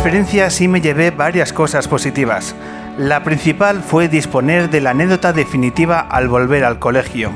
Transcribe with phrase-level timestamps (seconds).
[0.00, 2.54] Experiencia sí me llevé varias cosas positivas.
[2.96, 7.30] La principal fue disponer de la anécdota definitiva al volver al colegio.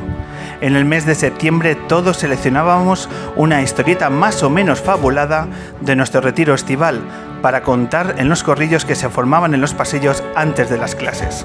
[0.62, 5.46] En el mes de septiembre todos seleccionábamos una historieta más o menos fabulada
[5.82, 7.02] de nuestro retiro estival
[7.42, 11.44] para contar en los corrillos que se formaban en los pasillos antes de las clases.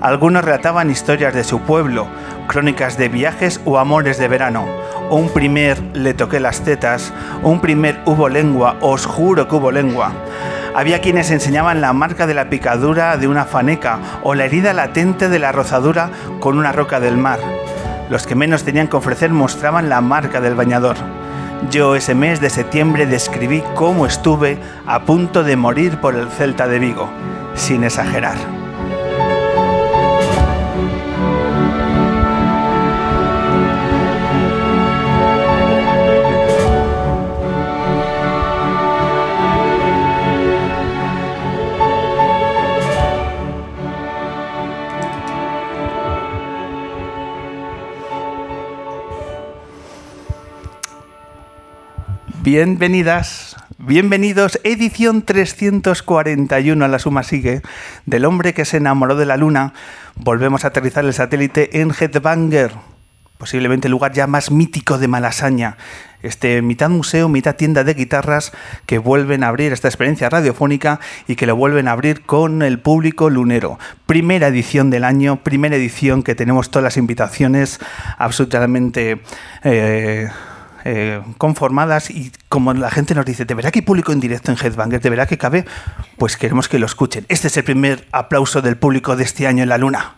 [0.00, 2.08] Algunos relataban historias de su pueblo,
[2.48, 4.66] crónicas de viajes o amores de verano.
[5.10, 7.12] Un primer le toqué las tetas,
[7.42, 10.12] un primer hubo lengua, os juro que hubo lengua.
[10.78, 15.28] Había quienes enseñaban la marca de la picadura de una faneca o la herida latente
[15.28, 17.40] de la rozadura con una roca del mar.
[18.10, 20.94] Los que menos tenían que ofrecer mostraban la marca del bañador.
[21.68, 24.56] Yo ese mes de septiembre describí cómo estuve
[24.86, 27.08] a punto de morir por el Celta de Vigo,
[27.56, 28.57] sin exagerar.
[52.50, 57.60] Bienvenidas, bienvenidos, edición 341 a la suma sigue,
[58.06, 59.74] del hombre que se enamoró de la luna.
[60.14, 62.72] Volvemos a aterrizar el satélite en Headbanger,
[63.36, 65.76] posiblemente el lugar ya más mítico de Malasaña.
[66.22, 68.52] Este mitad museo, mitad tienda de guitarras
[68.86, 72.78] que vuelven a abrir esta experiencia radiofónica y que lo vuelven a abrir con el
[72.78, 73.78] público lunero.
[74.06, 77.78] Primera edición del año, primera edición que tenemos todas las invitaciones
[78.16, 79.20] absolutamente...
[79.64, 80.30] Eh,
[80.84, 84.52] eh, conformadas y como la gente nos dice, ¿de verdad que hay público en directo
[84.52, 85.00] en Headbanger?
[85.00, 85.64] ¿De verdad que cabe?
[86.16, 87.26] Pues queremos que lo escuchen.
[87.28, 90.14] Este es el primer aplauso del público de este año en la Luna.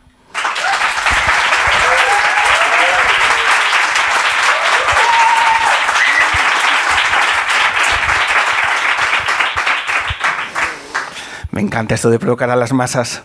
[11.53, 13.22] Me encanta esto de provocar a las masas.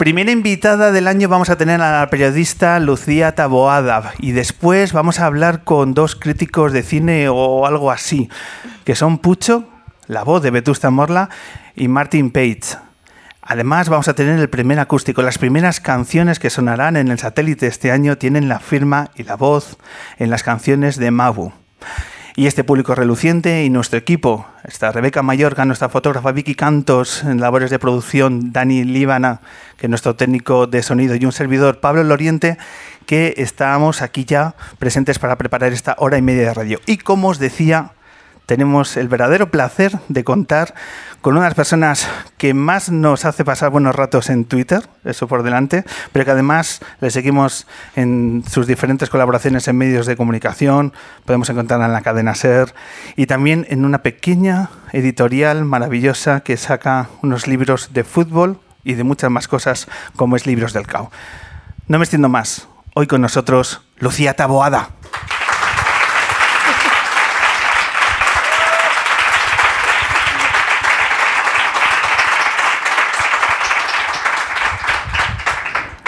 [0.00, 5.20] Primera invitada del año vamos a tener a la periodista Lucía Taboada y después vamos
[5.20, 8.30] a hablar con dos críticos de cine o algo así,
[8.84, 9.68] que son Pucho,
[10.06, 11.28] la voz de Vetusta Morla,
[11.76, 12.78] y Martin Page.
[13.42, 15.20] Además vamos a tener el primer acústico.
[15.20, 19.36] Las primeras canciones que sonarán en el satélite este año tienen la firma y la
[19.36, 19.76] voz
[20.16, 21.52] en las canciones de Mabu
[22.36, 24.46] y este público reluciente y nuestro equipo.
[24.64, 29.40] Está Rebeca Mayorga, nuestra fotógrafa Vicky Cantos, en labores de producción Dani Líbana,
[29.76, 32.58] que es nuestro técnico de sonido, y un servidor Pablo Loriente,
[33.06, 36.80] que estamos aquí ya presentes para preparar esta hora y media de radio.
[36.86, 37.92] Y como os decía,
[38.50, 40.74] tenemos el verdadero placer de contar
[41.20, 45.84] con unas personas que más nos hace pasar buenos ratos en Twitter, eso por delante,
[46.10, 50.92] pero que además le seguimos en sus diferentes colaboraciones en medios de comunicación,
[51.26, 52.74] podemos encontrarla en la cadena SER
[53.14, 59.04] y también en una pequeña editorial maravillosa que saca unos libros de fútbol y de
[59.04, 59.86] muchas más cosas
[60.16, 61.12] como es Libros del Cao.
[61.86, 62.66] No me extiendo más.
[62.94, 64.90] Hoy con nosotros Lucía Taboada.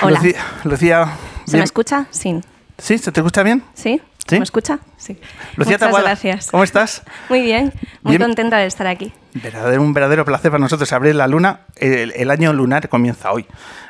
[0.05, 0.21] Hola.
[0.65, 1.17] Lucía,
[1.47, 2.07] ¿Se me escucha?
[2.11, 2.41] Sí.
[2.77, 2.99] ¿Sí?
[2.99, 3.63] ¿Se te escucha bien?
[3.75, 4.01] ¿Sí?
[4.27, 4.37] ¿Sí?
[4.37, 4.81] ¿Me escucha?
[4.97, 5.17] Sí.
[5.55, 6.51] Lucía Muchas gracias.
[6.51, 7.05] ¿Cómo estás?
[7.29, 7.73] Muy bien,
[8.03, 9.13] muy contenta de estar aquí.
[9.35, 11.61] Verdadero, un verdadero placer para nosotros abrir la luna.
[11.77, 13.47] El, año lunar comienza hoy,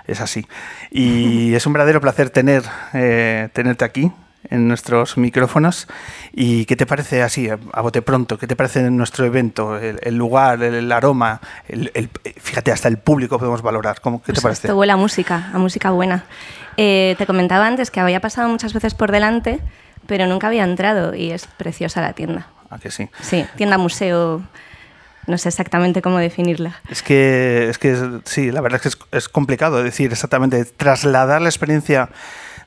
[0.06, 0.46] es así.
[0.90, 2.62] Y es un verdadero placer tener,
[2.92, 4.12] eh, tenerte aquí
[4.48, 5.88] en nuestros micrófonos.
[6.32, 8.38] ¿Y qué te parece así, a bote pronto?
[8.38, 9.78] ¿Qué te parece nuestro evento?
[9.78, 12.10] El, lugar, el, aroma, el,
[12.40, 14.00] fíjate, hasta el público podemos valorar.
[14.00, 14.66] ¿Cómo, ¿Qué te pues parece?
[14.66, 16.24] Esto huele a música, a música buena.
[16.76, 19.60] Eh, te comentaba antes que había pasado muchas veces por delante,
[20.06, 22.48] pero nunca había entrado y es preciosa la tienda.
[22.70, 23.08] ¿A que sí?
[23.20, 24.42] Sí, tienda museo
[25.26, 26.80] No sé exactamente cómo definirla.
[26.88, 31.42] Es que, es que sí, la verdad es que es, es complicado decir exactamente, trasladar
[31.42, 32.08] la experiencia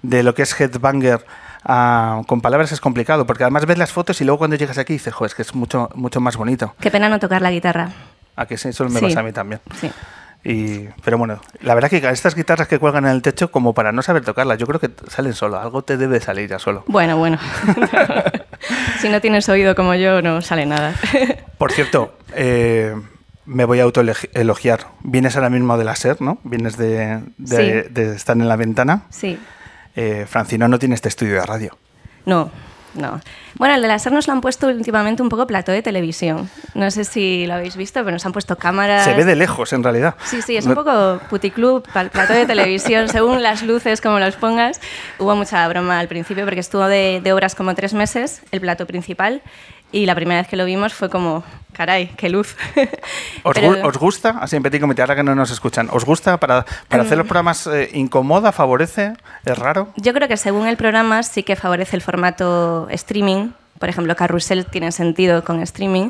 [0.03, 1.25] de lo que es Headbanger
[1.65, 4.93] a- con palabras es complicado, porque además ves las fotos y luego cuando llegas aquí
[4.93, 6.75] dices, joder, es que es mucho, mucho más bonito.
[6.79, 7.89] Qué pena no tocar la guitarra.
[8.35, 9.05] A que sí, eso me Sí.
[9.05, 9.61] pasa a mí también.
[9.79, 9.91] Sí.
[10.47, 13.91] Y, pero bueno, la verdad que estas guitarras que cuelgan en el techo, como para
[13.91, 15.59] no saber tocarlas, yo creo que salen solo.
[15.59, 16.83] Algo te debe salir ya solo.
[16.87, 17.39] Bueno, bueno.
[19.01, 20.93] si no tienes oído como yo, no sale nada.
[21.57, 22.93] Por cierto, eh,
[23.45, 24.87] me voy a autoelogiar.
[25.01, 26.37] Vienes ahora mismo de la SER, ¿no?
[26.43, 27.91] Vienes de, de- Sí.
[27.93, 29.03] de estar en la ventana.
[29.09, 29.39] sí.
[29.95, 31.77] Eh, Francino no tiene este estudio de radio.
[32.25, 32.51] No,
[32.95, 33.19] no.
[33.55, 36.49] Bueno, el de la SER nos lo han puesto últimamente un poco plató de televisión.
[36.73, 39.05] No sé si lo habéis visto, pero nos han puesto cámaras.
[39.05, 40.15] Se ve de lejos, en realidad.
[40.25, 44.81] Sí, sí, es un poco puticlub, plató de televisión, según las luces, como los pongas.
[45.19, 48.85] Hubo mucha broma al principio porque estuvo de, de obras como tres meses, el plato
[48.85, 49.41] principal,
[49.99, 51.43] y la primera vez que lo vimos fue como,
[51.73, 52.55] caray, qué luz.
[53.43, 54.35] ¿Os, Pero- os gusta?
[54.41, 55.87] Así en petit comité, ahora que no nos escuchan.
[55.91, 57.65] ¿Os gusta para, para hacer los programas?
[57.67, 58.51] eh, ¿Incomoda?
[58.51, 59.13] ¿Favorece?
[59.45, 59.89] ¿Es raro?
[59.95, 63.51] Yo creo que según el programa sí que favorece el formato streaming.
[63.79, 66.09] Por ejemplo, Carrusel tiene sentido con streaming.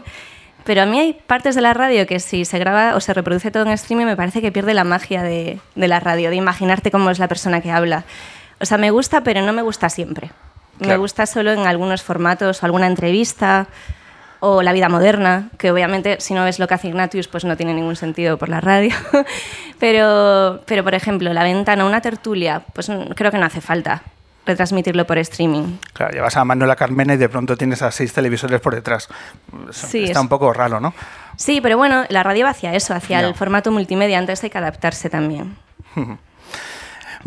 [0.64, 3.52] Pero a mí hay partes de la radio que si se graba o se reproduce
[3.52, 6.90] todo en streaming me parece que pierde la magia de, de la radio, de imaginarte
[6.90, 8.04] cómo es la persona que habla.
[8.60, 10.32] O sea, me gusta, pero no me gusta siempre.
[10.80, 11.00] Me Claro.
[11.02, 13.68] gusta solo en algunos formatos o alguna entrevista
[14.42, 17.56] o la vida moderna, que obviamente si no ves lo que hace Ignatius pues no
[17.58, 18.94] tiene ningún sentido por la radio.
[19.80, 24.04] pero, pero por ejemplo, la ventana, una tertulia, pues creo que no hace falta
[24.46, 25.78] retransmitirlo por streaming.
[25.94, 29.08] Claro, llevas a Manuela Carmena y de pronto tienes a seis televisores por detrás.
[29.72, 30.94] Sí, Está es- un poco raro, ¿no?
[31.36, 33.28] Sí, pero bueno, la radio va hacia eso, hacia Ya.
[33.28, 35.58] el formato multimedia, antes hay que adaptarse también.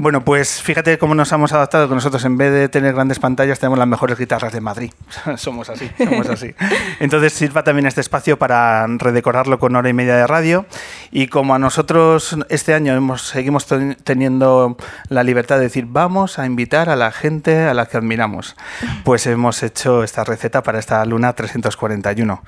[0.00, 3.58] Bueno, pues fíjate cómo nos hemos adaptado, que nosotros en vez de tener grandes pantallas
[3.58, 4.92] tenemos las mejores guitarras de Madrid.
[5.36, 6.54] somos así, somos así.
[7.00, 10.66] Entonces sirva también este espacio para redecorarlo con hora y media de radio.
[11.10, 14.76] Y como a nosotros este año seguimos ten- teniendo
[15.08, 18.54] la libertad de decir, vamos a invitar a la gente a la que admiramos,
[19.02, 22.44] pues hemos hecho esta receta para esta Luna 341.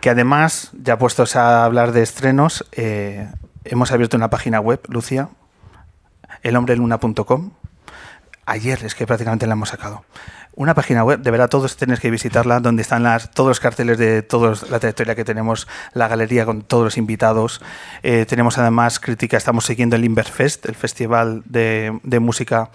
[0.00, 3.26] Que además, ya puestos a hablar de estrenos, eh,
[3.64, 5.28] hemos abierto una página web, Lucía,
[6.44, 7.50] elhombreluna.com.
[8.46, 10.04] Ayer es que prácticamente la hemos sacado.
[10.56, 13.98] Una página web, de verdad todos tenéis que visitarla, donde están las, todos los carteles
[13.98, 17.60] de toda la trayectoria que tenemos, la galería con todos los invitados.
[18.04, 22.70] Eh, tenemos además crítica, estamos siguiendo el Inverfest, el festival de, de música,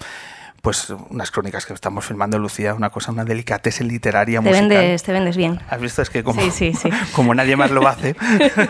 [0.62, 4.68] pues unas crónicas que estamos filmando, Lucía, una cosa, una delicatese literaria Te musical.
[4.68, 5.62] vendes, te vendes bien.
[5.70, 6.02] ¿Has visto?
[6.02, 6.90] Es que como, Sí, sí, sí.
[7.14, 8.14] como nadie más lo hace.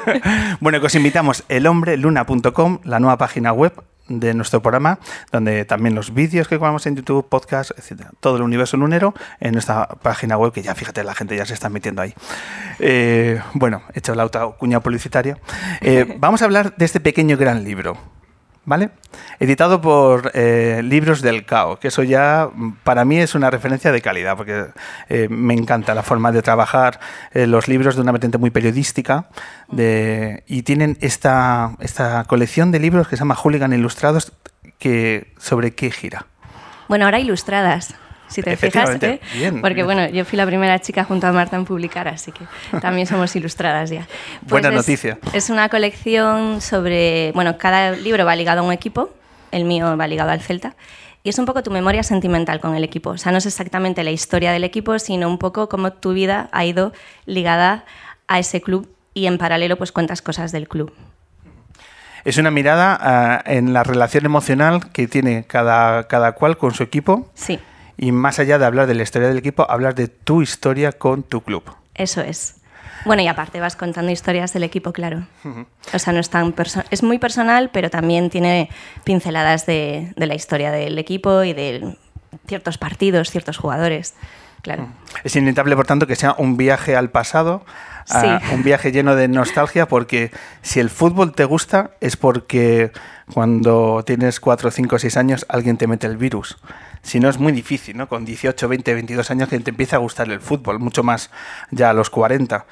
[0.60, 3.74] bueno, que os invitamos elhombreluna.com, la nueva página web
[4.10, 5.00] de nuestro programa,
[5.32, 9.54] donde también los vídeos que grabamos en YouTube, podcast, etcétera, todo el universo lunero en
[9.54, 12.14] nuestra página web, que ya fíjate, la gente ya se está metiendo ahí.
[12.80, 14.28] Eh, bueno, he hecho la
[14.58, 15.38] cuña publicitaria.
[15.82, 18.19] Eh, vamos a hablar de este pequeño gran libro.
[18.66, 18.92] ¿Vale?
[19.40, 22.50] Editado por eh, Libros del Cao, que eso ya
[22.84, 24.66] para mí es una referencia de calidad, porque
[25.08, 27.00] eh, me encanta la forma de trabajar
[27.34, 29.30] eh, los libros de una vertiente muy periodística
[29.72, 34.34] y tienen esta, esta colección de libros que se llama Hooligan Ilustrados,
[34.78, 36.26] que ¿sobre qué gira?
[36.88, 37.96] Bueno, ahora ilustradas,
[38.30, 38.98] si te fijas.
[39.02, 39.20] ¿eh?
[39.34, 39.62] bien.
[39.62, 42.46] Porque bueno, yo fui la primera chica junto a Marta en publicar, así que
[42.80, 44.08] también somos ilustradas ya.
[44.42, 45.18] Pues Buena es- noticia.
[45.34, 49.10] Es una colección sobre, bueno, cada libro va ligado a un equipo,
[49.52, 50.76] el mío va ligado al Celta.
[51.22, 53.10] Y es un poco tu memoria sentimental con el equipo.
[53.10, 56.48] O sea, no es exactamente la historia del equipo, sino un poco cómo tu vida
[56.54, 56.94] ha ido
[57.26, 57.84] ligada
[58.28, 60.94] a ese club y en paralelo pues cuentas cosas del club.
[62.26, 66.84] Es una mirada ah, en la relación emocional que tiene cada, cada cual con su
[66.84, 67.60] equipo Sí,
[68.00, 71.24] y más allá de hablar de la historia del equipo, hablar de tu historia con
[71.24, 71.64] tu club.
[71.94, 72.56] eso es.
[73.06, 75.26] Bueno, y aparte vas contando historias del equipo, claro.
[75.94, 76.54] O sea, no es tan
[76.92, 78.70] es muy personal, pero también tiene
[79.06, 81.96] pinceladas de, de la historia del equipo y de
[82.48, 84.16] ciertos partidos, ciertos jugadores.
[84.62, 84.90] Claro.
[85.24, 87.66] Es inevitable, por tanto, que sea un viaje al pasado,
[88.10, 88.54] a- Sí.
[88.54, 92.92] un viaje lleno de nostalgia, porque si el fútbol te gusta es porque
[93.34, 96.58] cuando tienes 4, 5, 6 años alguien te mete el virus.
[97.02, 98.10] Si no, es muy difícil, ¿no?
[98.10, 101.30] Con 18, 20, 22 años que te empieza a gustar el fútbol, mucho más
[101.72, 102.66] ya a los 40.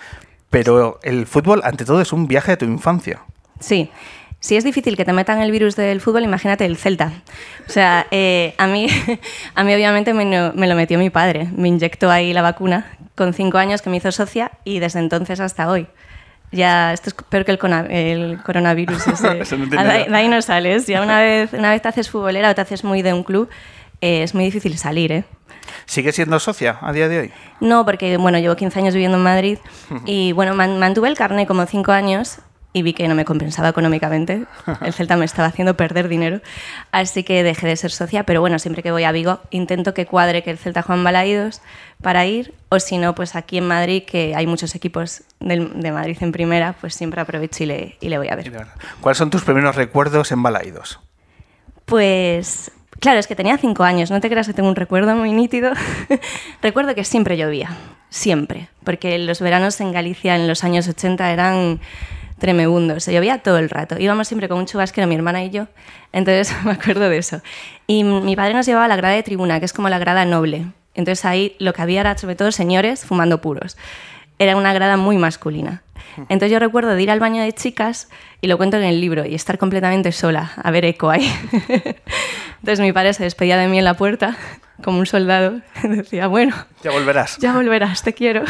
[0.50, 3.22] Pero el fútbol, ante todo, es un viaje de tu infancia.
[3.60, 3.90] Sí.
[4.40, 7.12] Si es difícil que te metan el virus del fútbol, imagínate el Celta.
[7.68, 8.88] O sea, eh, a, mí,
[9.56, 11.50] a mí obviamente me, me lo metió mi padre.
[11.56, 12.86] Me inyectó ahí la vacuna
[13.18, 15.88] con cinco años que me hizo socia y desde entonces hasta hoy.
[16.54, 19.06] Ya, esto es peor que el, cona- el coronavirus.
[19.08, 19.40] ese.
[19.42, 20.12] Eso no tiene Ah, de, ahí- nada.
[20.12, 20.88] de ahí no sales.
[20.88, 23.50] Ya una vez, una vez te haces futbolera o te haces muy de un club,
[24.00, 25.24] eh, es muy difícil salir, ¿eh?
[25.86, 27.32] ¿Sigue siendo socia a día de hoy?
[27.60, 29.58] No, porque bueno, llevo 15 años viviendo en Madrid
[30.06, 32.38] y bueno, man- mantuve el carnet como 5 años
[32.74, 34.46] y vi que no me compensaba económicamente.
[34.82, 36.42] El Celta me estaba haciendo perder dinero,
[36.92, 40.06] así que dejé de ser socia, pero bueno, siempre que voy a Vigo intento que
[40.06, 41.62] cuadre que el Celta juega en Balaídos
[42.04, 45.92] para ir, o si no, pues aquí en Madrid, que hay muchos equipos del- de
[45.92, 48.52] Madrid en primera, pues siempre aprovecho y le, y le voy a ver.
[49.02, 51.00] ¿Cuáles son tus primeros recuerdos en Balaídos?
[51.86, 55.32] Pues claro, es que tenía cinco años, no te creas que tengo un recuerdo muy
[55.32, 55.72] nítido.
[56.62, 57.70] Recuerdo que siempre llovía,
[58.10, 61.80] siempre, porque los veranos en Galicia en los años 80 eran
[62.40, 63.98] tremebundos, se llovía todo el rato.
[64.00, 65.68] Íbamos siempre con un chubasquero, mi hermana y yo,
[66.12, 67.42] entonces me acuerdo de eso.
[67.88, 70.26] Y mi padre nos llevaba a la grada de tribuna, que es como la grada
[70.26, 70.66] noble.
[70.94, 73.78] Entonces ahí lo que había era sobre todo señores fumando puros.
[74.40, 75.84] Era una grada muy masculina.
[76.30, 78.10] Entonces yo recuerdo de ir al baño de chicas,
[78.42, 81.32] y lo cuento en el libro, y estar completamente sola, a ver eco ahí.
[82.60, 84.36] Entonces mi padre se despedía de mí en la puerta,
[84.84, 87.38] como un soldado, decía, bueno, Ya volverás.
[87.40, 88.44] ya volverás, te quiero.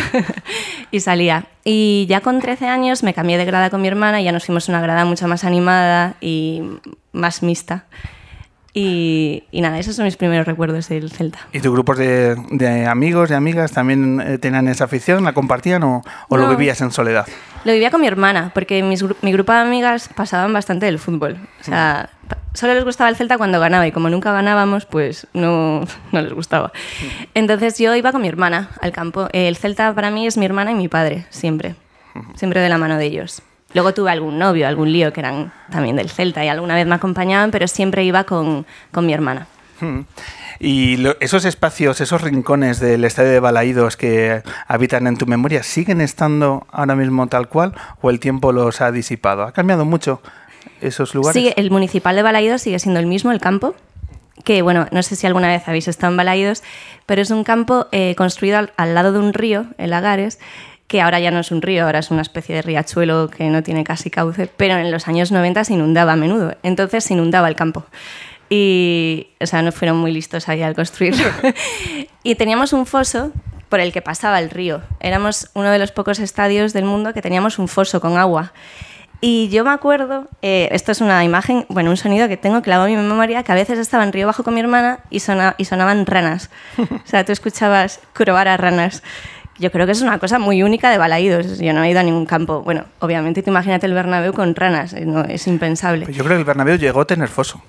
[0.91, 1.45] y salía.
[1.63, 4.45] Y ya con 13 años me cambié de grada con mi hermana y ya nos
[4.45, 6.61] fuimos a una grada mucho más animada y
[7.11, 7.85] más mixta.
[8.79, 11.39] Y, y nada, esos son mis primeros recuerdos del Celta.
[11.51, 15.23] ¿Y tus grupos de, de amigos y amigas también eh, tenían esa afición?
[15.23, 16.49] ¿La compartían o, o lo No.
[16.51, 17.25] vivías en soledad?
[17.63, 21.37] Lo vivía con mi hermana, porque mis mi grupo de amigas pasaban bastante del fútbol.
[21.59, 25.25] O sea, pa- solo les gustaba el Celta cuando ganaba y como nunca ganábamos, pues
[25.33, 25.81] no,
[26.11, 26.71] no les gustaba.
[27.33, 29.27] Entonces yo iba con mi hermana al campo.
[29.33, 31.75] El Celta para mí es mi hermana y mi padre, siempre.
[32.35, 33.41] Siempre de la mano de ellos.
[33.73, 36.95] Luego tuve algún novio, algún lío que eran también del Celta y alguna vez me
[36.95, 39.47] acompañaban, pero siempre iba con, con mi hermana.
[39.81, 39.99] Mm.
[40.59, 45.61] Y lo- esos espacios, esos rincones del estadio de Balaídos que habitan en tu memoria,
[45.63, 49.43] ¿siguen estando ahora mismo tal cual o el tiempo los ha disipado?
[49.43, 50.21] ¿Ha cambiado mucho
[50.81, 51.33] esos lugares?
[51.39, 53.75] Sigue, el municipal de Balaídos sigue siendo el mismo, el campo.
[54.43, 56.63] Que bueno, no sé si alguna vez habéis estado en Balaídos,
[57.05, 60.39] pero es un campo eh, construido al, al lado de un río, el Lagares,
[60.87, 63.61] que ahora ya no es un río, ahora es una especie de riachuelo que no
[63.61, 66.55] tiene casi cauce, pero en los años 90 se inundaba a menudo.
[66.63, 67.85] Entonces se inundaba el campo.
[68.49, 71.27] Y, o sea, no fueron muy listos ahí al construirlo.
[72.23, 73.31] y teníamos un foso
[73.69, 74.81] por el que pasaba el río.
[75.01, 78.53] Éramos uno de los pocos estadios del mundo que teníamos un foso con agua.
[79.19, 82.87] Y yo me acuerdo, eh, esto es una imagen, bueno, un sonido que tengo clavado
[82.87, 85.55] en mi memoria, que a veces estaba en Río Bajo con mi hermana y, sona-
[85.57, 86.49] y sonaban ranas.
[86.77, 89.01] O sea, tú escuchabas croar a ranas.
[89.59, 91.59] Yo creo que es una cosa muy única de Balaídos.
[91.59, 92.61] Yo no he ido a ningún campo.
[92.61, 96.05] Bueno, obviamente, tú imagínate el Bernabéu con ranas, eh, no, es impensable.
[96.05, 97.61] Pues yo creo que el Bernabéu llegó a tener foso.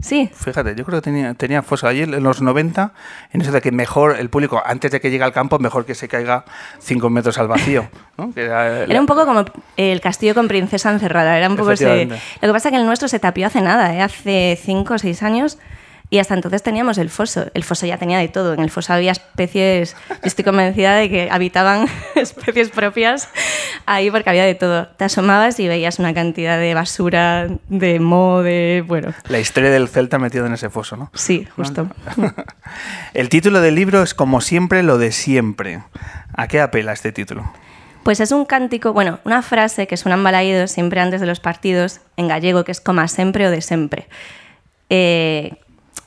[0.00, 1.88] Sí, Fíjate, yo creo que tenía, tenía foso.
[1.88, 2.92] Allí en los 90,
[3.32, 5.96] en eso de que mejor el público, antes de que llegue al campo, mejor que
[5.96, 6.44] se caiga
[6.78, 7.88] 5 metros al vacío.
[8.16, 8.32] ¿no?
[8.32, 9.44] Que era, Era un poco como
[9.76, 11.36] el castillo con princesa encerrada.
[11.36, 12.06] Era un poco ese...
[12.06, 14.00] Lo que pasa es que el nuestro se tapió hace nada, ¿eh?
[14.00, 15.58] hace cinco o seis años.
[16.10, 17.46] Y hasta entonces teníamos el foso.
[17.52, 18.54] El foso ya tenía de todo.
[18.54, 19.94] En el foso había especies.
[20.08, 23.28] Yo estoy convencida de que habitaban especies propias
[23.84, 24.88] ahí porque había de todo.
[24.88, 28.82] Te asomabas y veías una cantidad de basura, de moho, de.
[28.86, 31.10] Bueno, La historia del Celta metido en ese foso, ¿no?
[31.14, 31.88] sí, justo.
[33.14, 35.82] El título del libro es Como siempre, lo de siempre.
[36.34, 37.52] ¿A qué apela este título?
[38.02, 41.40] Pues es un cántico, bueno, una frase que suena en Balaídos siempre antes de los
[41.40, 44.08] partidos en gallego, que es como sempre o de sempre.
[44.88, 45.56] Eh,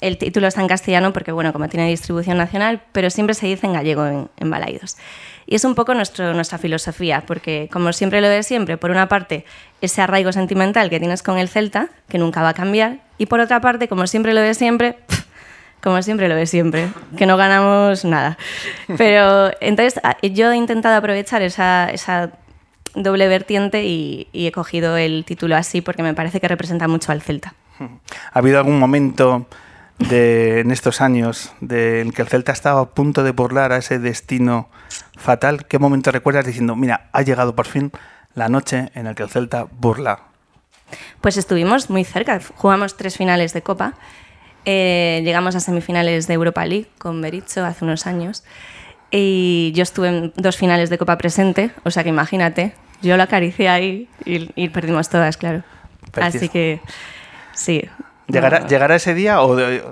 [0.01, 3.67] el título está en castellano porque, bueno, como tiene distribución nacional, pero siempre se dice
[3.67, 4.98] en gallego en, en Balaídos.
[5.46, 9.46] Y es un poco nuestra filosofía, porque como siempre lo de siempre, por una parte,
[9.81, 13.39] ese arraigo sentimental que tienes con el Celta, que nunca va a cambiar, y por
[13.39, 14.98] otra parte, como siempre lo de siempre,
[15.84, 18.38] como siempre lo de siempre, que no ganamos nada.
[18.98, 22.31] Pero entonces a- yo he intentado aprovechar esa, esa
[22.96, 27.12] doble vertiente y, y he cogido el título así porque me parece que representa mucho
[27.12, 27.53] al Celta.
[27.79, 29.48] ¿Ha habido algún momento
[30.10, 33.77] de, en estos años de, en que el Celta estaba a punto de burlar a
[33.77, 34.70] ese destino
[35.17, 35.65] fatal?
[35.65, 37.91] ¿Qué momento recuerdas diciendo, mira, ha llegado por fin
[38.36, 40.20] la noche en la que el Celta burla?
[41.22, 43.93] Pues estuvimos muy cerca, jugamos tres finales de Copa,
[44.65, 48.43] eh, llegamos a semifinales de Europa League con Berizzo hace unos años
[49.10, 53.24] y yo estuve en dos finales de Copa presente, o sea que imagínate, yo lo
[53.24, 55.63] acaricié ahí y, y perdimos todas, claro.
[56.12, 56.38] Perdiste.
[56.38, 56.81] Así que
[57.53, 57.84] sí.
[58.28, 58.68] ¿Llegará, No.
[58.68, 59.84] ¿llegará ese día o de-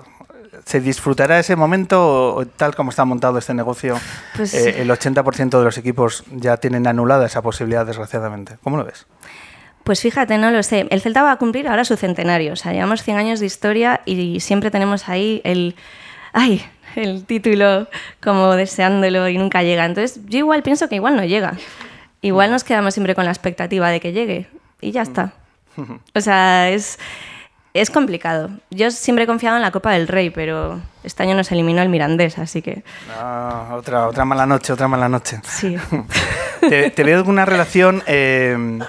[0.66, 3.98] se disfrutará ese momento o, o tal como está montado este negocio?
[4.36, 8.58] Pues- eh, el 80% de los equipos ya tienen anulada esa posibilidad, desgraciadamente.
[8.64, 9.06] ¿Cómo lo ves?
[9.84, 10.88] Pues fíjate, no lo sé.
[10.92, 12.54] El Celta va a cumplir ahora su centenario.
[12.54, 15.76] O sea, llevamos 100 años de historia y siempre tenemos ahí el.
[16.34, 16.64] ¡Ay!
[16.96, 17.88] El título
[18.22, 19.86] como deseándolo y nunca llega.
[19.86, 21.54] Entonces, yo igual pienso que igual no llega.
[22.22, 24.48] Igual nos quedamos siempre con la expectativa de que llegue
[24.82, 25.34] y ya está.
[26.16, 27.00] O sea, es.
[27.74, 28.50] Es complicado.
[28.72, 31.90] Yo siempre he confiado en la Copa del Rey, pero este año nos eliminó el
[31.90, 32.84] Mirandés, así que
[33.16, 35.40] Ah, otra, otra mala noche, otra mala noche.
[35.44, 35.78] sí.
[36.68, 38.80] ¿Te, te veo alguna relación eh,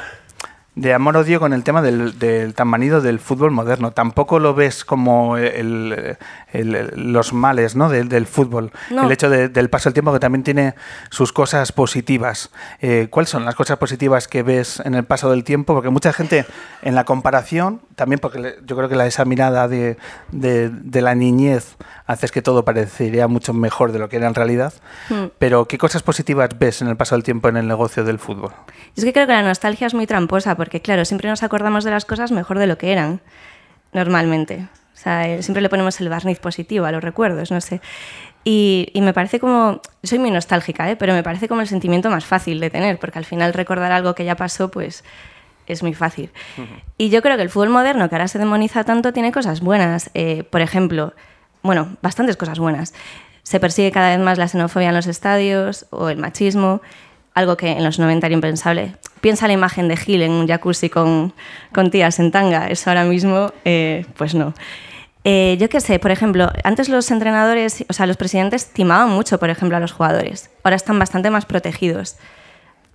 [0.75, 3.93] de amor-odio con el tema del, del tan manido del fútbol moderno?
[3.93, 6.17] Tampoco lo ves como el-
[6.53, 7.89] el- los males ¿no?
[7.89, 8.73] del, del fútbol.
[8.91, 9.05] No.
[9.05, 10.75] El hecho de- del paso del tiempo que también tiene
[11.11, 12.51] sus cosas positivas.
[12.81, 15.75] Eh, ¿Cuáles son las cosas positivas que ves en el paso del tiempo?
[15.75, 16.47] Porque mucha gente
[16.83, 19.99] en la comparación, también porque yo creo que la, esa mirada de,
[20.33, 21.77] de- de la niñez
[22.07, 24.73] hace que todo parecería mucho mejor de lo que era en realidad.
[25.11, 25.27] Hmm.
[25.39, 28.53] Pero ¿qué cosas positivas ves en el paso del tiempo en el negocio del fútbol?
[28.97, 31.91] Es que creo que la nostalgia es muy tramposa, porque claro, siempre nos acordamos de
[31.91, 33.21] las cosas mejor de lo que eran,
[33.93, 34.67] normalmente.
[34.95, 37.81] O sea, eh, siempre le ponemos el barniz positivo a los recuerdos, no sé.
[38.45, 40.97] Y, y me parece como, soy muy nostálgica, ¿eh?
[40.97, 44.15] pero me parece como el sentimiento más fácil de tener, porque al final recordar algo
[44.15, 45.05] que ya pasó, pues
[45.73, 46.31] es muy fácil.
[46.99, 50.11] Y yo creo que el fútbol moderno, que ahora se demoniza tanto, tiene cosas buenas.
[50.15, 51.15] Eh, por ejemplo,
[51.63, 52.95] bueno, bastantes cosas buenas.
[53.43, 56.81] Se persigue cada vez más la xenofobia en los estadios o el machismo,
[57.35, 58.97] algo que en los 90 era impensable.
[59.21, 61.33] Piensa la imagen de Gil en un jacuzzi con,
[61.73, 64.55] con tías en tanga, eso ahora mismo, eh, pues no.
[65.25, 69.39] Eh, yo qué sé, por ejemplo, antes los entrenadores, o sea, los presidentes timaban mucho,
[69.39, 70.51] por ejemplo, a los jugadores.
[70.65, 72.17] Ahora están bastante más protegidos.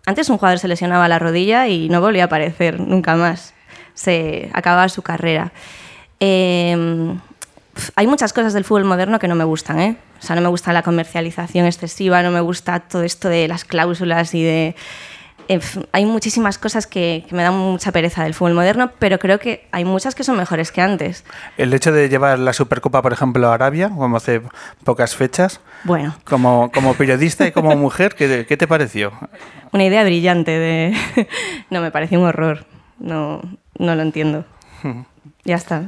[0.05, 3.53] Antes un jugador se lesionaba la rodilla y no volvía a aparecer nunca más.
[3.93, 5.51] Se acababa su carrera.
[6.19, 9.97] Pf, hay muchas cosas del fútbol moderno que no me gustan, ¿eh?
[10.19, 13.65] O sea, no me gusta la comercialización excesiva, no me gusta todo esto de las
[13.65, 14.75] cláusulas y de...
[15.47, 15.59] eh,
[15.91, 19.67] hay muchísimas cosas que, que me dan mucha pereza del fútbol moderno, pero creo que
[19.71, 21.23] hay muchas que son mejores que antes.
[21.57, 24.41] El hecho de llevar la Supercopa, por ejemplo, a Arabia, como hace
[24.83, 29.11] pocas fechas, Bueno, como, como periodista y como mujer, ¿qué, qué te pareció?
[29.71, 30.95] una idea brillante de...
[31.69, 32.65] no, me parece un horror.
[32.99, 33.41] No,
[33.77, 34.45] no lo entiendo.
[35.43, 35.83] Ya está.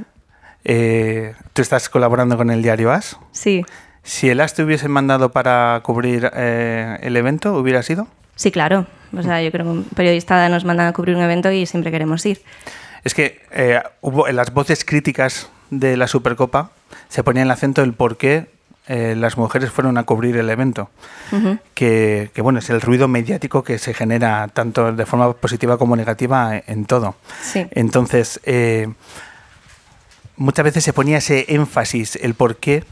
[0.63, 3.17] Eh, Tú estás colaborando con el diario AS.
[3.31, 3.63] Sí,
[4.03, 8.07] Si el AS te hubiese mandado para cubrir eh, el evento, ¿hubiera sido?
[8.35, 8.85] sí, claro.
[9.15, 11.91] O sea, yo creo que un periodista nos manda a cubrir un evento y siempre
[11.91, 12.41] queremos ir.
[13.03, 16.71] Es que eh, hubo en las voces críticas de la Supercopa
[17.09, 18.47] se ponía el acento el por qué
[18.87, 20.89] eh, las mujeres fueron a cubrir el evento.
[21.73, 25.97] Que, que, bueno, es el ruido mediático que se genera tanto de forma positiva como
[25.97, 27.15] negativa en, en todo.
[27.41, 27.67] Sí.
[27.71, 28.87] Entonces, eh,
[30.37, 32.85] muchas veces se ponía ese énfasis, el por qué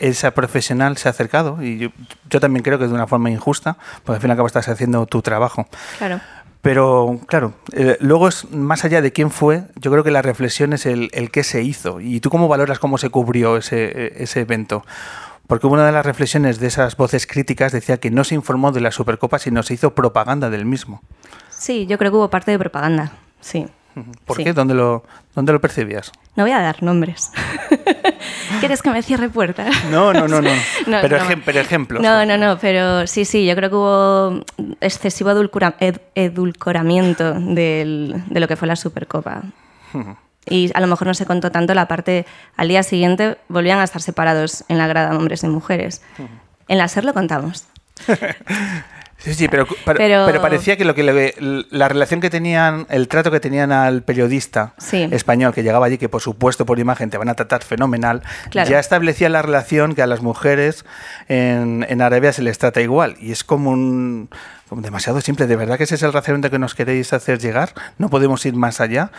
[0.00, 1.88] esa profesional se ha acercado, y yo,
[2.28, 4.68] yo también creo que de una forma injusta, porque al fin y al cabo estás
[4.68, 5.66] haciendo tu trabajo.
[5.98, 6.20] Claro.
[6.62, 10.72] Pero claro, eh, luego es más allá de quién fue, yo creo que la reflexión
[10.74, 12.00] es el, el qué se hizo.
[12.00, 14.84] ¿Y tú cómo valoras cómo se cubrió ese, ese evento?
[15.46, 18.80] Porque una de las reflexiones de esas voces críticas decía que no se informó de
[18.80, 21.02] la Supercopa, sino se hizo propaganda del mismo.
[21.48, 23.12] Sí, yo creo que hubo parte de propaganda.
[23.40, 23.66] Sí.
[24.24, 24.44] ¿Por Sí.
[24.44, 24.52] qué?
[24.52, 26.12] ¿Dónde lo, ¿Dónde lo percibías?
[26.36, 27.32] No voy a dar nombres.
[28.60, 29.74] ¿Quieres que me cierre puertas?
[29.90, 30.50] No, no, no, no.
[30.86, 32.02] No, pero, ejem- pero ejemplos.
[32.02, 34.44] No, no, no, pero sí, sí, yo creo que hubo
[34.80, 35.30] excesivo
[35.80, 39.42] ed- edulcoramiento del- de lo que fue la Supercopa.
[40.46, 42.26] Y a lo mejor no se contó tanto la parte,
[42.56, 46.02] al día siguiente volvían a estar separados en la grada hombres y mujeres.
[46.68, 47.66] En la SER lo contamos.
[49.22, 51.34] Sí, sí, pero, pero, Pero- pero parecía que lo que le-
[51.70, 55.08] la relación que tenían, el trato que tenían al periodista Sí.
[55.12, 58.70] español que llegaba allí, que por supuesto por imagen te van a tratar fenomenal, Claro.
[58.70, 60.84] ya establecía la relación que a las mujeres
[61.28, 63.16] en, en Arabia se les trata igual.
[63.20, 64.30] Y es como un
[64.70, 65.46] demasiado simple.
[65.46, 67.70] ¿De verdad que ese es el razonamiento que nos queréis hacer llegar?
[67.98, 69.10] ¿No podemos ir más allá?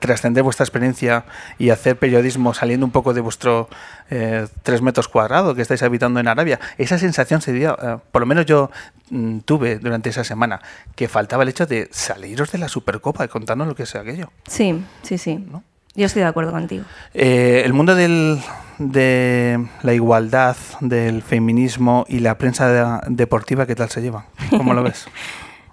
[0.00, 1.24] Trascender vuestra experiencia
[1.58, 3.68] y hacer periodismo saliendo un poco de vuestro
[4.10, 6.60] eh, tres metros cuadrados que estáis habitando en Arabia.
[6.76, 8.70] Esa sensación se dio, eh, por lo menos yo
[9.10, 10.60] mm, tuve durante esa semana,
[10.94, 14.30] que faltaba el hecho de saliros de la Supercopa y contarnos lo que es aquello.
[14.46, 15.46] Sí, sí, sí.
[15.94, 16.84] Yo estoy de acuerdo contigo.
[17.14, 18.40] Eh, el mundo del-
[18.78, 24.26] de la igualdad, del feminismo y la prensa de- deportiva, ¿qué tal se lleva?
[24.50, 25.06] ¿Cómo lo ves?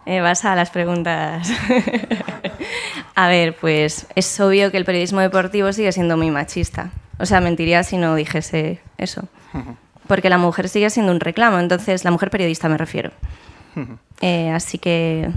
[0.08, 1.50] Eh, vas a las preguntas.
[3.16, 6.92] a ver, pues es obvio que el periodismo deportivo sigue siendo muy machista.
[7.18, 9.28] O sea, mentiría si no dijese eso.
[10.08, 13.10] Porque la mujer sigue siendo un reclamo, entonces la mujer periodista me refiero.
[14.22, 15.32] Eh, así que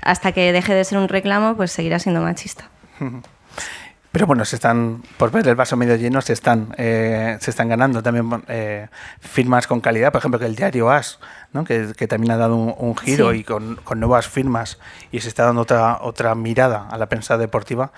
[0.00, 2.70] hasta que deje de ser un reclamo, pues seguirá siendo machista.
[4.12, 7.68] Pero bueno, se están, por ver el vaso medio lleno, se están, eh, se están
[7.70, 8.88] ganando también eh,
[9.20, 10.12] firmas con calidad.
[10.12, 11.18] Por ejemplo, que el diario AS,
[11.54, 11.64] ¿no?
[11.64, 13.38] que, que también ha dado un, un giro Sí.
[13.38, 14.78] y con, con nuevas firmas
[15.12, 17.90] y se está dando otra, otra mirada a la prensa deportiva.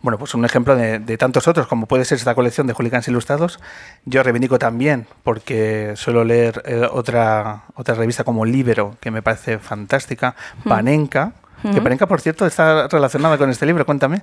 [0.00, 3.08] Bueno, pues un ejemplo de, de tantos otros, como puede ser esta colección de Hooligans
[3.08, 3.58] Ilustrados.
[4.04, 9.58] Yo reivindico también, porque suelo leer eh, otra, otra revista como Libero, que me parece
[9.58, 11.32] fantástica, Panenka,
[11.74, 14.22] que Panenka, por cierto, está relacionada con este libro, cuéntame.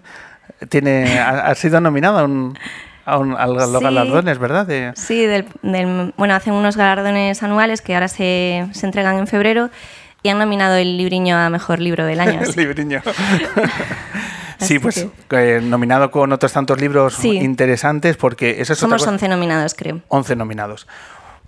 [0.69, 2.57] Tiene, ha, ha sido nominado a, un,
[3.05, 3.83] a, un- a los Sí.
[3.83, 4.65] galardones, ¿verdad?
[4.65, 9.27] De- Sí, del, del- bueno, hacen unos galardones anuales que ahora se, se entregan en
[9.27, 9.69] febrero
[10.23, 12.41] y han nominado el libriño a mejor libro del año.
[12.41, 13.01] El libriño.
[14.59, 17.37] sí, pues eh, nominado con otros tantos libros Sí.
[17.37, 20.01] interesantes porque eso es otra Somos cosa- 11 nominados, creo.
[20.07, 20.87] 11 nominados.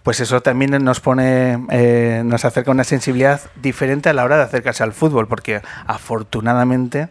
[0.03, 4.43] Pues eso también nos pone, eh, nos acerca una sensibilidad diferente a la hora de
[4.43, 7.09] acercarse al fútbol, porque afortunadamente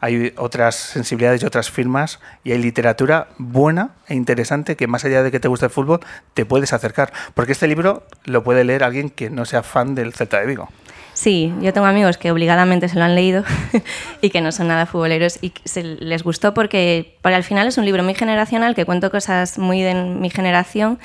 [0.00, 5.22] hay otras sensibilidades y otras firmas y hay literatura buena e interesante que más allá
[5.22, 6.00] de que te guste el fútbol,
[6.34, 7.12] te puedes acercar.
[7.34, 10.68] Porque este libro lo puede leer alguien que no sea fan del Celta de Vigo.
[11.14, 13.42] Sí, yo tengo amigos que obligadamente se lo han leído
[14.20, 17.76] y que no son nada futboleros y se les gustó porque, porque al final es
[17.76, 21.00] un libro muy generacional que cuento cosas muy de mi generación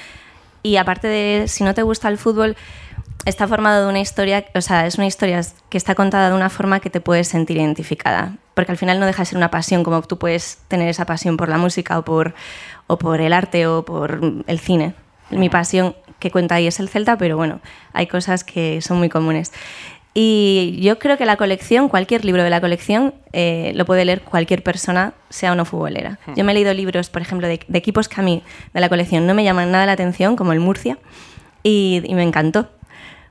[0.62, 2.56] y aparte de si no te gusta el fútbol
[3.26, 6.50] está formado de una historia, o sea, es una historia que está contada de una
[6.50, 9.84] forma que te puedes sentir identificada, porque al final no deja de ser una pasión
[9.84, 12.34] como tú puedes tener esa pasión por la música o por
[12.88, 14.94] o por el arte o por el cine.
[15.30, 17.60] Mi pasión que cuenta ahí es el Celta, pero bueno,
[17.94, 19.52] hay cosas que son muy comunes.
[20.13, 24.22] Y yo creo que la colección, cualquier libro de la colección, eh, lo puede leer
[24.22, 26.20] cualquier persona, sea o no futbolera.
[26.36, 28.89] Yo me he leído libros, por ejemplo, de, de equipos que a mí de la
[28.89, 31.00] colección no me llaman nada la atención, como el Murcia,
[31.63, 32.70] y, y me encantó.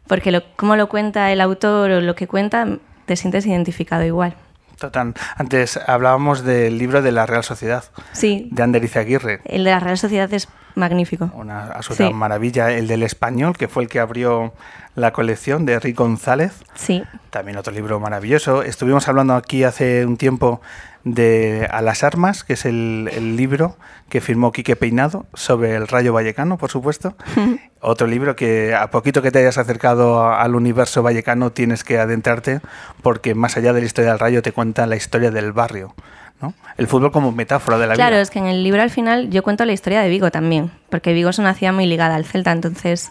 [0.06, 2.66] Porque lo, cómo lo cuenta el autor o lo que cuenta,
[3.06, 4.34] te sientes identificado igual.
[4.78, 5.14] Total.
[5.36, 9.40] Antes hablábamos del libro de la Real Sociedad, Sí, de Ander Izaguirre.
[9.44, 11.30] el de la Real Sociedad es magnífico.
[11.34, 12.12] Una Sí.
[12.12, 12.70] maravilla.
[12.72, 14.52] El del español, que fue el que abrió
[14.96, 16.52] la colección de Rick González.
[16.74, 18.62] Sí, También otro libro maravilloso.
[18.62, 20.60] Estuvimos hablando aquí hace un tiempo
[21.04, 23.76] de A las Armas, que es el, el libro
[24.08, 27.16] que firmó Quique Peinado sobre el Rayo Vallecano, por supuesto.
[27.80, 32.60] otro libro que a poquito que te hayas acercado al universo vallecano tienes que adentrarte,
[33.02, 35.94] porque más allá de la historia del Rayo te cuenta la historia del barrio.
[36.40, 36.54] ¿no?
[36.76, 38.22] El fútbol como metáfora de la claro, vida.
[38.22, 41.12] es que en el libro al final yo cuento la historia de Vigo también, porque
[41.12, 43.10] Vigo es una ciudad muy ligada al Celta, entonces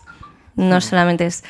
[0.56, 1.43] no solamente es,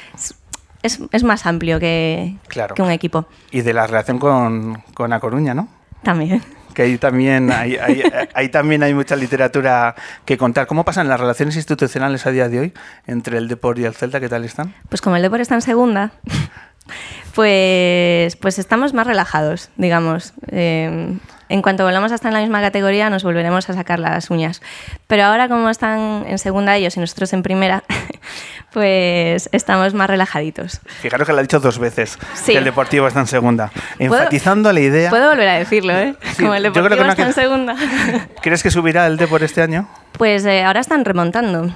[0.84, 2.75] es, es más amplio que, Claro.
[2.75, 3.25] que un equipo.
[3.51, 5.67] Y de la relación con, con A Coruña, ¿no?
[6.03, 6.41] También.
[6.73, 10.67] que ahí también hay, hay- ahí también hay mucha literatura que contar.
[10.67, 12.73] ¿Cómo pasan las relaciones institucionales a día de hoy
[13.07, 14.19] entre el Depor y el Celta?
[14.19, 14.73] ¿Qué tal están?
[14.89, 16.11] Pues como el Depor está en segunda,
[17.35, 20.33] pues, pues estamos más relajados, digamos.
[20.49, 21.17] Eh,
[21.49, 24.61] en cuanto volvamos a estar en la misma categoría, nos volveremos a sacar las uñas.
[25.07, 27.83] Pero ahora, como están en segunda ellos y nosotros en primera,
[28.73, 30.79] pues estamos más relajaditos.
[31.01, 32.53] Fijaros que lo ha dicho dos veces, Sí.
[32.53, 33.71] que el Deportivo está en segunda.
[33.97, 35.10] ¿Puedo- Enfatizando la idea.
[35.10, 36.15] Puedo volver a decirlo, ¿eh?
[36.36, 37.75] Sí, como el que Deportivo está ha en que- segunda.
[38.41, 39.88] ¿Crees que subirá el Depor este año?
[40.13, 41.73] Pues eh, ahora están remontando.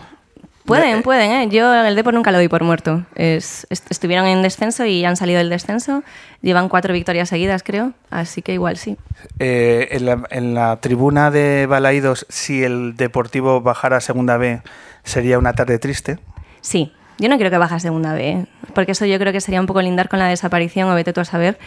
[0.66, 1.48] Pueden, pueden, ¿eh?
[1.52, 3.04] Yo el Depor nunca lo doy por muerto.
[3.14, 6.02] Es- est- estuvieron en descenso y han salido del descenso.
[6.42, 7.92] Llevan cuatro victorias seguidas, creo.
[8.10, 8.98] Así que igual sí.
[9.38, 14.62] Eh, en, la, en la tribuna de Balaídos, si el Deportivo bajara a segunda B,
[15.04, 16.18] sería una tarde triste.
[16.66, 16.92] Sí.
[17.20, 18.46] Yo no quiero que baje a segunda B, ¿eh?
[18.74, 21.22] porque eso yo creo que sería un poco lindar con la desaparición o vete tú
[21.22, 21.60] a saber.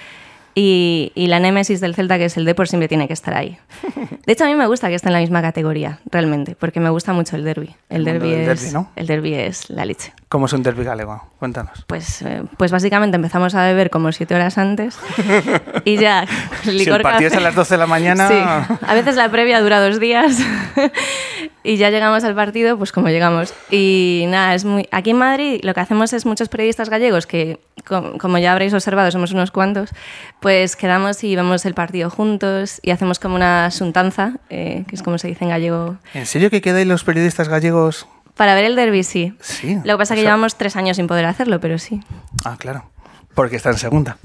[0.55, 3.59] Y, y la némesis del Celta, que es el Depor, siempre tiene que estar ahí.
[4.27, 6.91] De hecho, a mí me gusta que esté en la misma categoría, realmente, porque me
[6.91, 7.77] gusta mucho el derby.
[7.89, 10.13] El, derby, es, es la leche.
[10.29, 11.23] ¿Cómo es un derbi galego?
[11.39, 11.85] Cuéntanos.
[11.87, 14.99] Pues, eh, pues básicamente empezamos a beber como siete horas antes
[15.87, 16.27] y ya
[16.65, 18.29] Si licor el partido es a las 12 de la mañana...
[18.29, 18.35] Sí,
[18.87, 20.37] a veces la previa dura dos días
[21.65, 23.55] y ya llegamos al partido pues como llegamos.
[23.71, 24.87] Y nada, es muy...
[24.91, 28.75] Aquí en Madrid lo que hacemos es muchos periodistas gallegos que, com- como ya habréis
[28.75, 29.91] observado, somos unos cuantos,
[30.41, 35.03] pues quedamos y vemos el partido juntos y hacemos como una suntanza, eh, que es
[35.03, 35.97] como se dice en gallego.
[36.13, 38.07] ¿En serio que quedáis los periodistas gallegos?
[38.39, 39.35] Para ver el derby, sí.
[39.41, 39.75] Sí.
[39.85, 42.01] Lo que pasa es que sea- llevamos tres años sin poder hacerlo, pero sí.
[42.47, 42.89] Ah, claro.
[43.35, 44.17] Porque está en segunda.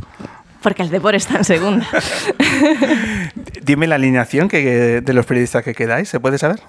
[0.62, 1.86] Porque el Depor está en segunda.
[3.64, 6.62] Dime la alineación que, de los periodistas que quedáis, ¿se puede saber?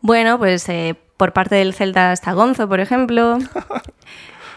[0.00, 3.38] Bueno, pues eh, por parte del Celta está Gonzo, por ejemplo.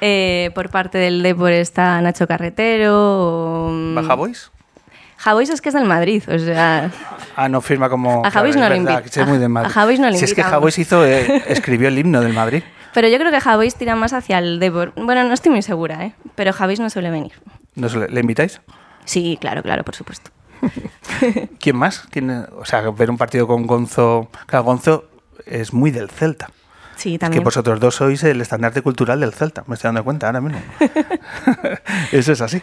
[0.06, 3.68] Eh, por parte del Depor está Nacho Carretero.
[3.68, 4.52] o, mm, ¿Baja Boys?
[5.24, 6.92] Javois es que es del Madrid, o sea...
[7.38, 8.26] Ah, no firma como.
[8.26, 10.44] A Javois es no le no le Si es que.
[10.44, 12.62] Javois hizo, eh, escribió el himno del Madrid.
[12.94, 14.92] Pero yo creo que Javois tira más hacia el Depor.
[14.98, 16.14] Bueno, no estoy muy segura, ¿eh?
[16.36, 17.32] Pero Javois no suele venir.
[17.76, 18.60] ¿No se le, ¿le invitáis?
[19.06, 20.30] Sí, claro, claro, por supuesto.
[21.60, 22.06] ¿Quién más?
[22.12, 24.30] ¿Quién, o sea, ver un partido con Gonzo.
[24.46, 25.06] Claro, Gonzo
[25.46, 26.50] es muy del Celta.
[26.96, 27.42] Sí, Es también.
[27.42, 30.60] que vosotros dos sois el estandarte cultural del Celta, me estoy dando cuenta ahora mismo.
[32.12, 32.62] Eso es así.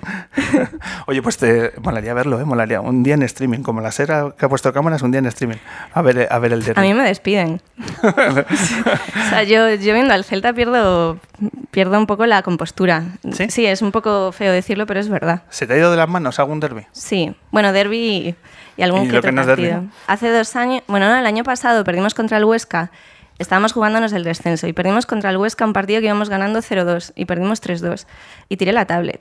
[1.07, 2.45] Oye, pues te molaría verlo, ¿eh?
[2.45, 2.81] Molaría.
[2.81, 5.57] Un día en streaming, como la sera que ha puesto cámaras, un día en streaming.
[5.93, 6.81] A ver, a ver el derby.
[6.81, 7.61] A mí me despiden.
[8.03, 11.19] o sea, yo, yo viendo al Celta pierdo,
[11.71, 13.05] pierdo un poco la compostura.
[13.49, 13.67] ¿Sí?
[13.67, 15.43] es un poco feo decirlo, pero es verdad.
[15.51, 16.87] ¿Se te ha ido de las manos algún derby?
[16.93, 17.35] Sí.
[17.51, 18.37] Bueno, derby
[18.77, 19.71] y algún ¿Y que otro que no es partido.
[19.73, 19.89] derbi?
[20.07, 22.91] Hace dos años, bueno, no, el año pasado perdimos contra el Huesca.
[23.41, 27.13] Estábamos jugándonos el descenso y perdimos contra el Huesca un partido que íbamos ganando 0-2
[27.17, 28.07] y perdimos 3-2.
[28.49, 29.21] Y tiré la tablet.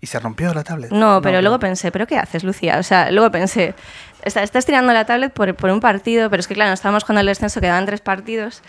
[0.00, 0.90] ¿Y se rompió la tablet?
[0.90, 2.78] No, pero luego pensé, ¿pero qué haces, Lucía?
[2.78, 3.74] O sea, luego pensé,
[4.22, 7.20] está- estás tirando la tablet por, por un partido, pero es que, claro, estábamos jugando
[7.22, 8.60] el descenso, quedaban tres partidos.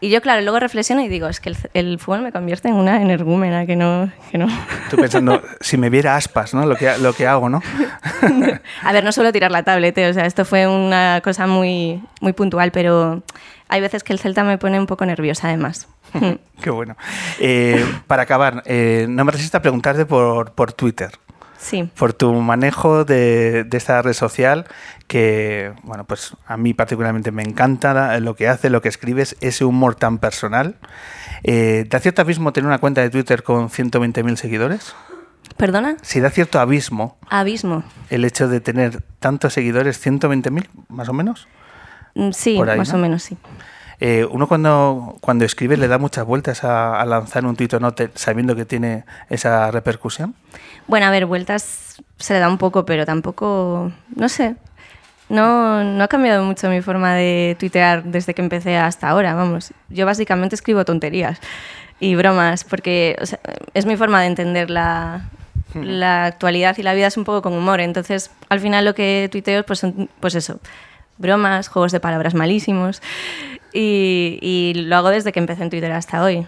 [0.00, 2.74] Y yo, claro, luego reflexiono y digo, es que el, el fútbol me convierte en
[2.74, 4.10] una energúmena, que no...
[4.32, 4.48] Que no.
[4.90, 6.66] Tú pensando, si me viera aspas, ¿no?
[6.66, 7.62] Lo que, lo que hago, ¿no?
[8.82, 10.08] A ver, no suelo tirar la tablet, ¿eh?
[10.10, 13.22] o sea, esto fue una cosa muy, muy puntual, pero
[13.72, 15.88] hay veces que el Celta me pone un poco nerviosa, además.
[16.62, 16.96] Qué bueno.
[17.40, 21.10] Eh, para acabar, eh, no me resisto a preguntarte por, por Twitter.
[21.58, 21.88] Sí.
[21.96, 24.66] por tu manejo de, de esta red social
[25.06, 29.64] que, bueno, pues a mí particularmente me encanta lo que hace, lo que escribes, ese
[29.64, 30.74] humor tan personal.
[31.44, 34.92] Eh, ¿Da cierto abismo tener una cuenta de Twitter con 120.000 seguidores?
[35.56, 35.96] ¿Perdona?
[36.02, 37.84] Si da cierto abismo Abismo.
[38.10, 41.46] el hecho de tener tantos seguidores, 120.000 más o menos.
[42.14, 42.94] Mm, Sí, ahí, más ¿no?
[42.98, 43.36] o menos, sí.
[44.00, 47.80] Eh, uno cuando, cuando escribe le da muchas vueltas a, a lanzar un tuit o
[47.80, 50.34] no te- sabiendo que tiene esa repercusión.
[50.88, 54.56] Bueno, a ver, vueltas se le da un poco, pero tampoco, no sé.
[55.28, 59.72] No, no ha cambiado mucho mi forma de tuitear desde que empecé hasta ahora, vamos.
[59.88, 61.38] Yo básicamente escribo tonterías
[62.00, 63.38] y bromas, porque o sea,
[63.72, 65.22] es mi forma de entender la,
[65.74, 67.80] la actualidad y la vida es un poco con humor.
[67.80, 70.58] Entonces, al final lo que tuiteo pues son, pues eso,
[71.22, 73.00] bromas, juegos de palabras malísimos.
[73.72, 76.46] Y, y lo hago desde que empecé en Twitter hasta hoy.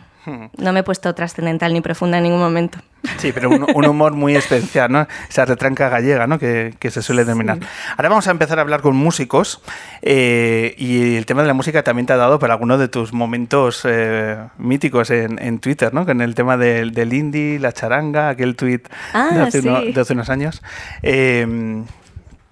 [0.56, 2.78] No me he puesto trascendental ni profunda en ningún momento.
[3.18, 5.06] Sí, pero un, un humor muy especial, ¿no?
[5.28, 6.38] Esa retranca gallega, ¿no?
[6.38, 7.58] Que, que se suele denominar.
[7.98, 9.60] Ahora vamos a empezar a hablar con músicos
[10.00, 13.12] eh, y el tema de la música también te ha dado para algunos de tus
[13.12, 16.06] momentos eh, míticos en, en Twitter, ¿no?
[16.06, 19.92] Con el tema del, del indie, la charanga, aquel tuit Ah, de, hace uno- sí.
[19.92, 20.62] de hace unos años.
[21.02, 21.82] Eh,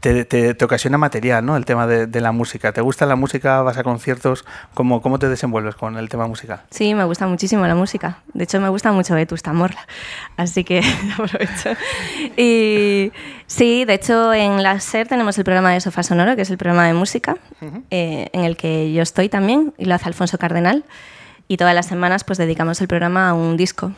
[0.02, 1.56] te, te- te ocasiona material, ¿no?
[1.56, 2.72] El tema de, de la música.
[2.72, 3.62] ¿Te gusta la música?
[3.62, 4.44] ¿Vas a conciertos?
[4.74, 6.60] ¿Cómo, ¿Cómo te desenvuelves con el tema musical?
[6.70, 8.18] Sí, me gusta muchísimo la música.
[8.34, 9.80] De hecho, me gusta mucho Vetusta Morla.
[10.36, 10.82] Así que
[11.14, 11.70] aprovecho.
[12.36, 13.12] Y
[13.46, 16.58] sí, de hecho, en la SER tenemos el programa de Sofá Sonoro, que es el
[16.58, 17.36] programa de música,
[17.90, 20.84] eh, en el que yo estoy también, y lo hace Alfonso Cardenal.
[21.48, 23.92] Y todas las semanas pues dedicamos el programa a un disco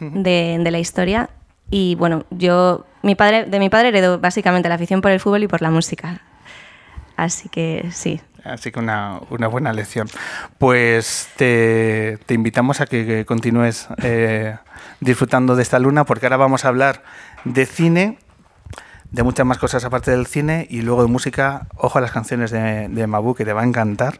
[0.00, 1.30] de, de la historia.
[1.70, 5.42] Y bueno, yo, mi padre, de mi padre heredó básicamente la afición por el fútbol
[5.44, 6.20] y por la música.
[7.16, 10.08] Así que sí, Así que una, una buena lección.
[10.58, 14.56] Pues te, te invitamos a que, que continúes eh,
[15.00, 17.02] disfrutando de esta luna, porque ahora vamos a hablar
[17.44, 18.18] de cine,
[19.14, 21.68] de muchas más cosas aparte del cine, y luego de música.
[21.76, 24.18] Ojo a las canciones de, de Mabu, que te va a encantar.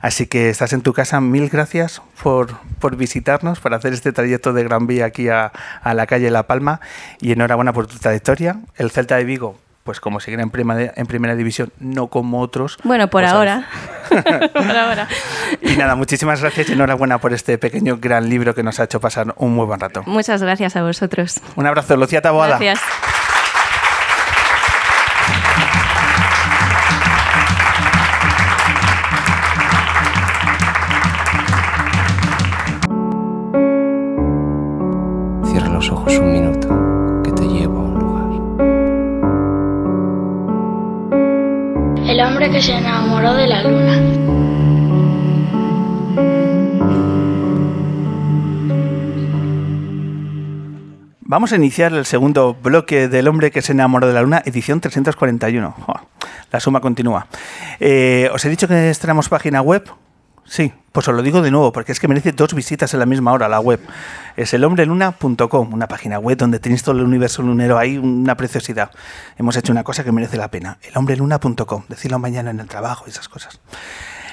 [0.00, 1.20] Así que estás en tu casa.
[1.20, 5.92] Mil gracias por, por visitarnos, por hacer este trayecto de Gran Vía aquí a, a
[5.92, 6.80] la calle La Palma,
[7.20, 8.60] y enhorabuena por tu trayectoria.
[8.76, 9.58] El Celta de Vigo.
[9.84, 12.78] Pues como seguir en primera, en primera división, no como otros.
[12.82, 13.66] Bueno, por pues ahora.
[14.08, 15.06] por ahora.
[15.60, 19.00] y nada, muchísimas gracias y enhorabuena por este pequeño gran libro que nos ha hecho
[19.00, 20.02] pasar un muy buen rato.
[20.06, 21.40] Muchas gracias a vosotros.
[21.56, 22.58] Un abrazo, Lucía Taboada.
[22.58, 22.80] Gracias.
[51.30, 54.80] Vamos a iniciar el segundo bloque del hombre que se enamoró de la luna, edición
[54.80, 55.70] 341.
[55.70, 55.94] Jo,
[56.50, 57.28] La suma continúa.
[57.78, 59.88] Eh, ¿Os he dicho que estrenamos página web?
[60.44, 63.06] Sí, pues os lo digo de nuevo, porque es que merece dos visitas en la
[63.06, 63.78] misma hora la web.
[64.36, 68.90] Es elhombreluna.com, una página web donde tenéis todo el universo lunero ahí, una preciosidad.
[69.38, 70.78] Hemos hecho una cosa que merece la pena.
[70.82, 73.60] Elhombreluna.com, decirlo mañana en el trabajo y esas cosas.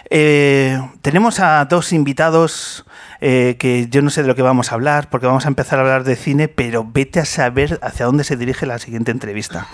[0.10, 2.86] Eh, tenemos a dos invitados
[3.20, 5.80] eh, que yo no sé de lo que vamos a hablar, porque vamos a empezar
[5.80, 9.68] a hablar de cine, pero vete a saber hacia dónde se dirige la siguiente entrevista.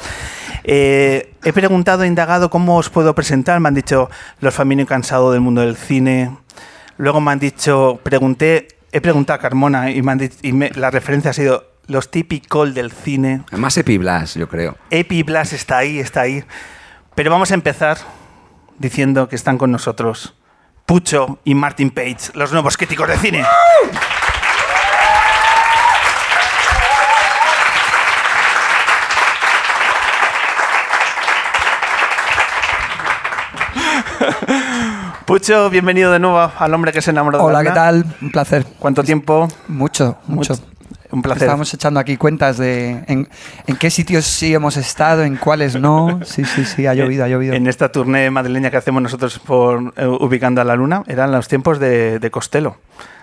[0.64, 3.60] Eh, he preguntado, he indagado cómo os puedo presentar.
[3.60, 6.36] Me han dicho los familiares cansados del mundo del cine.
[6.98, 10.70] Luego me han dicho, pregunté, he preguntado a Carmona y, me han dicho- y me-
[10.72, 13.42] la referencia ha sido los típicos del cine.
[13.52, 14.78] Más Epiblas, yo creo.
[14.90, 16.44] Epi Blas está ahí, está ahí.
[17.14, 17.98] Pero vamos a empezar
[18.80, 20.36] diciendo que están con nosotros
[20.86, 23.44] Pucho y Martin Page, los nuevos críticos de cine.
[35.26, 38.06] Pucho, bienvenido de nuevo al hombre que se enamoró de Hola, ¿qué tal?
[38.22, 38.66] Un placer.
[38.78, 39.48] ¿Cuánto tiempo?
[39.68, 40.56] Mucho, mucho.
[41.14, 41.44] Un placer.
[41.44, 43.30] Estábamos echando aquí cuentas de en,
[43.68, 46.20] en qué sitios sí hemos estado, en cuáles no.
[46.26, 47.54] Sí, sí, sí, ha llovido, ha llovido.
[47.54, 51.48] En esta tournée madrileña que hacemos nosotros por eh, ubicando a la luna, eran los
[51.48, 52.78] tiempos de, de Costello.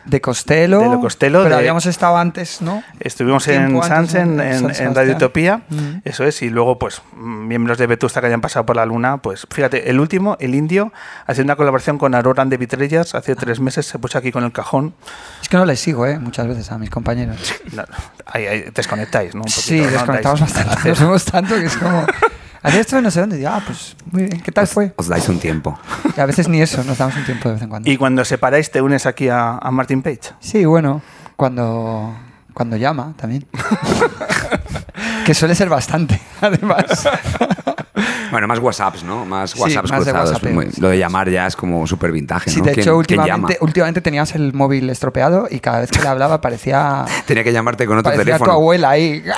[0.04, 0.80] De Costello.
[0.80, 2.82] De lo Costello, Pero de- habíamos estado antes, ¿no?
[3.00, 4.42] Estuvimos en Sansen, ¿no?
[4.42, 4.94] en, San en Sebastián.
[4.94, 5.98] Radio Utopía, Mm.
[6.04, 9.46] eso es, y luego pues miembros de Vetusta que hayan pasado por la luna, pues
[9.50, 10.92] fíjate, el último, el indio,
[11.26, 14.52] haciendo una colaboración con Aurora de Vitrellas, hace tres meses se puso aquí con el
[14.52, 14.94] cajón.
[15.42, 16.18] Es que no les sigo, ¿eh?
[16.18, 17.38] Muchas veces a mis compañeros.
[17.72, 17.84] No,
[18.26, 19.42] ahí, ahí desconectáis, ¿no?
[19.42, 19.92] Un Sí, poquito, ¿no?
[19.92, 20.88] desconectamos Dais- bastante.
[20.88, 22.04] Nos vemos tanto que es como.
[22.62, 23.40] Ayer estuve no sé dónde.
[23.40, 24.40] Y, ah, pues muy bien.
[24.40, 24.92] ¿Qué tal fue?
[24.96, 25.78] Os dais un tiempo.
[26.16, 27.90] Y a veces ni eso, nos damos un tiempo de vez en cuando.
[27.90, 30.20] Y cuando separáis, te unes aquí a, a Martin Page.
[30.40, 31.00] Sí, bueno,
[31.36, 32.14] cuando,
[32.52, 33.46] cuando llama también.
[35.24, 36.84] que suele ser bastante, además.
[38.30, 39.24] Bueno, más WhatsApps, ¿no?
[39.24, 40.30] Más Sí, WhatsApps más de cruzados.
[40.32, 40.80] WhatsAppeo, Muy- sí.
[40.80, 42.66] Lo de llamar ya es como súper vintaje, Sí, ¿no?
[42.66, 46.40] de ¿Quién- hecho, últimamente, últimamente tenías el móvil estropeado y cada vez que le hablaba
[46.40, 48.52] parecía, Tenía que llamarte con otro parecía tu teléfono.
[48.52, 49.20] abuela ahí.
[49.20, 49.32] Oye,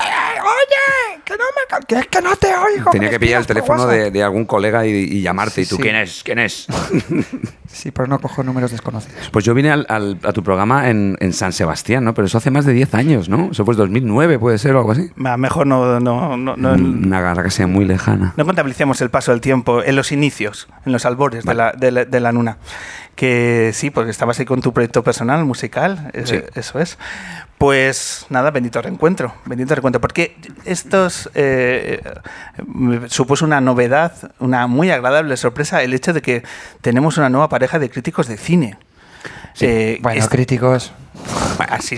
[1.33, 1.43] que no
[1.79, 2.91] me que es que no te oigo.
[2.91, 4.13] Tenía que pillar el teléfono de, WhatsApp".
[4.13, 5.55] de algún colega y, y llamarte.
[5.55, 5.81] Sí, ¿Y tú sí.
[5.81, 6.21] quién es?
[6.23, 6.67] ¿Quién es?
[7.73, 9.29] Sí, pero no cojo números desconocidos.
[9.31, 12.13] Pues yo vine al- al- a tu programa en, en San Sebastián, ¿no?
[12.13, 13.49] Pero eso hace más de 10 años, ¿no?
[13.51, 15.09] Eso fue 2009, puede ser, o algo así.
[15.15, 18.35] Mejor no, no, no, no, Una galaxia muy lejana.
[18.37, 21.89] no contabilicemos el paso del tiempo en los inicios, en los albores de, la, de,
[21.91, 22.57] la, de la luna.
[23.15, 26.39] Que sí, porque estabas ahí con tu proyecto personal, musical, eh, Sí.
[26.53, 26.99] eso es.
[27.57, 30.01] Pues nada, bendito reencuentro, bendito reencuentro.
[30.01, 36.43] Porque estos eh, eh, supuso una novedad, una muy agradable sorpresa, el hecho de que
[36.81, 38.77] tenemos una nueva pareja de críticos de cine.
[39.53, 39.65] Sí.
[39.67, 40.91] Eh, Bueno, es- críticos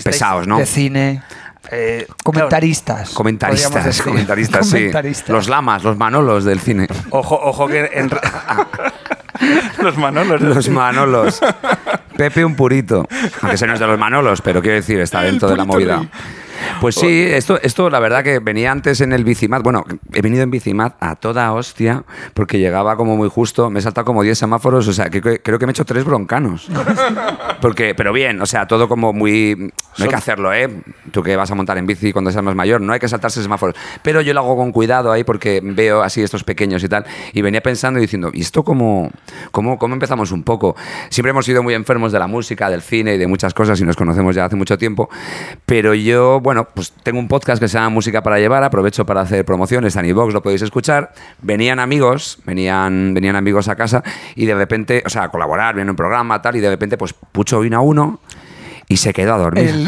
[0.04, 0.58] Pesados, ¿no?
[0.58, 1.24] de cine,
[1.72, 3.12] eh, comentaristas.
[3.12, 4.74] Comentaristas, comentaristas, sí.
[4.74, 5.30] Comentaristas.
[5.30, 6.88] Los lamas, los manolos del cine.
[7.10, 8.10] ojo, ojo que en
[9.82, 10.42] los manolos.
[10.42, 11.42] Los Manolos.
[12.18, 13.08] Pepe un purito.
[13.42, 16.02] Aunque ese no es de los Manolos, pero quiero decir, está dentro de la movida.
[16.82, 19.62] Pues sí, esto, esto la verdad que venía antes en el Bicimat.
[19.64, 23.70] Bueno, he venido en Bicimat a toda hostia porque llegaba como muy justo.
[23.70, 25.86] Me he saltado como 10 semáforos, o sea, que, que- creo que me he hecho
[25.86, 26.70] tres broncanos.
[27.62, 29.56] Porque, pero bien, o sea, todo como muy.
[29.98, 30.70] No hay que hacerlo, ¿eh?
[31.12, 33.42] Tú que vas a montar en bici cuando seas más mayor, no hay que saltarse
[33.42, 33.76] semáforos.
[34.04, 37.06] Pero yo lo hago con cuidado ahí porque veo así estos pequeños y tal.
[37.34, 39.10] Y venía pensando y diciendo, ¿y esto cómo,
[39.52, 40.76] cómo, cómo empezamos un poco?
[41.10, 43.86] Siempre hemos sido muy enfermos de la música, del cine y de muchas cosas y
[43.86, 45.10] nos conocemos ya hace mucho tiempo.
[45.66, 49.22] Pero yo, bueno, pues tengo un podcast que se llama Música para Llevar, aprovecho para
[49.22, 51.12] hacer promociones, en iVox lo podéis escuchar.
[51.42, 54.04] Venían amigos, venían, venían amigos a casa
[54.36, 57.16] y de repente, o sea, a colaborar, viene un programa, tal, y de repente, pues
[57.32, 58.20] Pucho vino a uno
[58.88, 59.66] y se quedó a dormir.
[59.70, 59.88] El,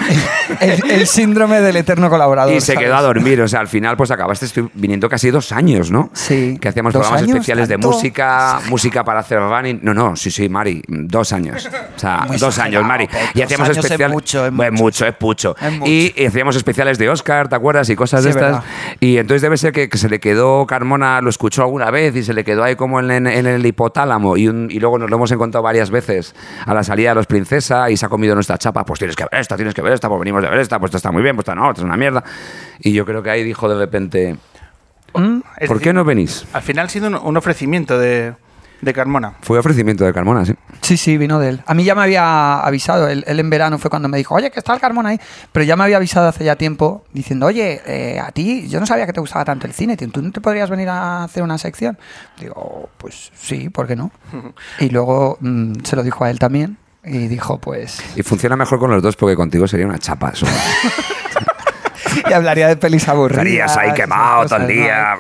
[0.60, 2.54] el- el síndrome del eterno colaborador.
[2.54, 2.80] Y se ¿sabes?
[2.88, 6.10] quedó a dormir, o sea, al final pues acabaste viniendo casi dos años, ¿no?
[6.14, 6.58] Sí.
[6.60, 7.36] Que hacíamos ¿Dos programas años?
[7.36, 7.92] especiales de ¿Tanto?
[7.92, 9.80] música, música para hacer running.
[9.84, 11.68] No, no, sí, sí, Mari, dos años.
[11.96, 13.08] O sea, Muy dos años, Mari.
[13.34, 14.14] Y hacíamos años es especiales.
[14.14, 14.84] mucho, es Bueno, mucho.
[14.84, 15.56] mucho, es pucho.
[15.62, 15.92] Es mucho.
[15.92, 17.90] Y, y hacíamos especiales de Oscar, ¿te acuerdas?
[17.90, 18.52] Y cosas de Sí, estas.
[18.54, 18.64] verdad.
[19.00, 22.24] Y entonces debe ser que, que se le quedó, Carmona lo escuchó alguna vez y
[22.24, 24.38] se le quedó ahí como en, en- en el hipotálamo.
[24.38, 26.34] Y, un- y luego nos lo hemos encontrado varias veces
[26.66, 28.86] a la salida de los Princesa y se ha comido nuestra chapa.
[28.88, 30.90] Pues tienes que ver esta, tienes que ver esta, pues venimos de ver esta, pues
[30.90, 32.24] esta está muy bien, pues esta no, esta es una mierda.
[32.80, 34.38] Y yo creo que ahí dijo de repente, Es
[35.14, 36.46] ¿por decir, qué no venís?
[36.54, 38.34] Al final ha sido un, un ofrecimiento de,
[38.82, 39.34] de Carmona.
[39.42, 40.54] Fue ofrecimiento de Carmona, sí.
[40.82, 41.62] Sí, sí, vino de él.
[41.66, 44.52] A mí ya me había avisado, él, él en verano fue cuando me dijo, oye,
[44.52, 45.20] que está el Carmona ahí,
[45.52, 48.86] pero ya me había avisado hace ya tiempo diciendo, oye, eh, a ti, yo no
[48.86, 51.44] sabía que te gustaba tanto el cine, tío, ¿tú no te podrías venir a hacer
[51.44, 51.98] una sección?
[52.40, 54.12] Digo, pues sí, ¿por qué no?
[54.80, 58.80] Y luego mm, se lo dijo a él también y dijo, pues, Y funciona mejor
[58.80, 60.34] con los dos porque contigo sería una chapa.
[62.30, 63.46] Y hablaría de pelis aburridas.
[63.46, 65.16] Estarías ahí quemado todo el día.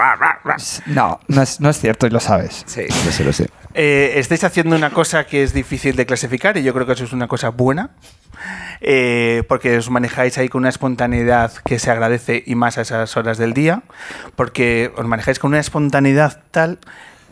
[0.88, 2.64] No, no es, no es cierto y lo sabes.
[2.66, 3.50] Sí, lo sé, lo sé.
[3.76, 7.04] Eh, estáis haciendo una cosa que es difícil de clasificar y yo creo que eso
[7.04, 7.92] es una cosa buena.
[8.82, 13.16] eh, porque os manejáis ahí con una espontaneidad que se agradece y más a esas
[13.16, 13.84] horas del día,
[14.36, 16.80] porque os manejáis con una espontaneidad tal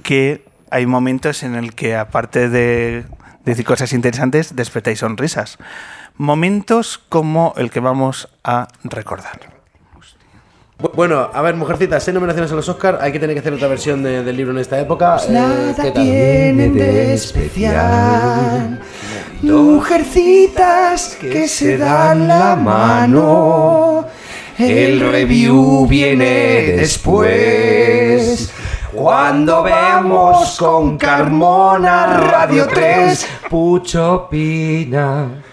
[0.03, 3.05] que hay momentos en el que aparte de
[3.45, 5.57] decir cosas interesantes, despertáis sonrisas.
[6.17, 9.39] Momentos como el que vamos a recordar.
[10.79, 12.99] Bu- Bueno, a ver, Mujercitas, seis nominaciones a los Oscar.
[13.01, 15.17] Hay que tener que hacer otra versión de- del libro en esta época.
[15.29, 16.03] Eh, ¿qué tal?
[16.03, 18.81] tienen de especial.
[19.41, 24.05] Mujercitas que se dan la mano.
[24.57, 28.51] El review viene después.
[28.95, 35.43] Cuando veamos con Carmona Radio 3 Pucho Pina.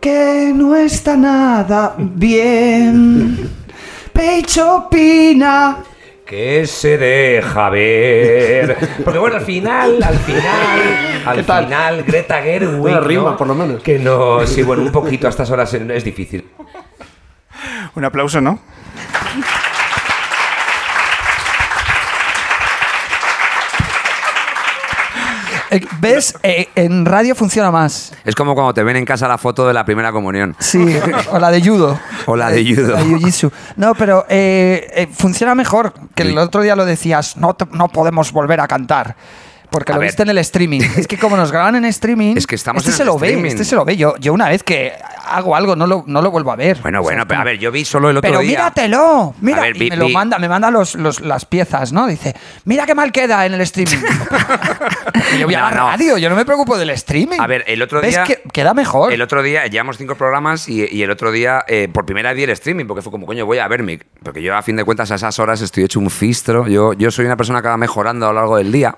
[0.00, 3.50] que no está nada bien.
[4.12, 5.78] Pecho opina
[6.26, 8.76] que se deja ver.
[9.04, 10.80] Porque bueno, al final, al final,
[11.26, 12.80] al final, Greta Gerwig.
[12.80, 13.36] Una rima, ¿no?
[13.36, 13.82] por lo menos.
[13.82, 16.48] Que no, sí, bueno, un poquito a estas horas es difícil.
[17.94, 18.58] Un aplauso, ¿no?
[26.00, 26.34] ¿Ves?
[26.46, 28.12] Eh, en radio funciona más.
[28.24, 30.54] Es como cuando te ven en casa la foto de la primera comunión.
[30.58, 30.94] Sí,
[31.30, 31.98] o la de judo.
[32.26, 32.92] O la de judo.
[32.92, 33.50] La de jiu-jitsu.
[33.76, 35.94] No, pero eh, eh, funciona mejor.
[36.14, 39.16] Que el otro día lo decías, no, no podemos volver a cantar.
[39.74, 40.08] Porque A lo ver.
[40.08, 40.80] viste en el streaming.
[40.96, 42.36] Es que como nos graban en streaming.
[42.36, 43.50] Es que estamos este en se el lo ve, streaming.
[43.50, 43.96] este se lo ve.
[43.96, 44.92] Yo, yo una vez que
[45.26, 46.78] hago algo no lo, no lo vuelvo a ver.
[46.80, 48.50] Bueno, O sea, bueno, pero a ver, yo vi solo el otro pero día.
[48.50, 51.44] míratelo, mira, A ver, y vi- me lo vi- manda, me manda los, los- las
[51.44, 52.06] piezas, ¿no?
[52.06, 53.98] Dice, mira qué mal queda en el streaming.
[55.40, 55.88] yo voy a No, la no.
[55.90, 57.40] radio, yo no me preocupo del streaming.
[57.40, 59.12] A ver, el otro ¿Ves día- que queda mejor.
[59.12, 62.36] El otro día, llevamos cinco programas y, y el otro día, eh, por primera vez
[62.36, 64.00] vi el streaming, porque fue como, coño, voy a verme.
[64.22, 66.66] Porque yo, a fin de cuentas, a esas horas estoy hecho un fistro.
[66.68, 68.96] Yo, yo soy una persona que va mejorando a lo largo del día.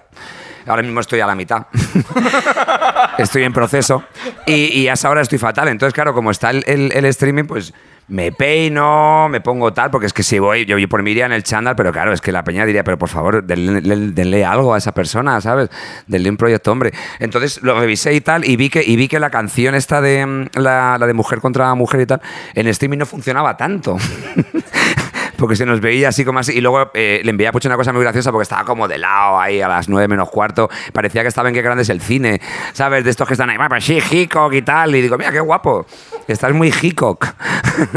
[0.66, 1.66] Ahora mismo estoy a la mitad.
[3.18, 4.04] estoy en proceso.
[4.46, 5.68] Y, y a esa hora estoy fatal.
[5.68, 7.72] Entonces, claro, como está el, el- el streaming, pues
[8.08, 11.26] me peino, me pongo tal, porque es que si voy, yo, yo por mí iría
[11.26, 14.12] en el chándal, pero claro, es que la peña diría, pero por favor, denle, denle-
[14.14, 15.70] denle algo a esa persona, ¿sabes?
[16.06, 16.92] Denle un proyecto, hombre.
[17.18, 20.24] Entonces lo revisé y tal, y vi que, y vi que la canción esta de
[20.24, 22.20] mm, la, la de mujer contra mujer y tal,
[22.54, 23.96] en streaming no funcionaba tanto.
[25.36, 26.52] porque se nos veía así como así.
[26.52, 28.98] Y luego eh, le envié a Pucho una cosa muy graciosa porque estaba como de
[28.98, 30.68] lado ahí a las 9 menos cuarto.
[30.92, 32.40] Parecía que estaba en qué grande es el cine,
[32.72, 33.04] ¿sabes?
[33.04, 34.94] De estos que están ahí, "Ah, pues sí, Hickok y tal.
[34.94, 35.86] Y digo, mira, qué guapo.
[36.26, 37.26] Estás muy Hickok.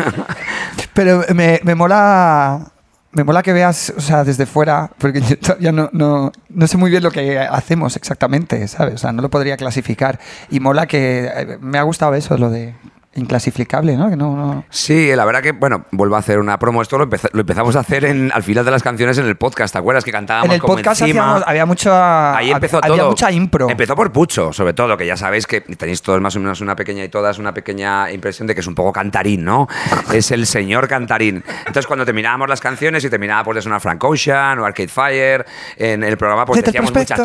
[0.94, 2.72] Pero me, me mola.
[3.12, 6.78] Me mola que veas, o sea, desde fuera, porque yo todavía no, no, no sé
[6.78, 8.94] muy bien lo que hacemos exactamente, ¿sabes?
[8.94, 10.20] O sea, no lo podría clasificar.
[10.52, 12.76] Y mola que eh, me ha gustado eso, lo de
[13.16, 14.10] inclasificable, ¿no?
[14.10, 16.82] Que no, no- Sí, la verdad que, bueno, vuelvo a hacer una promo.
[16.82, 19.36] Esto lo, empeza- lo empezamos a hacer en, al final de las canciones en el
[19.36, 20.04] podcast, ¿te acuerdas?
[20.04, 21.24] Que cantábamos En el como podcast encima.
[21.24, 22.38] hacíamos- había mucha.
[22.38, 23.10] Ahí empezó había todo.
[23.10, 23.70] mucha impro.
[23.70, 26.76] Empezó por Pucho, sobre todo, que ya sabéis que tenéis todos más o menos una
[26.76, 29.68] pequeña y todas una pequeña impresión de que es un poco cantarín, ¿no?
[30.14, 31.44] es el señor cantarín.
[31.60, 35.46] Entonces, cuando terminábamos las canciones y terminaba por de sonar Frank Ocean o Arcade Fire,
[35.78, 37.20] en el programa pues decíamos muchas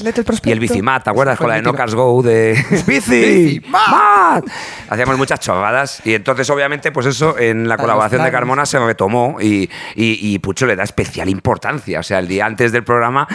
[0.00, 0.14] el
[0.44, 1.36] Y el Bicimat, ¿te acuerdas?
[1.36, 1.62] Fue Con la de.
[1.62, 2.54] No Cars Go de
[2.86, 4.44] Bici, Mat.
[4.88, 8.30] Hacíamos muchas chorradas y entonces, obviamente, pues eso en la colaboración de.
[8.30, 12.00] Carmona se retomó y, y, y Pucho le da especial importancia.
[12.00, 13.26] O sea, el día antes del programa,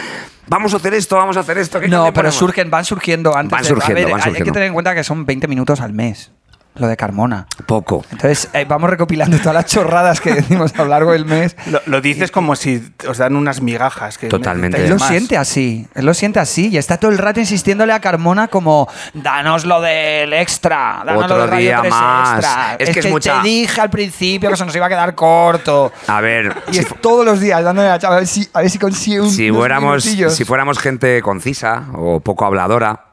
[0.46, 1.80] vamos a hacer esto, vamos a hacer esto.
[1.80, 2.34] ¿qué No, pero ponemos?
[2.36, 3.50] surgen, van surgiendo antes.
[3.50, 4.52] Van de- surgiendo, a ver, van hay- Hay que surgiendo.
[4.52, 6.30] tener en cuenta que son 20 minutos al mes,
[6.76, 7.46] lo de Carmona.
[7.66, 8.04] Poco.
[8.10, 11.56] Entonces, eh, vamos recopilando todas las chorradas que decimos a lo largo del mes.
[11.66, 14.16] Lo, lo dices como si os dan unas migajas.
[14.18, 14.82] Que Totalmente.
[14.82, 15.08] Él lo más.
[15.08, 18.88] siente así, él lo siente así y está todo el rato insistiéndole a Carmona como
[19.14, 22.34] danos lo del extra, danos Otro lo de Radio día 3 más.
[22.38, 22.76] extra.
[22.78, 25.92] Es que es mucha- te dije al principio que se nos iba a quedar corto.
[26.06, 28.48] A ver, Y si, es todos los días dándole a la chava a ver si,
[28.54, 30.34] a ver si consigue un si fuéramos, minutillos.
[30.34, 33.06] si fuéramos gente concisa o poco habladora,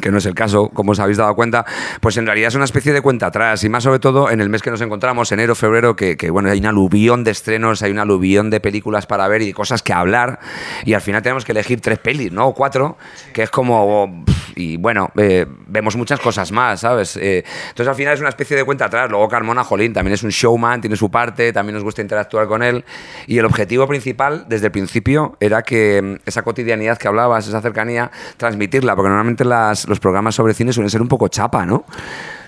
[0.00, 1.64] que no es el caso, como os habéis dado cuenta,
[2.00, 4.48] pues en realidad es una especie de cuenta atrás y más sobre todo en el
[4.48, 7.90] mes que nos encontramos, enero, febrero, que, que, bueno, hay un aluvión de estrenos, hay
[7.90, 10.38] un aluvión de películas para ver y cosas que hablar
[10.84, 12.46] y al final tenemos que elegir tres pelis, ¿no?
[12.48, 12.96] O cuatro,
[13.32, 14.24] que es como...
[14.56, 17.16] Y bueno, eh, vemos muchas cosas más, ¿sabes?
[17.16, 19.10] Eh, entonces al final es una especie de cuenta atrás.
[19.10, 22.62] Luego Carmona, Jolín, también es un showman, tiene su parte, también nos gusta interactuar con
[22.62, 22.84] él.
[23.26, 27.60] Y el objetivo principal, desde el principio, era que mm, esa cotidianidad que hablabas, esa
[27.60, 31.84] cercanía, transmitirla, porque normalmente las- los programas sobre cine suelen ser un poco chapa, ¿no?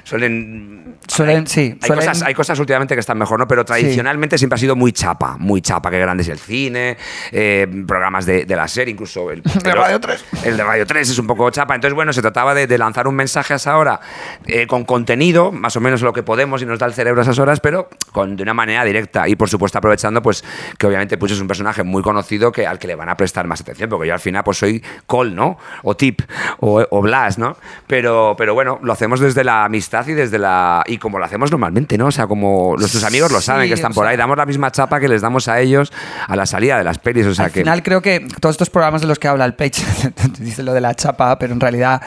[0.06, 0.98] Suelen...
[1.08, 3.48] Suelen, sí, Hay, suelen- cosas, hay cosas últimamente que están mejor, ¿no?
[3.48, 5.90] Pero tradicionalmente siempre ha sido muy chapa, muy chapa.
[5.90, 6.96] Qué grande es el cine,
[7.32, 10.24] eh, programas de, de la serie, incluso el De Radio 3.
[10.44, 11.74] El de Radio 3 es un poco chapa.
[11.74, 13.98] Entonces, bueno, se trataba de, de lanzar un mensaje a esa hora
[14.46, 17.24] eh, con contenido, más o menos lo que podemos y nos da el cerebro a
[17.24, 19.26] esas horas, pero con, de una manera directa.
[19.26, 20.44] Y por supuesto, aprovechando, pues,
[20.78, 23.48] que obviamente Pucho es un personaje muy conocido que, al que le van a prestar
[23.48, 25.58] más atención, porque yo al final, pues, soy Col, ¿no?
[25.82, 26.22] O Tip,
[26.60, 27.56] o, o Blas, ¿no?
[27.88, 30.82] Pero, pero bueno, lo hacemos desde la amistad y desde la.
[30.86, 32.06] Y como lo hacemos normalmente, ¿no?
[32.06, 34.46] O sea, como nuestros amigos lo saben, Sí, que están por sea- ahí, damos la
[34.46, 35.92] misma chapa que les damos a ellos
[36.26, 37.26] a la salida de las pelis.
[37.26, 37.60] O sea Al que.
[37.60, 39.82] final creo que todos estos programas de los que habla el Page,
[40.38, 42.02] dice lo de la chapa, pero en realidad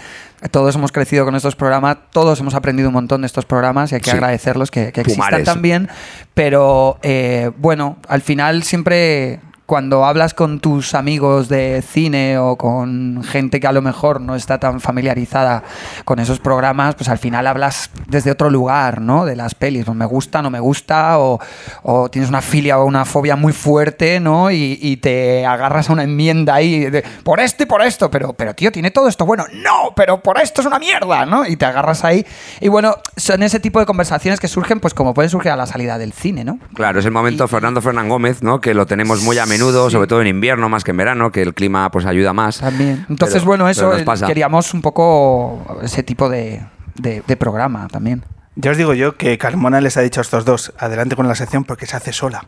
[0.51, 3.95] todos hemos crecido con estos programas, todos hemos aprendido un montón de estos programas y
[3.95, 4.15] hay que Sí.
[4.15, 5.89] agradecerlos que, que existan también.
[6.33, 9.39] Pero eh, bueno, al final siempre
[9.69, 14.33] cuando hablas con tus amigos de cine o con gente que a lo mejor no
[14.33, 15.61] está tan familiarizada
[16.05, 19.25] con esos programas, pues al final hablas desde otro lugar, ¿no?
[19.25, 21.39] De las pelis, pues me gusta, no me gusta, o,
[21.83, 24.49] o tienes una filia o una fobia muy fuerte, ¿no?
[24.49, 28.33] Y, y te agarras a una enmienda ahí de por esto y por esto, pero,
[28.33, 31.45] pero tío, tiene todo esto bueno, no, pero por esto es una mierda, ¿no?
[31.45, 32.25] Y te agarras ahí.
[32.59, 35.67] Y bueno, son ese tipo de conversaciones que surgen, pues como pueden surgir a la
[35.67, 36.57] salida del cine, ¿no?
[36.73, 38.59] Claro, es el momento Fernando Fernán Gómez, ¿no?
[38.59, 39.58] Que lo tenemos muy a menudo,
[39.89, 42.59] sobre todo en invierno más que en verano, que el clima pues ayuda más.
[42.59, 43.05] También.
[43.09, 44.27] Entonces, Pero- bueno, eso eh, pasa.
[44.27, 46.61] queríamos un poco ese tipo de,
[46.95, 48.23] de- de programa también.
[48.55, 51.35] Ya os digo yo que Carmona les ha dicho a estos dos, adelante con la
[51.35, 52.45] sección porque se hace sola.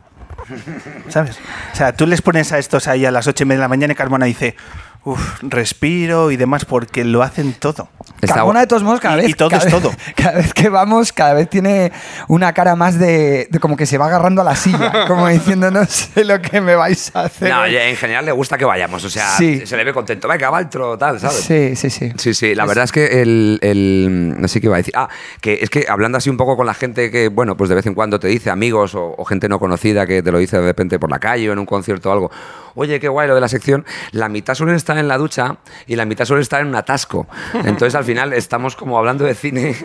[1.10, 1.38] ¿Sabes?
[1.72, 3.68] O sea, tú les pones a estos ahí a las ocho y media de la
[3.70, 4.56] mañana y Carmona dice,
[5.04, 7.90] uff, respiro y demás porque lo hacen todo.
[8.22, 9.30] Carmona, gu- de todos modos, cada Y- vez.
[9.30, 9.92] y todo cada es vez- todo.
[10.16, 11.92] Cada vez que vamos, cada vez tiene
[12.28, 15.72] una cara más de, de como que se va agarrando a la silla, como diciendo,
[15.72, 17.50] no sé lo que me vais a hacer.
[17.50, 17.72] No, hoy".
[17.74, 19.66] y en general le gusta que vayamos, o sea, Sí.
[19.66, 20.28] se le ve contento.
[20.28, 21.38] Venga, va otro, tal, ¿sabes?
[21.38, 22.12] Sí, sí, sí.
[22.18, 24.94] Sí, sí, la verdad es que el, el- No sé qué iba a decir.
[24.96, 25.10] Ah,
[25.42, 27.86] que es que hablando así un poco con la gente que, bueno, pues de vez
[27.88, 30.64] en cuando te dice, amigos o, o gente no conocida que te lo dice de
[30.66, 32.32] repente por la calle o en un concierto o algo,
[32.76, 35.96] oye, qué guay lo de la sección, la mitad suelen estar en la ducha y
[35.96, 37.28] la mitad suelen estar en un atasco.
[37.54, 39.76] Entonces al final estamos como hablando de cine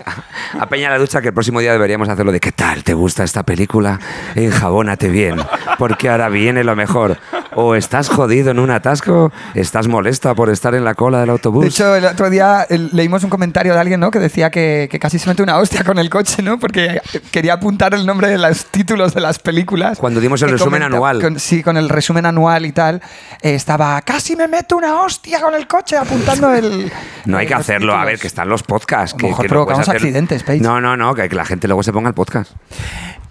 [0.58, 2.84] a, Peña la ducha que el próximo día deberíamos hacerlo de ¿qué tal?
[2.84, 3.98] ¿Te gusta esta película?
[4.34, 5.36] Enjabónate bien,
[5.78, 7.18] porque ahora viene lo mejor.
[7.58, 11.62] O estás jodido en un atasco, estás molesta por estar en la cola del autobús.
[11.62, 14.10] De hecho, el otro día leímos un comentario de alguien ¿no?
[14.10, 16.58] que decía que, que casi se mete una hostia con el coche, ¿no?
[16.58, 17.00] Porque
[17.30, 19.98] quería apuntar el nombre de los títulos de las películas.
[19.98, 21.20] Cuando dimos el resumen comenta- anual.
[21.22, 23.00] con- sí, con el resumen anual y tal.
[23.42, 26.92] eh, estaba, casi me meto una hostia con el coche apuntando el...
[27.24, 29.14] No hay que hacerlo, a ver, que están los podcasts.
[29.18, 30.62] A lo mejor que no provocamos hacer- accidentes, Paige.
[30.62, 32.52] No, no, no, que, que la gente luego se ponga el podcast.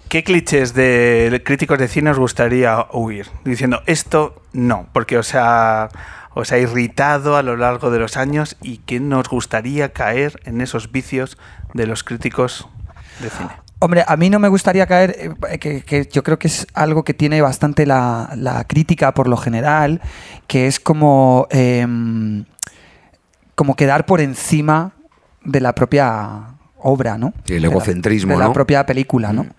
[0.08, 3.26] ¿Qué clichés de críticos de cine os gustaría huir?
[3.44, 5.88] Diciendo, esto no, porque os ha,
[6.34, 10.60] os ha irritado a lo largo de los años y que nos gustaría caer en
[10.60, 11.36] esos vicios
[11.74, 12.68] de los críticos
[13.20, 13.50] de cine.
[13.80, 17.02] Hombre, a mí no me gustaría caer, eh, que, que yo creo que es algo
[17.04, 20.00] que tiene bastante la, la crítica por lo general,
[20.46, 22.44] que es como, em,
[23.54, 24.92] como quedar por encima
[25.44, 27.34] de la propia obra, ¿no?
[27.44, 28.52] Sí, el De la- egocentrismo, De la ¿no?
[28.54, 29.44] propia película, ¿no?
[29.44, 29.50] Mm.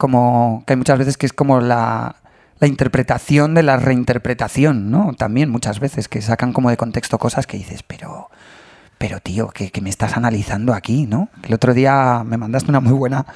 [0.00, 2.16] Como que hay muchas veces que es como la,
[2.58, 5.12] la interpretación de la reinterpretación, ¿no?
[5.12, 8.30] También muchas veces que sacan como de contexto cosas que dices, pero
[8.96, 11.28] pero tío, que, que me estás analizando aquí, ¿no?
[11.42, 13.26] El otro día me mandaste una muy buena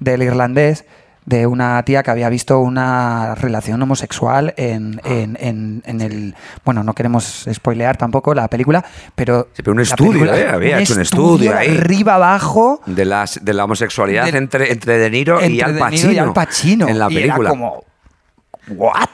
[0.00, 0.86] del irlandés
[1.26, 6.34] de una tía que había visto una relación homosexual en, en- en- en el...
[6.64, 9.48] Bueno, no queremos spoilear tampoco la película, pero...
[9.54, 10.48] Sí, pero un estudio, película- ¿eh?
[10.48, 11.76] Había hecho un estudio ahí.
[11.78, 12.80] Arriba, abajo...
[12.86, 16.02] De, las, de la homosexualidad De- entre, entre De Niro y Al De Pacino.
[16.10, 16.88] Niro y Al Pacino.
[16.88, 17.50] En la Y era película.
[17.50, 17.84] como...
[18.68, 19.08] ¿What?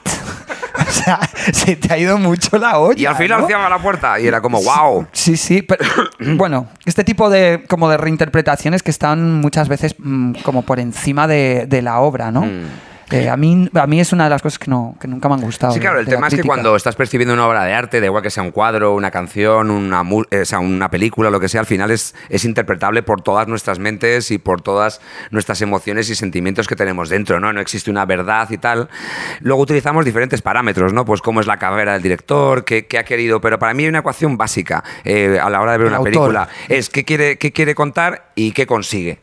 [0.87, 1.19] o sea,
[1.51, 3.01] se te ha ido mucho la olla.
[3.01, 3.69] Y al final ¿no?
[3.69, 5.07] la puerta y era como, wow.
[5.11, 5.83] Sí, sí, pero
[6.35, 11.27] bueno, este tipo de como de reinterpretaciones que están muchas veces mm, como por encima
[11.27, 12.41] de, de la obra, ¿no?
[12.41, 12.90] Mm.
[13.11, 15.35] Eh, a, mí, a mí es una de las cosas que, no, que nunca me
[15.35, 15.73] han gustado.
[15.73, 17.99] Sí, de- claro, el de tema es que cuando estás percibiendo una obra de arte,
[17.99, 21.39] da igual que sea un cuadro, una canción, una, eh, o sea, una película, lo
[21.39, 25.01] que sea, al final es, es interpretable por todas nuestras mentes y por todas
[25.31, 27.51] nuestras emociones y sentimientos que tenemos dentro, ¿no?
[27.53, 28.89] No existe una verdad y tal.
[29.41, 31.05] Luego utilizamos diferentes parámetros, ¿no?
[31.05, 33.89] Pues cómo es la carrera del director, qué, qué ha querido, pero para mí hay
[33.89, 36.11] una ecuación básica eh, a la hora de ver El una autor.
[36.13, 36.47] película.
[36.69, 39.19] Es qué quiere, qué quiere contar y qué consigue.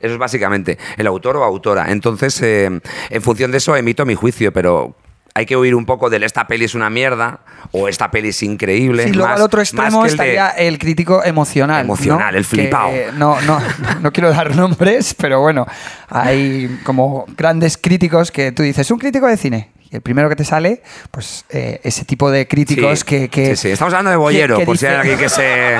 [0.00, 1.90] Eso es básicamente el autor o autora.
[1.90, 2.70] Entonces, eh,
[3.10, 4.94] en función de eso emito mi juicio, pero
[5.34, 7.40] hay que huir un poco del esta peli es una mierda
[7.70, 9.04] o esta peli es increíble.
[9.04, 11.84] Sí, luego más- al otro extremo de- estaría el crítico emocional.
[11.84, 12.38] Emocional, ¿no?
[12.38, 12.90] el flipao.
[12.90, 13.60] Que, no, no,
[14.00, 15.64] no quiero dar nombres, pero bueno,
[16.08, 19.70] hay como grandes críticos que tú dices, un crítico de cine.
[19.90, 23.56] El primero que te sale, pues eh, ese tipo de críticos Sí, que, que- sí,
[23.56, 23.68] sí.
[23.70, 25.76] Estamos hablando de Bollero, que- que por si hay alguien que se,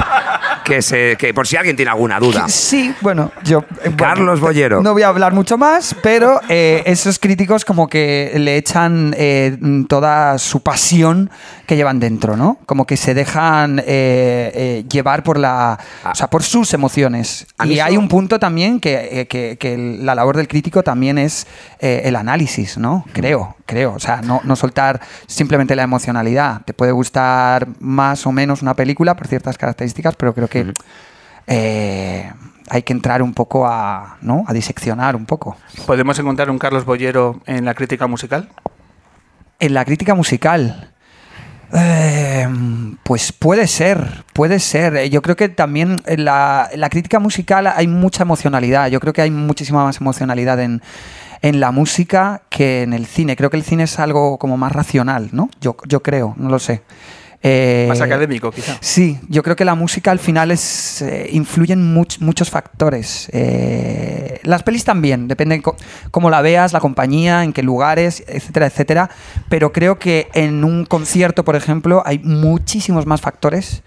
[0.65, 1.17] que se.
[1.19, 2.49] que por si alguien tiene alguna duda.
[2.49, 3.59] Sí, bueno, yo.
[3.61, 4.83] eh, bueno, Carlos Bollero.
[4.83, 9.59] No voy a hablar mucho más, pero eh, esos críticos como que le echan eh,
[9.89, 11.31] toda su pasión
[11.67, 12.59] que llevan dentro, ¿no?
[12.65, 13.77] Como que se dejan
[14.89, 15.79] llevar por la.
[16.11, 17.47] O sea, por sus emociones.
[17.65, 21.47] Y hay un punto también que, la labor del crítico también es
[21.79, 23.05] el análisis, ¿no?
[23.13, 23.93] Creo, creo.
[23.93, 26.63] O sea, no, no soltar simplemente la emocionalidad.
[26.65, 30.73] Te puede gustar más o menos una película por ciertas características, pero creo que
[31.47, 32.33] eh,
[32.71, 34.45] hay que entrar un poco a, ¿no?
[34.49, 35.57] a diseccionar un poco.
[35.87, 38.49] ¿Podemos encontrar un Carlos Bollero en la crítica musical?
[39.61, 40.93] En la crítica musical,
[41.75, 42.49] eh,
[43.03, 44.97] pues puede ser, puede ser.
[44.97, 48.89] Eh, Yo creo que también en la, en la crítica musical hay mucha emocionalidad.
[48.89, 50.81] Yo creo que hay muchísima más emocionalidad en,
[51.43, 53.37] en la música que en el cine.
[53.37, 55.51] Creo que el cine es algo como más racional, ¿no?
[55.61, 56.83] Yo, yo creo, no lo sé.
[57.41, 58.77] Eh, Más académico, quizá.
[58.81, 63.31] Sí, yo creo que la música al final es eh, influyen much- muchos factores.
[63.33, 65.63] Eh, las pelis también, depende
[66.11, 69.11] cómo la veas, la compañía, en qué lugares, etcétera, etcétera.
[69.49, 73.85] Pero creo que en un concierto, por ejemplo, hay muchísimos más factores.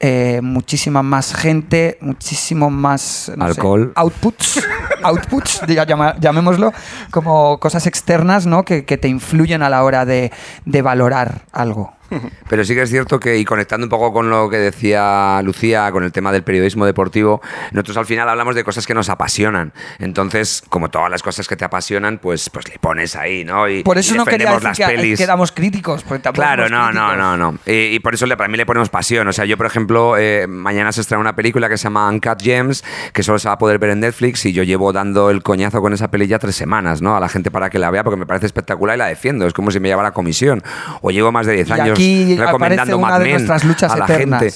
[0.00, 3.92] Eh, muchísima más gente, muchísimo más no sé, Alcohol.
[3.94, 4.66] outputs,
[5.02, 6.72] outputs, llama- llamémoslo,
[7.10, 8.64] como cosas externas ¿no?
[8.64, 10.32] que, que te influyen a la hora de,
[10.64, 11.92] de valorar algo.
[12.48, 15.90] Pero sí que es cierto que, y conectando un poco con lo que decía Lucía,
[15.92, 17.40] con el tema del periodismo deportivo,
[17.72, 19.72] nosotros al final hablamos de cosas que nos apasionan.
[19.98, 23.68] Entonces, como todas las cosas que te apasionan, pues, pues le pones ahí, ¿no?
[23.68, 25.18] Y, Por eso y no quería decir las que, pelis.
[25.18, 26.04] que éramos críticos.
[26.32, 27.16] Claro, no, no, críticos.
[27.16, 27.58] no, no.
[27.66, 29.28] Y, y por eso le, para mí le ponemos pasión.
[29.28, 32.40] O sea, yo, por ejemplo, eh, mañana se estrena una película que se llama Uncut
[32.40, 35.42] Gems, que solo se va a poder ver en Netflix, y yo llevo dando el
[35.42, 37.16] coñazo con esa peli ya tres semanas, ¿no?
[37.16, 39.46] A la gente para que la vea, porque me parece espectacular y la defiendo.
[39.46, 40.62] Es como si me llevara comisión.
[41.02, 43.92] O llevo más de 10 Y años aquí aparece una Mad de Men nuestras luchas
[43.92, 44.40] a la eternas.
[44.40, 44.54] gente.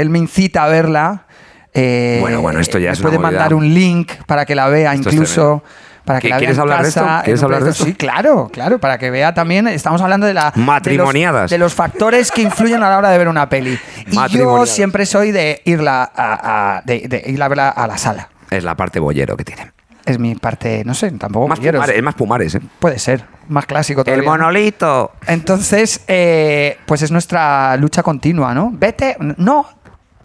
[0.00, 1.26] Él me incita a verla.
[1.74, 4.92] eh, Bueno, bueno, esto ya me es puede mandar un link para que la vea
[4.94, 5.62] Esto incluso.
[6.04, 7.00] Para que ¿Qui- la quieres hablar de esto?
[7.00, 7.84] casa, ¿Quieres hablar de esto?
[7.84, 9.66] Sí, claro, claro, para que vea también.
[9.66, 11.50] Estamos hablando de la de los- Matrimoniadas.
[11.50, 13.76] De los, factores que influyen a la hora de ver una peli.
[14.06, 14.68] Y yo Matrimoniadas.
[14.70, 18.28] siempre soy de irla a, a- de, de ir a verla a la sala.
[18.50, 19.72] Es la parte bollero que tiene.
[20.06, 21.78] Es mi parte, no sé, tampoco Más quiero.
[21.78, 22.60] pumares, es más pumares, ¿eh?
[22.78, 24.24] Puede ser, más clásico El todavía.
[24.24, 24.30] ¿no?
[24.30, 25.12] monolito.
[25.26, 28.70] Entonces, eh, pues es nuestra lucha continua, ¿no?
[28.72, 29.66] Vete, no,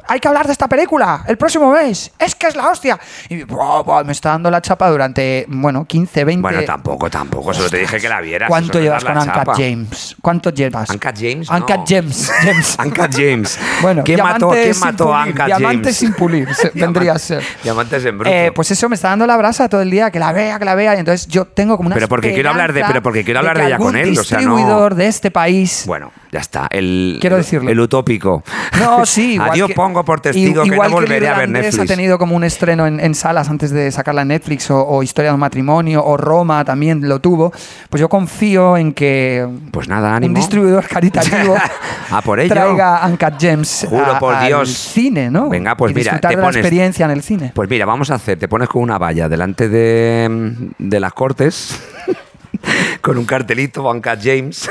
[0.07, 2.99] hay que hablar de esta película el próximo mes, es que es la hostia.
[3.29, 6.41] Y buah, buah, me está dando la chapa durante, bueno, 15, 20...
[6.41, 7.53] Bueno, tampoco, tampoco.
[7.53, 8.47] Solo te dije que la vieras.
[8.49, 9.53] ¿Cuánto llevas con chapa.
[9.55, 10.15] James?
[10.21, 10.89] ¿Cuánto llevas?
[10.89, 11.85] Uncut James, Uncut no.
[11.87, 12.31] James.
[12.41, 12.77] James.
[12.85, 13.59] Uncut James.
[13.81, 15.97] Bueno, ¿Quién mató, ¿quién mató a diamante James?
[15.97, 17.43] sin pulir, vendría a ser.
[17.63, 18.31] Diamantes en bruto.
[18.33, 20.65] Eh, pues eso me está dando la brasa todo el día, que la vea, que
[20.65, 20.95] la vea.
[20.95, 21.95] Y entonces yo tengo como una.
[21.95, 24.23] Pero porque quiero hablar de- pero porque quiero hablar que de ella con él, o
[24.23, 25.83] sea, no- distribuidor de este país.
[25.85, 26.67] Bueno, ya está.
[26.69, 27.69] El, Quiero decirlo.
[27.69, 28.43] El utópico.
[28.79, 31.49] No, sí, igual Adiós que- pongo por testigo i- que igual no volveré a ver
[31.49, 31.79] Netflix.
[31.79, 35.03] ha tenido como un estreno en, en salas antes de sacarla en Netflix, o, o
[35.03, 37.51] Historia de un matrimonio, o Roma también lo tuvo.
[37.89, 40.35] Pues yo confío en que Pues nada, un ánimo.
[40.37, 41.55] distribuidor caritativo
[42.11, 42.53] A por ello.
[42.53, 44.69] traiga Uncut Gems Juro a- por al Dios.
[44.69, 45.49] cine, ¿no?
[45.49, 47.51] Venga, pues Y mira, disfrutar te de la experiencia en el cine.
[47.53, 51.77] Pues mira, vamos a hacer, te pones con una valla delante de, de las cortes,
[53.01, 54.69] con un cartelito, Uncut James.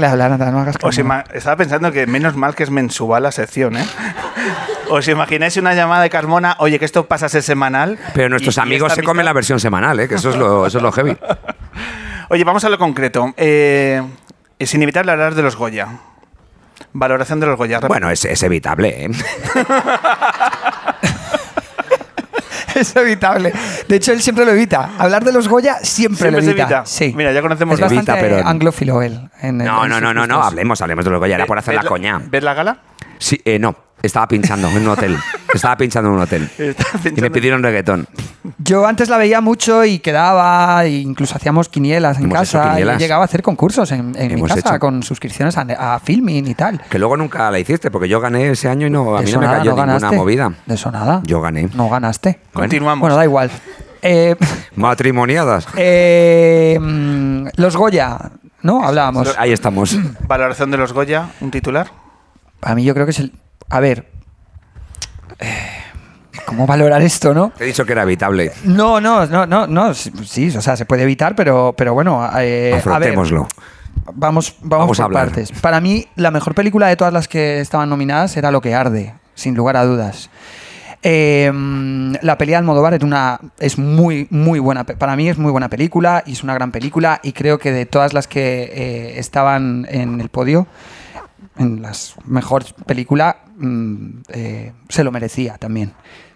[0.00, 3.22] Déjale hablar, anda, no hagas Os ima- estaba pensando que menos mal que es mensual
[3.24, 3.84] la sección, ¿eh?
[4.90, 6.56] ¿Os imagináis una llamada de Carmona?
[6.60, 7.98] Oye, que esto pasa a ser semanal.
[8.14, 10.08] Pero nuestros y- y amigos esta se comen la versión semanal, ¿eh?
[10.08, 11.16] que eso es lo, eso es lo heavy.
[12.30, 13.34] Oye, vamos a lo concreto.
[13.36, 14.02] Eh,
[14.58, 15.88] es inevitable hablar de los Goya.
[16.92, 17.80] Valoración de los Goya.
[17.80, 19.04] Bueno, es, es evitable.
[19.06, 19.10] ¿eh?
[22.80, 23.52] Es evitable.
[23.88, 24.90] De hecho, él siempre lo evita.
[24.98, 26.86] Hablar de los Goya siempre, Siempre lo se evita.
[26.86, 27.12] Sí.
[27.16, 29.28] Mira, ya conocemos Es la- bastante Evita, pero- anglófilo él.
[29.42, 31.84] en- No, no, no, no, no, hablemos, hablemos de los Goya, era por hacer ¿Ves
[31.84, 32.20] la coña.
[32.24, 32.78] ¿Ves la gala?
[33.18, 35.16] Sí, eh, no, estaba pinchando en un hotel.
[35.52, 36.50] Estaba pinchando en un hotel.
[37.16, 38.06] Y me pidieron reggaetón.
[38.58, 42.70] Yo antes la veía mucho y quedaba, e incluso hacíamos quinielas en Hemos hecho casa.
[42.70, 42.96] quinielas.
[42.96, 44.78] Y llegaba a hacer concursos en, en mi Hemos casa hecho.
[44.80, 46.80] con suscripciones a, a Filmin y tal.
[46.88, 49.40] Que luego nunca la hiciste, porque yo gané ese año y no, a mí no
[49.40, 50.16] me cayó ninguna ganaste.
[50.16, 50.52] movida.
[50.66, 51.20] De eso nada.
[51.24, 51.68] Yo gané.
[51.74, 52.40] No ganaste.
[52.52, 53.00] Continuamos.
[53.00, 53.50] Bueno, da igual.
[54.02, 54.36] Eh,
[54.76, 55.66] Matrimoniadas.
[55.76, 58.18] eh, mm, los Goya,
[58.62, 58.82] ¿no?
[58.84, 59.34] Hablábamos.
[59.38, 59.96] Ahí estamos.
[60.26, 61.88] Valoración de los Goya, un titular.
[62.62, 63.32] A mí yo creo que es el...
[63.70, 64.06] A ver...
[65.38, 65.54] eh,
[66.46, 67.52] ¿Cómo valorar esto, no?
[67.56, 68.52] Te he dicho que era evitable.
[68.64, 72.28] No, no, no, no, no, sí, o sea, se puede evitar, pero, pero bueno, eh,
[72.30, 73.46] a ver, Afrontémoslo.
[74.14, 75.52] vamos, vamos, Vamos a por partes.
[75.52, 79.12] Para mí, la mejor película de todas las que estaban nominadas era Lo que arde,
[79.34, 80.30] sin lugar a dudas.
[81.02, 81.52] Eh,
[82.22, 85.68] la pelea de Almodóvar es una es muy muy buena para mí es muy buena
[85.68, 89.86] película y es una gran película y creo que de todas las que eh, estaban
[89.88, 90.66] en el podio
[91.56, 95.92] en las mejores películas mm, eh, se lo merecía también.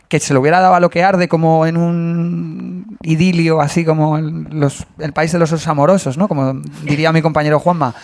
[0.09, 4.19] Que se lo hubiera dado a lo que arde como en un idilio así como
[4.19, 7.95] en los, el país de los osos amorosos no como diría mi compañero Juanma.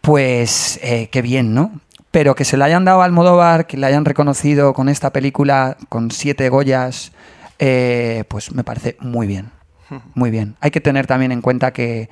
[0.00, 3.86] Pues eh, qué bien no pero que se le hayan dado a Almodóvar que le
[3.86, 7.12] hayan reconocido con esta película con siete Goyas
[7.58, 9.50] eh, pues me parece muy bien.
[10.14, 10.56] Muy bien.
[10.60, 12.08] Hay que tener también en cuenta que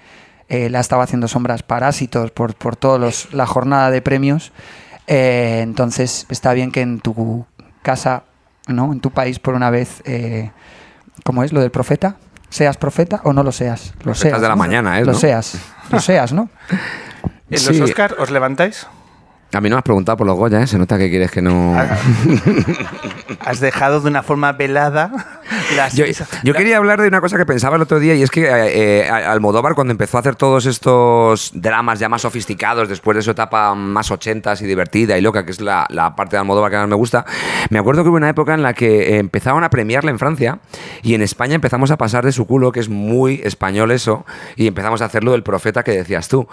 [0.48, 4.52] eh, le ha estado haciendo sombras parásitos por, por toda la jornada de premios.
[5.06, 7.44] Eh, entonces está bien que en tu
[7.82, 8.24] casa,
[8.68, 8.92] ¿no?
[8.92, 10.50] en tu país, por una vez, eh,
[11.24, 12.16] ¿cómo es lo del profeta?
[12.48, 13.92] ¿Seas profeta o no lo seas?
[13.98, 14.40] Lo Profetas seas.
[14.42, 14.58] de la ¿no?
[14.58, 15.04] mañana, ¿eh?
[15.04, 15.18] Lo ¿no?
[15.18, 15.58] seas.
[15.90, 16.48] Lo seas, ¿no?
[17.50, 17.78] ¿En Sí.
[17.78, 18.86] los Oscar os levantáis?
[19.54, 20.66] A mí no me has preguntado por los Goya, ¿eh?
[20.66, 21.76] Se nota que quieres que no...
[23.44, 25.10] Has dejado de una forma velada
[25.76, 26.04] las- Yo,
[26.44, 29.00] yo quería hablar de una cosa que pensaba el otro día y es que eh,
[29.06, 33.30] eh, Almodóvar cuando empezó a hacer todos estos dramas ya más sofisticados después de su
[33.32, 36.76] etapa más ochentas y divertida y loca, que es la, la parte de Almodóvar que
[36.78, 37.24] más me gusta,
[37.70, 40.58] me acuerdo que hubo una época en la que empezaban a premiarle en Francia
[41.02, 44.24] y en España empezamos a pasar de su culo, que es muy español eso,
[44.56, 46.46] y empezamos a hacerlo del profeta que decías tú.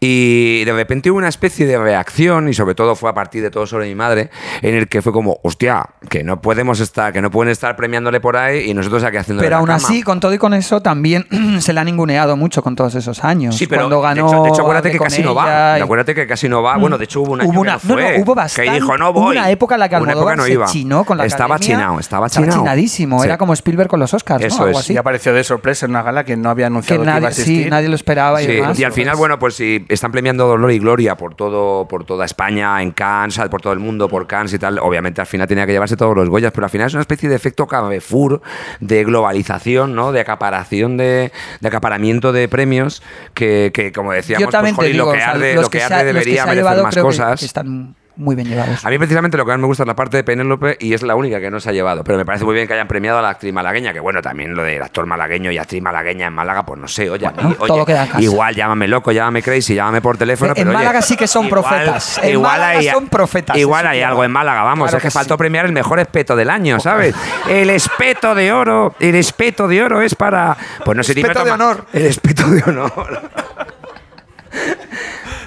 [0.00, 3.50] Y de repente hubo una especie de reacción y sobre todo fue a partir de
[3.50, 4.30] todo sobre mi madre,
[4.62, 8.20] en el que fue como, hostia, que no podemos estar, que no pueden estar premiándole
[8.20, 11.26] por ahí y nosotros aquí haciendo Pero aún así, con todo y con eso, también
[11.60, 13.56] se le ha ninguneado mucho con todos esos años.
[13.56, 15.78] Sí, pero Cuando ganó de hecho, de hecho, acuérdate que casi no va.
[15.78, 16.76] y- Acuérdate que casi no va.
[16.76, 18.64] Bueno, de hecho hubo un año Hubo una- que no no, no, fue.
[18.64, 19.36] que dijo no hubo voy.
[19.36, 20.66] una época en la que Una Almodóvar no se iba.
[20.66, 21.76] chinó con la Estaba academia.
[21.78, 22.62] chinado, estaba Estaba chinado.
[22.62, 23.20] chinadísimo.
[23.20, 23.26] Sí.
[23.26, 24.46] Era como Spielberg con los Oscars, ¿no?
[24.46, 24.84] Eso Algo es.
[24.84, 24.92] así.
[24.94, 27.20] Y apareció de sorpresa en una gala que no había Que anunciado que, iba a
[27.20, 27.64] nadie, asistir.
[27.64, 28.78] sí, nadie lo esperaba y Sí, demás.
[28.78, 32.24] y al final, bueno, pues si están premiando Dolor y Gloria por todo, por toda
[32.32, 35.66] España, en Cannes, por todo el mundo, por Cannes y tal, obviamente al final tenía
[35.66, 38.42] que llevarse todos los Goyas, pero al final es una especie de efecto Carrefour
[38.80, 40.12] de globalización, ¿no?
[40.12, 43.02] De acaparación, de, de acaparamiento de premios
[43.34, 45.78] que, que, como decíamos, Yo también pues, digo, lo que o sea, arde, lo que
[45.78, 47.40] se arde debería se ha merecer llevado más creo cosas.
[47.40, 48.84] que están muy bien llevados.
[48.84, 51.02] A mí precisamente lo que más me gusta es la parte de Penélope y es
[51.02, 52.04] la única que no se ha llevado.
[52.04, 54.54] Pero me parece muy bien que hayan premiado a la actriz malagueña, que bueno, también
[54.54, 57.56] lo del actor malagueño y actriz malagueña en Málaga, pues no sé, oye, mí- Bueno,
[57.60, 58.20] oye, todo queda en casa.
[58.22, 60.50] igual llámame loco, llámame crazy, llámame por teléfono.
[60.50, 62.18] En pero, oye, Málaga sí que son igual- profetas.
[62.22, 65.08] En igual Málaga hay, son profetas, Igual hay algo en Málaga, vamos, Claro es que,
[65.08, 65.38] que faltó sí.
[65.38, 67.14] premiar el mejor espeto del año, ¿sabes?
[67.48, 70.56] El espeto de oro, el espeto de oro es para.
[70.84, 71.86] Pues no sé, Espeto de honor.
[71.92, 73.22] El espeto de honor.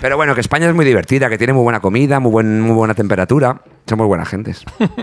[0.01, 2.75] Pero bueno, que España es muy divertida, que tiene muy buena comida, muy, buen, muy
[2.75, 3.61] buena temperatura.
[3.87, 4.63] Son muy buenas gentes.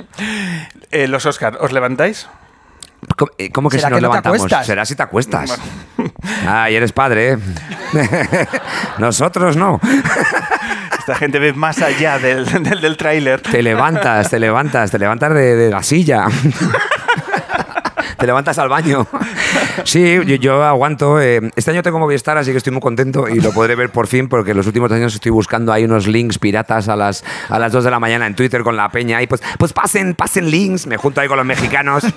[0.94, 2.28] Eh, los Oscars, ¿os levantáis?
[3.16, 4.66] ¿Cómo, eh, cómo que ¿Será si nos que no levantamos?
[4.66, 5.58] Será si te acuestas.
[6.46, 7.38] Ay, eres padre, ¿eh?
[8.98, 9.80] Nosotros no.
[10.98, 13.40] Esta gente ve más allá del, del, del tráiler.
[13.40, 16.26] Te levantas, te levantas, te levantas de, de la silla.
[18.22, 19.04] Te levantas al baño.
[19.84, 21.20] Sí, yo, yo aguanto.
[21.20, 24.06] eh, este año tengo Movistar, así que estoy muy contento y lo podré ver por
[24.06, 27.58] fin, porque en los últimos años estoy buscando ahí unos links piratas a las, a
[27.58, 29.20] las 2 de la mañana en Twitter con la peña.
[29.22, 30.86] Y pues, pues pasen, pasen links.
[30.86, 32.04] Me junto ahí con los mexicanos.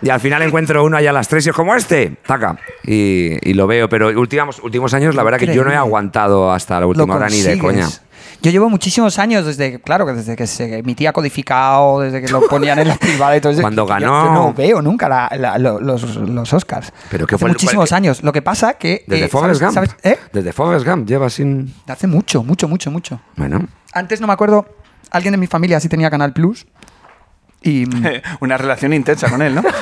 [0.00, 2.16] Y al final encuentro uno allá a las 3 y es como este.
[2.24, 2.56] Taca.
[2.84, 3.88] Y, y lo veo.
[3.88, 7.28] Pero últimos, últimos años, la verdad que yo no he aguantado hasta la última hora
[7.28, 7.88] ni de coña.
[8.40, 12.40] Yo llevo muchísimos años desde, claro, que desde que se emitía codificado, desde que lo
[12.48, 13.60] ponían en la privada y todo eso.
[13.62, 16.92] Cuando ganó- Yo, no veo nunca la- la- lo- los, los Oscars.
[17.10, 18.22] Pero ¿qué Hace fue muchísimos años.
[18.22, 19.04] Lo que pasa que.
[19.06, 19.72] Desde eh, Forrest Gump.
[19.74, 20.18] ¿sabes, sabes- ¿Eh?
[20.32, 21.74] Desde Forrest Gump lleva sin.
[21.88, 23.20] Hace mucho, mucho, mucho, mucho.
[23.36, 23.66] Bueno.
[23.92, 24.66] Antes no me acuerdo.
[25.10, 26.66] Alguien de mi familia sí tenía Canal Plus.
[27.62, 27.86] Y.
[27.86, 28.06] mm,
[28.40, 29.62] Una relación intensa con él, ¿no?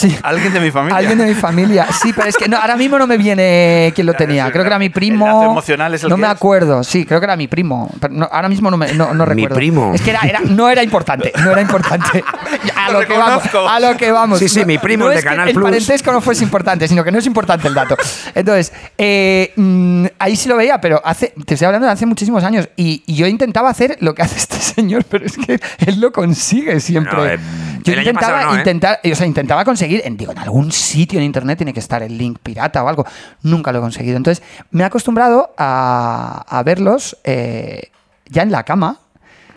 [0.00, 0.16] Sí.
[0.22, 0.96] Alguien de mi familia.
[0.96, 1.86] Alguien de mi familia.
[2.02, 4.50] Sí, pero es que no, ahora mismo no me viene quién lo tenía.
[4.50, 5.26] Creo que era mi el primo.
[5.26, 6.32] lazo emocional es el no que me es.
[6.32, 6.82] acuerdo.
[6.82, 7.90] Sí, creo que era mi primo.
[8.00, 9.56] Pero no- ahora mismo no, me, no, no Mi recuerdo.
[9.56, 9.92] primo.
[9.94, 11.30] Es que era, era- no era importante.
[11.44, 12.24] No era importante.
[12.76, 13.42] A Lo lo, que vamos.
[13.68, 14.38] A lo que vamos.
[14.38, 15.64] Sí, sí, mi primo, no el de es que Canal el Plus.
[15.64, 17.94] parentesco no fuese importante, sino que no es importante el dato.
[18.34, 22.42] Entonces, eh, mm, ahí sí lo veía, pero hace, te estoy hablando de hace muchísimos
[22.42, 22.70] años.
[22.76, 26.10] Y, y yo intentaba hacer lo que hace este señor, pero es que él lo
[26.10, 27.19] consigue siempre.
[27.26, 27.38] Eh,
[27.82, 28.58] yo intentaba, pasado no, ¿eh?
[28.58, 32.02] intentar, o sea, intentaba conseguir, en, digo, en algún sitio en internet tiene que estar
[32.02, 33.06] el link pirata o algo.
[33.42, 34.16] Nunca lo he conseguido.
[34.16, 37.90] Entonces, me he acostumbrado a, a verlos eh,
[38.26, 38.98] ya en la cama.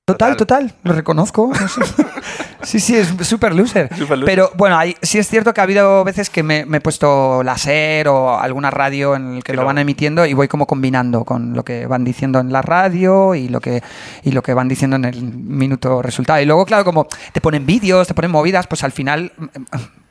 [0.06, 1.52] Total, total, lo reconozco.
[1.54, 2.04] no.
[2.64, 3.90] Sí, sí, es super loser.
[4.26, 7.44] Pero bueno, hay, sí es cierto que ha habido veces que me, me he puesto
[7.44, 11.26] la SER o alguna radio en el que lo van emitiendo y voy como combinando
[11.26, 13.84] con lo que van diciendo en la radio y lo que,
[14.24, 16.42] y lo que van diciendo en el minuto resultado.
[16.42, 19.48] Y luego, claro, como te ponen vídeos, te ponen movidas, pues al final mm,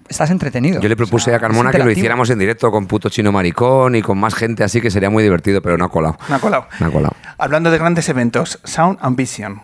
[0.09, 0.80] estás entretenido.
[0.80, 3.32] Yo le propuse O sea, a Carmona que lo hiciéramos en directo con puto chino
[3.32, 6.18] maricón y con más gente así que sería muy divertido, pero no ha colado.
[6.28, 6.66] Me ha colado.
[6.80, 7.16] No ha colado.
[7.38, 9.62] Hablando de grandes eventos, Sound Ambition.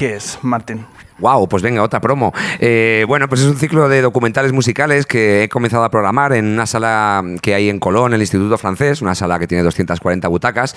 [0.00, 0.86] ¿Qué es, Martín?
[1.20, 2.32] Wow, pues venga, otra promo.
[2.58, 6.46] Eh, bueno, pues es un ciclo de documentales musicales que he comenzado a programar en
[6.46, 10.74] una sala que hay en Colón, el Instituto Francés, una sala que tiene 240 butacas,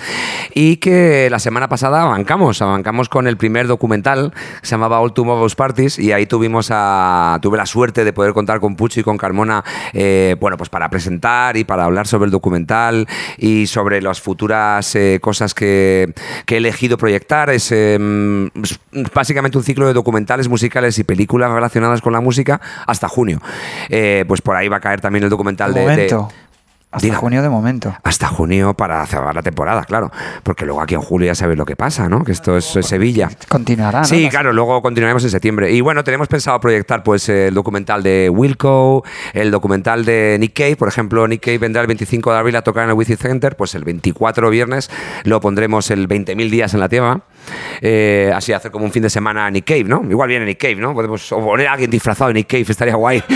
[0.54, 5.12] y que la semana pasada abancamos, abancamos con el primer documental, que se llamaba All
[5.56, 9.16] Parties, y ahí tuvimos a, tuve la suerte de poder contar con Pucho y con
[9.16, 13.06] Carmona, eh, bueno, pues para presentar y para hablar sobre el documental
[13.38, 16.12] y sobre las futuras eh, cosas que,
[16.46, 17.50] he elegido proyectar.
[17.50, 17.98] Es, eh,
[18.62, 18.78] es
[19.12, 19.94] básicamente un ciclo de
[20.34, 23.40] documentales musicales y películas relacionadas con la música hasta junio.
[23.88, 26.08] Eh, pues por ahí va a caer también el documental De de...
[26.94, 27.18] Hasta Diga.
[27.18, 27.94] junio de momento.
[28.02, 30.10] hasta junio para cerrar la temporada, claro.
[30.42, 32.24] Porque luego aquí en julio ya sabéis lo que pasa, ¿no?
[32.24, 33.28] Que esto es Sevilla.
[33.48, 34.04] Continuará, ¿no?
[34.04, 35.72] Sí, claro, luego continuaremos en septiembre.
[35.72, 40.76] Y bueno, tenemos pensado proyectar pues el documental de Wilco, el documental de Nick Cave,
[40.76, 43.56] por ejemplo, Nick Cave vendrá el 25 de abril a tocar en el Wizzing Center,
[43.56, 44.90] pues el 24 viernes
[45.24, 47.20] lo pondremos el 20.000 días en la Tierra.
[47.80, 50.02] Eh, así hacer como un fin de semana a Nick Cave, ¿no?
[50.08, 50.94] Igual viene Nick Cave, ¿no?
[50.94, 53.22] Podemos o poner a alguien disfrazado de Nick Cave, estaría guay.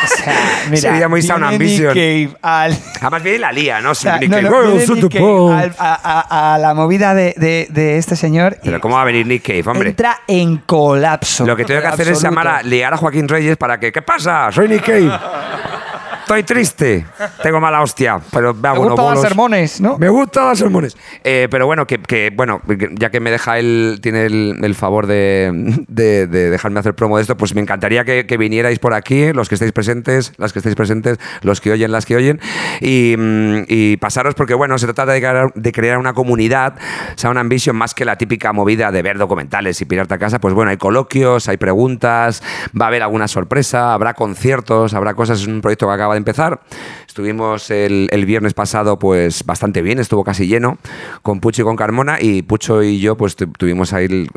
[0.00, 0.34] O sea,
[0.70, 1.94] mira, Sería muy Sound viene Nick Ambition.
[1.94, 3.90] Cave al, Además viene la lía, ¿no?
[3.90, 5.52] o sea, Nick no, Cave, no, "Oh, viene soy Nick tu Cave po".
[5.52, 5.94] al- a,
[6.30, 9.26] a- a la movida de, de- de este señor y Pero ¿cómo va a venir
[9.26, 9.90] Nick Cave, hombre?
[9.90, 11.46] entra en colapso.
[11.46, 12.28] Lo que tengo que hacer es Absoluto.
[12.42, 14.50] llamar a liar a Joaquín Reyes para que, ¿qué pasa?
[14.52, 15.10] Soy Nick Cave.
[16.28, 17.06] Estoy triste.
[17.42, 19.96] Tengo mala hostia, pero me Me hago unos gustan los sermones, ¿no?
[19.96, 20.94] Me gustan los sermones.
[21.24, 22.60] Eh, pero bueno, que, que, bueno,
[22.98, 25.50] ya que me deja él, tiene el, el favor de,
[25.88, 29.32] de- de dejarme hacer promo de esto, pues me encantaría que, que vinierais por aquí,
[29.32, 32.40] los que estéis presentes, las que estéis presentes, los que oyen, las que oyen,
[32.82, 36.74] y, mm, y pasaros, porque bueno, se trata de crear, de crear una comunidad,
[37.16, 40.52] Sound Ambition, más que la típica movida de ver documentales y pirarte a casa, pues
[40.52, 42.42] bueno, hay coloquios, hay preguntas,
[42.78, 46.17] va a haber alguna sorpresa, habrá conciertos, habrá cosas, es un proyecto que acaba de
[46.18, 46.60] empezar.
[47.06, 50.78] Estuvimos el, el viernes pasado pues bastante bien, estuvo casi lleno
[51.22, 54.28] con Pucho y con Carmona y Pucho y yo pues tu- tuvimos ahí, el-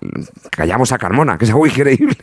[0.49, 2.15] callamos a Carmona, que es algo increíble,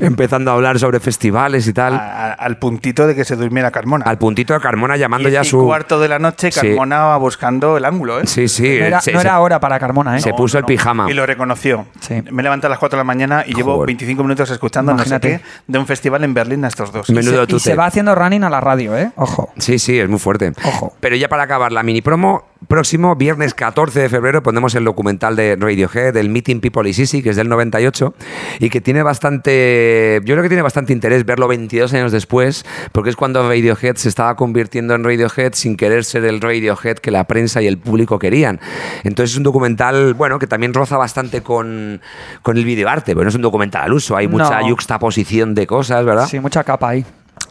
[0.00, 1.94] empezando a hablar sobre festivales y tal.
[1.94, 4.04] A- a- al puntito de que se durmiera Carmona.
[4.04, 5.64] Al puntito de Carmona llamando y ya a su...
[5.64, 6.60] cuarto de la noche, Sí.
[6.60, 8.26] Carmona va buscando el ángulo, ¿eh?
[8.26, 8.62] Sí, sí.
[8.78, 10.20] No era, se- no era hora para Carmona, ¿eh?
[10.20, 11.10] se puso el pijama.
[11.10, 11.86] Y lo reconoció.
[12.00, 12.22] Sí.
[12.30, 13.86] Me levanté a las 4 de la mañana y llevo Joder.
[13.88, 15.28] 25 minutos escuchando no sé Imagínate.
[15.38, 17.08] qué de un festival en Berlín a estos dos.
[17.10, 19.10] Menudo y, se, y se va haciendo running a la radio, ¿eh?
[19.16, 19.50] Ojo.
[19.58, 20.52] Sí, sí, es muy fuerte.
[20.64, 20.92] Ojo.
[21.00, 25.36] Pero ya para acabar la mini promo, próximo viernes 14 de febrero pondremos el documental
[25.36, 28.14] de Radiohead, el Meeting People is Easy, que es del 98
[28.60, 33.10] y que tiene bastante, yo creo que tiene bastante interés verlo 22 años después, porque
[33.10, 37.24] es cuando Radiohead se estaba convirtiendo en Radiohead sin querer ser el Radiohead que la
[37.24, 38.60] prensa y el público querían.
[39.04, 42.00] Entonces es un documental, bueno, que también roza bastante con,
[42.42, 44.68] con el videoarte, pero no es un documental al uso, hay mucha No.
[44.68, 46.26] yuxtaposición de cosas, ¿verdad?
[46.26, 47.04] Sí, mucha capa ahí.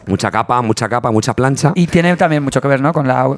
[0.08, 1.72] Mucha capa, mucha capa, mucha plancha.
[1.74, 2.92] Y tiene también mucho que ver, ¿no?
[2.92, 3.28] Con la,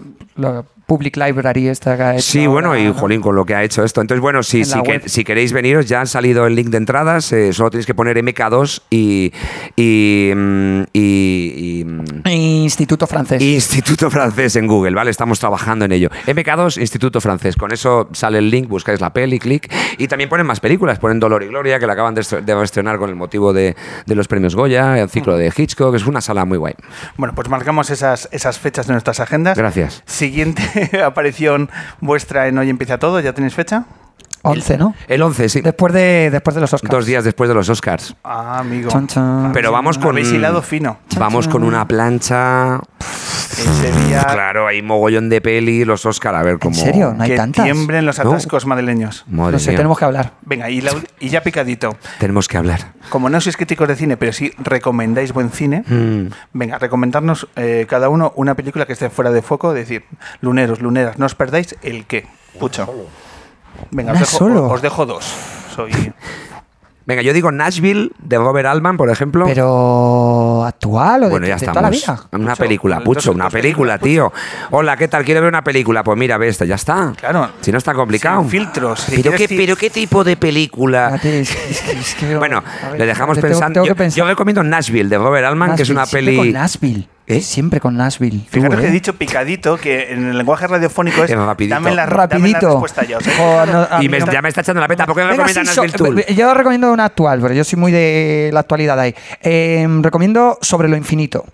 [0.91, 2.95] Public Library esta que ha hecho Sí, bueno, ahora, y ¿no?
[2.95, 4.01] jolín, con lo que ha hecho esto.
[4.01, 6.67] Entonces, bueno, si, En si, la que- si queréis veniros, ya han salido el link
[6.71, 7.33] de entradas.
[7.33, 9.33] eh, solo tenéis que poner MK2 y.
[9.77, 13.41] y, mm, y- y, mm, Instituto francés.
[13.41, 15.13] Instituto Francés en Google, ¿vale?
[15.13, 16.09] Estamos trabajando en ello.
[16.27, 17.55] MK2, Instituto Francés.
[17.57, 19.73] Con eso sale el link, buscáis la peli, clic.
[19.99, 20.99] Y también ponen más películas.
[20.99, 23.77] Ponen Dolor y Gloria, que la acaban de, est- de estrenar con el motivo de,
[24.07, 25.95] de los premios Goya, el ciclo de Hitchcock.
[25.95, 26.75] Es una sala muy guay.
[27.17, 29.57] Bueno, pues marcamos esas, esas fechas de nuestras agendas.
[29.57, 30.03] Gracias.
[30.07, 30.63] Siguiente
[31.05, 31.71] aparición
[32.01, 33.85] vuestra en Hoy Empieza Todo, ¿ya tenéis fecha?
[34.43, 34.95] 11, ¿no?
[35.07, 35.61] El 11, sí.
[35.61, 36.91] Después de, después de los Oscars.
[36.91, 38.15] Dos días después de los Oscars.
[38.25, 38.91] Ah, amigo.
[38.91, 39.51] Chan, chan.
[39.53, 40.11] Pero vamos con.
[40.13, 40.99] Habéis hilado fino.
[41.19, 42.81] Vamos con una plancha.
[43.53, 46.77] Ese día Claro, hay mogollón de peli, los Oscar, a ver cómo.
[46.77, 47.13] ¿En serio?
[47.17, 47.65] No hay que tantas.
[47.65, 48.31] tiemblen los No.
[48.31, 49.25] atascos madrileños.
[49.29, 49.77] Madre No sé, mía.
[49.79, 50.33] tenemos que hablar.
[50.43, 51.97] Venga, y, la- y ya picadito.
[52.19, 52.93] Tenemos que hablar.
[53.09, 56.27] Como no sois críticos de cine, pero sí recomendáis buen cine, Mm.
[56.53, 60.05] venga, recomendarnos eh, cada uno una película que esté fuera de foco, decir,
[60.41, 62.27] luneros, luneras, no os perdáis el qué.
[62.59, 62.89] Pucho.
[63.91, 64.67] Venga, os ¿Una dejo, solo?
[64.69, 65.25] os dejo dos.
[65.75, 66.13] Soy...
[67.11, 69.47] Venga, yo digo Nashville de Robert Altman, por ejemplo.
[69.47, 72.21] Pero actual o de, bueno, ya de toda la vida.
[72.31, 74.33] Una Pucho, película, Pucho, una película, tío.
[74.71, 75.25] Hola, ¿qué tal?
[75.25, 76.05] ¿Quiero ver una película?
[76.05, 77.13] Pues mira, ve esta, ya está.
[77.19, 77.51] Claro.
[77.63, 78.43] Si no está complicado.
[78.43, 79.01] Sin filtros.
[79.01, 81.17] Si ¿Pero qué, fi- pero qué tipo de película?
[81.17, 83.73] Espérate, es que- es que- es que- Bueno, ver, le dejamos tengo- pensando.
[83.75, 84.19] tengo que yo, pensar.
[84.19, 86.37] yo recomiendo Nashville de Robert Altman, que es una peli.
[86.37, 87.09] Con Nashville.
[87.37, 87.41] ¿Eh?
[87.43, 88.39] Siempre con Nashville.
[88.41, 88.89] Tú, Fijaros que ¿eh?
[88.89, 91.75] he dicho picadito, que en el lenguaje radiofónico es rapidito.
[91.75, 92.69] dame la, dame la Rapidito.
[92.71, 93.19] respuesta ya.
[93.19, 95.07] o sea, Jo, no, a Y me- no- ya me está echando la peta.
[95.07, 96.25] ¿Por qué Venga, recomiendas sí, Nashville so- Tool?
[96.37, 99.15] Yo recomiendo una actual, pero yo soy muy de la actualidad ahí.
[99.43, 101.45] Eh, recomiendo Sobre lo infinito.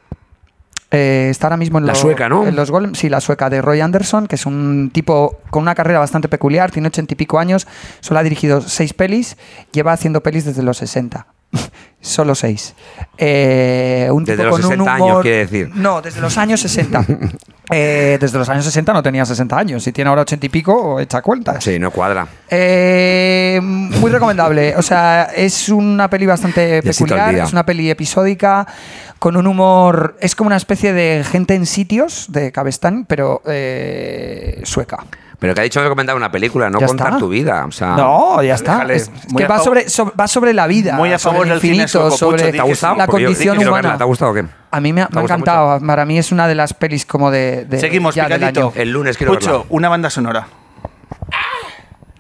[0.93, 2.47] Eh, está ahora mismo en, La lo- sueca, ¿no?
[2.47, 5.75] en los Golem, sí, la sueca de Roy Anderson, que es un tipo con una
[5.75, 7.67] carrera bastante peculiar, tiene ochenta y pico años,
[8.01, 9.37] solo ha dirigido seis pelis,
[9.73, 11.27] lleva haciendo pelis desde los 60.
[12.01, 12.75] Solo seis.
[13.19, 15.71] Eh, un Desde tipo los con un 60 años, quiere decir.
[15.75, 17.05] No, desde los años 60.
[17.69, 19.83] Eh, desde los años 60 no tenía 60 años.
[19.83, 21.65] Si tiene ahora 80 y pico, echa cuentas.
[21.65, 22.27] Sí, no cuadra.
[22.49, 24.77] Eh, muy recomendable.
[24.77, 27.35] O sea, es una peli bastante peculiar.
[27.35, 28.67] Es una peli episódica
[29.19, 30.17] con un humor.
[30.21, 35.05] Es como una especie de gente en sitios de Cabestán, pero eh, sueca.
[35.47, 37.19] Pero que ha dicho recomendar una película, no Ya contar está.
[37.21, 37.65] tu vida.
[37.67, 38.83] O sea, no, ya está.
[38.93, 40.95] Es, que va sobre, so- va sobre la vida.
[40.97, 42.97] Muy a sobre favor el del cine infinito, sobre ¿Te ha gustado?
[42.97, 43.73] la condición humana.
[43.75, 43.97] verla.
[43.97, 44.45] ¿Te ha gustado o qué?
[44.73, 45.81] A mí me, ha- ¿Te me ha gusta encantado.
[45.87, 47.65] Para mí es una de las pelis como de.
[47.65, 48.61] de Seguimos, ya del picadito.
[48.61, 48.73] año.
[48.75, 49.67] El lunes quiero Pucho, verla.
[49.71, 50.49] una banda sonora.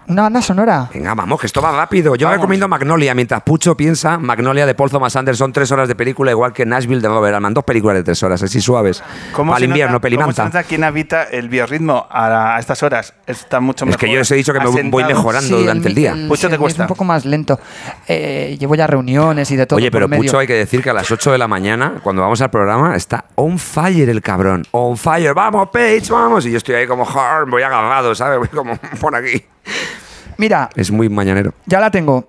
[0.09, 0.89] Una banda sonora.
[0.95, 2.15] Venga, vamos, que esto va rápido.
[2.15, 2.39] Yo Vamos.
[2.41, 3.13] recomiendo Magnolia.
[3.15, 7.01] Mientras Pucho piensa, Magnolia de Paul Thomas Anderson, tres horas de película, igual que Nashville
[7.01, 7.55] de Robert Altman.
[7.55, 9.03] Dos películas de tres horas, así suaves.
[9.33, 10.45] ¿Cómo Para se invierno, nota- ¿Cómo se pelimanta.
[10.45, 13.15] nota quién habita el biorritmo a, a estas horas?
[13.27, 14.01] Está mucho Es mejor.
[14.01, 15.09] que yo les he dicho que me voy asentado.
[15.09, 16.13] mejorando durante el día.
[16.29, 16.83] Pucho, sí, te mío cuesta.
[16.85, 17.59] Es un poco más lento.
[18.07, 19.79] Eh, llevo ya reuniones y de todo.
[19.79, 20.23] Oye, por pero medio.
[20.23, 22.95] Pucho hay que decir que a las 8 de la mañana, cuando vamos al programa,
[22.95, 24.65] está on fire el cabrón.
[24.71, 26.47] On fire, vamos, Page, vamos.
[26.47, 28.39] Y yo estoy ahí como, "Jar", voy agarrado, ¿sabes?
[28.39, 29.43] Voy como por aquí.
[30.39, 31.55] Mira, Es muy mañanero.
[31.67, 32.29] ya la tengo.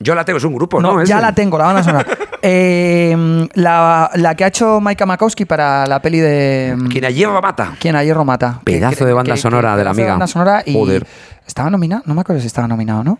[0.00, 1.04] Yo la tengo, es un grupo, ¿no?
[1.04, 2.06] Ya la tengo, la banda sonora.
[2.46, 6.74] Eh, la, la que ha hecho Maika Makowski para la peli de.
[6.76, 7.72] mm, Quien a hierro mata.
[7.80, 8.60] ¿Quién a hierro mata?
[8.66, 10.10] Que- Pedazo que- de banda sonora de la amiga.
[10.10, 11.06] banda sonora y Joder.
[11.46, 13.18] estaba nominado, no me acuerdo si estaba nominado, ¿no?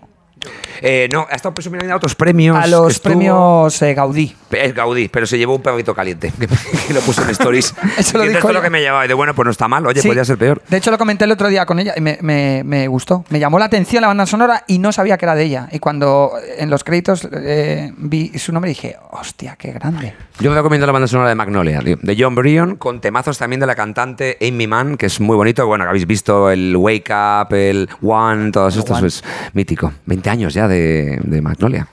[0.82, 2.56] Eh, no, ha estado presumiendo a otros premios.
[2.56, 4.34] A los Estuvo- premios eh, Gaudí.
[4.50, 6.32] Es Gaudí, pero se llevó un pegadito caliente.
[6.86, 7.74] Que lo puso en stories.
[7.98, 9.04] Eso lo Y dijo esto es lo que me llevaba.
[9.04, 9.86] Y de bueno, pues no está mal.
[9.86, 10.08] Oye, Sí.
[10.08, 10.60] podría ser peor.
[10.68, 13.24] De hecho, lo comenté el otro día con ella y me, me- me gustó.
[13.30, 15.68] Me llamó la atención la banda sonora y no sabía que era de ella.
[15.72, 20.14] Y cuando en los créditos eh, vi su nombre dije, hostia, qué grande.
[20.40, 23.66] Yo te recomiendo la banda sonora de Magnolia, de John Bryan, con temazos también de
[23.66, 25.66] la cantante Amy Mann, que es muy bonito.
[25.66, 29.92] Bueno, que habéis visto el Wake Up, el One, todos estos, es mítico.
[30.06, 31.88] 20 años ya de, de Magnolia.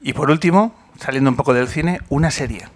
[0.00, 2.66] Y por último, saliendo un poco del cine, una serie.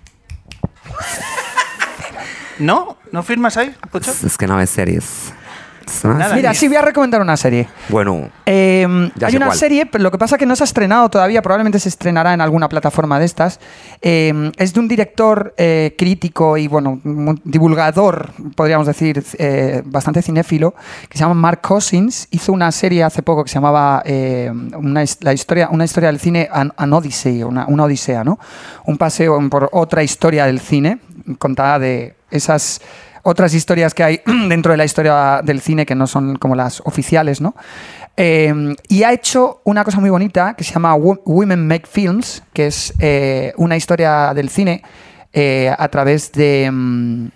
[2.59, 2.97] ¿No?
[3.13, 4.11] ¿No firmas ahí, Pucho?
[4.11, 5.33] Es que no ves series.
[6.05, 6.35] Nada.
[6.35, 7.69] Mira, sí, voy a recomendar una serie.
[7.89, 9.59] Bueno, Eh, Ya hay sé una cuál.
[9.59, 12.33] serie, pero lo que pasa es que no se ha estrenado todavía, probablemente se estrenará
[12.35, 13.61] en alguna plataforma de estas.
[14.03, 17.01] Eh, es de un director eh, crítico y, bueno,
[17.45, 20.75] divulgador, podríamos decir, eh, bastante cinéfilo,
[21.09, 22.29] que se llama Mark Cousins.
[22.31, 26.21] Hizo una serie hace poco que se llamaba eh, una, la historia, una historia del
[26.21, 28.39] cine, An, An Odyssey, una, una odisea, ¿no?
[28.85, 30.99] Un paseo por otra historia del cine,
[31.39, 32.81] contada de esas
[33.29, 36.81] otras historias que hay dentro de la historia del cine que no son como las
[36.85, 37.55] oficiales, ¿no?
[38.17, 42.43] Eh, y ha hecho una cosa muy bonita que se llama Wo- Women Make Films,
[42.53, 44.83] que es eh, una historia del cine
[45.33, 47.27] eh, a través de, mm,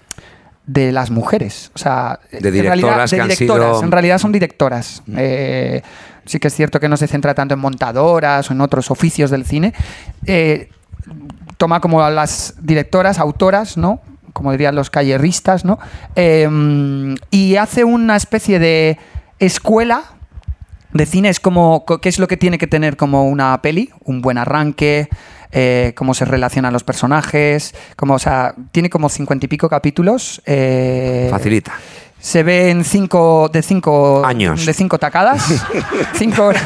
[0.66, 1.70] de las mujeres.
[1.74, 3.76] O sea, De en realidad- directoras de han directoras.
[3.76, 5.02] sido- En realidad son directoras.
[5.16, 5.82] Eh,
[6.24, 9.30] sí que es cierto que no se centra tanto en montadoras o en otros oficios
[9.30, 9.74] del cine.
[11.58, 14.00] Toma como a las directoras, autoras, ¿no?
[14.32, 15.78] Como dirían los calleristas, ¿no?
[16.16, 16.48] Eh,
[17.30, 18.98] y hace una especie de
[19.38, 20.04] escuela
[20.92, 21.28] de cine.
[21.28, 23.90] Es como, co- ¿qué es lo que tiene que tener como una peli?
[24.04, 25.08] Un buen arranque,
[25.52, 30.40] eh, cómo se relacionan los personajes, como, o sea, tiene como cincuenta y pico capítulos.
[30.46, 31.72] eh, facilita.
[32.20, 34.66] Se ve en cinco, de cinco Años.
[34.66, 35.42] De cinco tacadas.
[36.14, 36.62] cinco horas,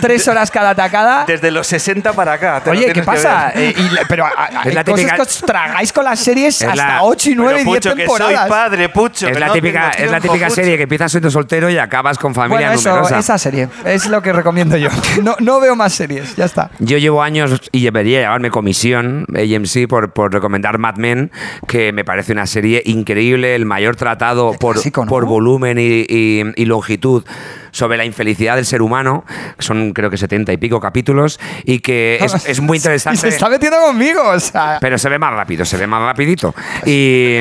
[0.00, 1.24] tres horas cada tacada.
[1.26, 2.62] Desde los 60 para acá.
[2.66, 3.52] Oye, ¿qué pasa?
[3.54, 6.04] Eh, y la- pero a- a- Es hay la cosas típica- que os tragáis con
[6.04, 8.40] las series Es hasta la- 8 y 9 Pero, y 10 Pucho, que temporadas.
[8.40, 9.28] soy padre, Pucho.
[9.28, 10.54] Es la, no típica, tengo es la típica Pucho.
[10.56, 13.18] serie que empiezas siendo soltero y acabas con familia Bueno, eso, numerosa.
[13.18, 13.68] esa serie.
[13.84, 14.88] Es lo que recomiendo yo.
[15.22, 16.70] No, no veo más series, ya está.
[16.80, 21.30] Yo llevo años y debería llevarme comisión AMC por, por recomendar Mad Men,
[21.68, 24.78] que me parece una serie increíble, el mayor tratado por,
[25.08, 27.24] por volumen y- y longitud
[27.72, 29.24] sobre la infelicidad del ser humano.
[29.58, 33.18] Son creo que setenta y pico capítulos y que es, es muy Y interesante.
[33.18, 34.78] se está metiendo conmigo, o sea.
[34.80, 36.54] Pero se ve más rápido, se ve más rapidito.
[36.86, 37.38] Y,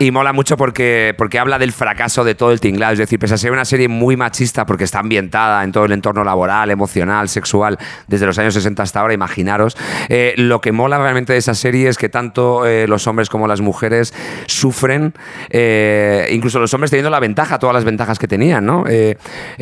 [0.00, 2.94] y mola mucho porque, porque habla del fracaso de todo el tinglado.
[2.94, 5.92] Es decir, pese a ser una serie muy machista porque está ambientada en todo el
[5.92, 9.76] entorno laboral, emocional, sexual, desde los años 60 hasta ahora, imaginaros.
[10.08, 13.48] eh, lo que mola realmente de esa serie es que tanto eh, los hombres como
[13.48, 14.14] las mujeres
[14.46, 15.14] sufren,
[15.50, 18.84] eh, incluso los hombres teniendo la ventaja, todas las ventajas que tenían, ¿no?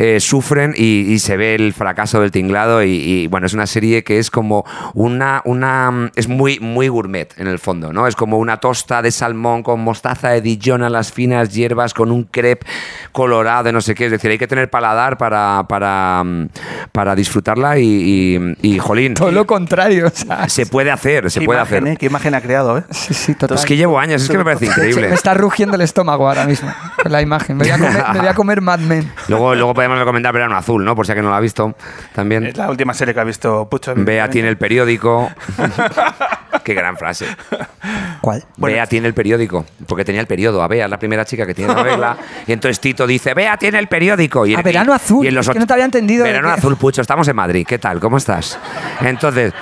[0.05, 3.69] Eh, sufren y, y se ve el fracaso del tinglado y, y, bueno, es una
[3.69, 8.09] serie que es como una, una es muy, muy gourmet en el fondo, ¿no?
[8.09, 12.11] Es como una tosta de salmón con mostaza de Dijon a las finas hierbas con
[12.11, 12.67] un crepe
[13.13, 16.49] colorado de no sé qué, es decir, hay que tener paladar para, para, mm,
[16.91, 17.85] para disfrutarla y,
[18.61, 20.11] y, y, jolín, Todo lo contrario,
[20.49, 21.93] se puede hacer, se puede imagen, hacer.
[21.93, 21.97] ¿eh?
[21.97, 22.83] Qué imagen ha creado, ¿eh?
[22.91, 23.57] Sí, sí, total.
[23.57, 25.11] Es que llevo años, es que me parece increíble.
[25.11, 26.73] Me está rugiendo el estómago ahora mismo
[27.05, 27.57] la imagen.
[27.57, 29.13] Me voy a comer, me voy a comer Mad Men.
[29.29, 30.95] Luego, luego podemos recomendar Verano Azul, ¿no?
[30.95, 31.74] Por si alguien no lo ha visto
[32.14, 32.47] también.
[32.47, 33.95] Es la última serie que ha visto Pucho.
[33.97, 35.30] Bea tiene el periódico.
[36.64, 37.26] Qué gran frase.
[38.20, 38.45] ¿Cuál?
[38.57, 39.64] Bea tiene el periódico.
[39.86, 40.62] Porque tenía el periodo.
[40.62, 42.16] A Bea es la primera chica que tiene la regla.
[42.47, 44.47] Y entonces Tito dice, Bea tiene el periódico.
[44.47, 47.01] Y A Verano Azul, es que no te había entendido Verano Azul, Pucho.
[47.01, 47.66] Estamos en Madrid.
[47.66, 48.01] ¿Qué tal?
[48.01, 48.59] ¿Cómo estás?
[49.01, 49.53] Entonces...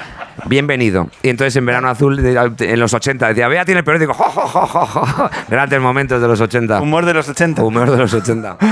[0.46, 1.08] Bienvenido.
[1.22, 4.14] Y entonces en verano azul, en los 80, decía, Bea tiene el periódico.
[4.30, 4.30] Jo,
[4.66, 5.30] jo, jo.
[5.48, 6.80] Grandes momentos de los 80.
[6.80, 7.62] Humor de los 80.
[7.64, 8.56] Humor de los 80.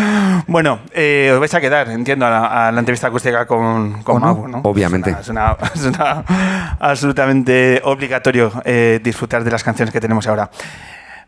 [0.47, 4.23] Bueno, eh, os vais a quedar, entiendo, a la, a la entrevista acústica con, con.
[4.23, 4.61] Mau, ¿no?
[4.65, 5.15] Obviamente.
[5.21, 10.27] Es una, es una- es una- absolutamente obligatorio eh, disfrutar de las canciones que tenemos
[10.27, 10.49] ahora.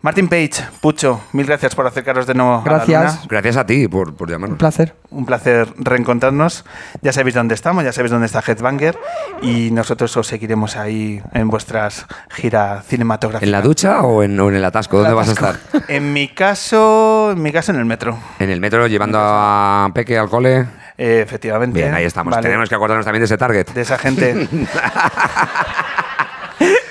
[0.03, 3.17] Martin Page, Pucho, mil gracias por acercaros de nuevo a la Gracias.
[3.17, 3.27] luna.
[3.29, 4.59] Gracias a ti por, por Un llamarnos.
[4.59, 4.95] placer.
[5.11, 6.65] Un placer reencontrarnos.
[7.03, 8.99] Ya sabéis dónde estamos, ya sabéis dónde está Headbanger
[9.43, 13.47] y nosotros os seguiremos ahí en vuestras giras cinematográficas.
[13.47, 14.97] ¿En la ducha o en, o en el atasco?
[14.99, 15.57] ¿Dónde vas a estar?
[15.89, 18.17] En mi caso, en mi caso en el metro.
[18.39, 20.67] En el metro llevando a Peque al cole.
[20.97, 21.79] Eh, efectivamente.
[21.79, 22.31] Bien, ahí estamos.
[22.31, 22.43] Vale.
[22.43, 23.69] Tenemos que acordarnos también de ese target.
[23.71, 24.49] De esa gente.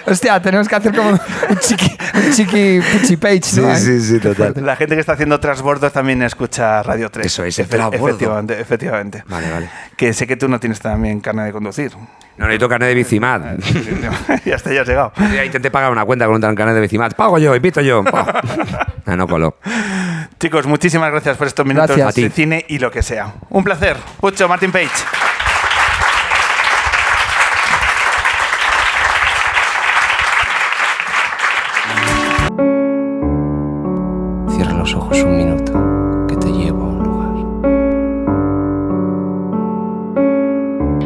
[0.10, 3.76] Hostia, tenemos que hacer como un chiqui, un chiqui puchi page, Sí, ¿no?
[3.76, 4.53] sí, sí, total.
[4.57, 7.26] La gente que está haciendo transbordos también escucha Radio 3.
[7.26, 7.78] Eso es, Efe-.
[7.93, 9.24] Efectivamente, efectivamente.
[9.28, 9.70] Vale, vale.
[9.95, 11.91] Que sé que tú no tienes también carne de conducir.
[12.38, 13.41] No necesito carnet de bicimat.
[14.45, 15.12] ya está, ya has llegado.
[15.34, 17.14] Ya intenté pagar una cuenta con un carnet de bicimat.
[17.14, 18.03] Pago yo, invito yo.
[19.05, 19.57] Ah, no coló.
[20.39, 22.16] Chicos, muchísimas gracias por estos minutos Gracias.
[22.16, 23.34] de cine y lo que sea.
[23.49, 23.97] Un placer.
[24.20, 24.88] Pucho, Martin Page.
[34.89, 35.73] Los ojos un minuto,
[36.27, 37.29] que te llevo a un lugar.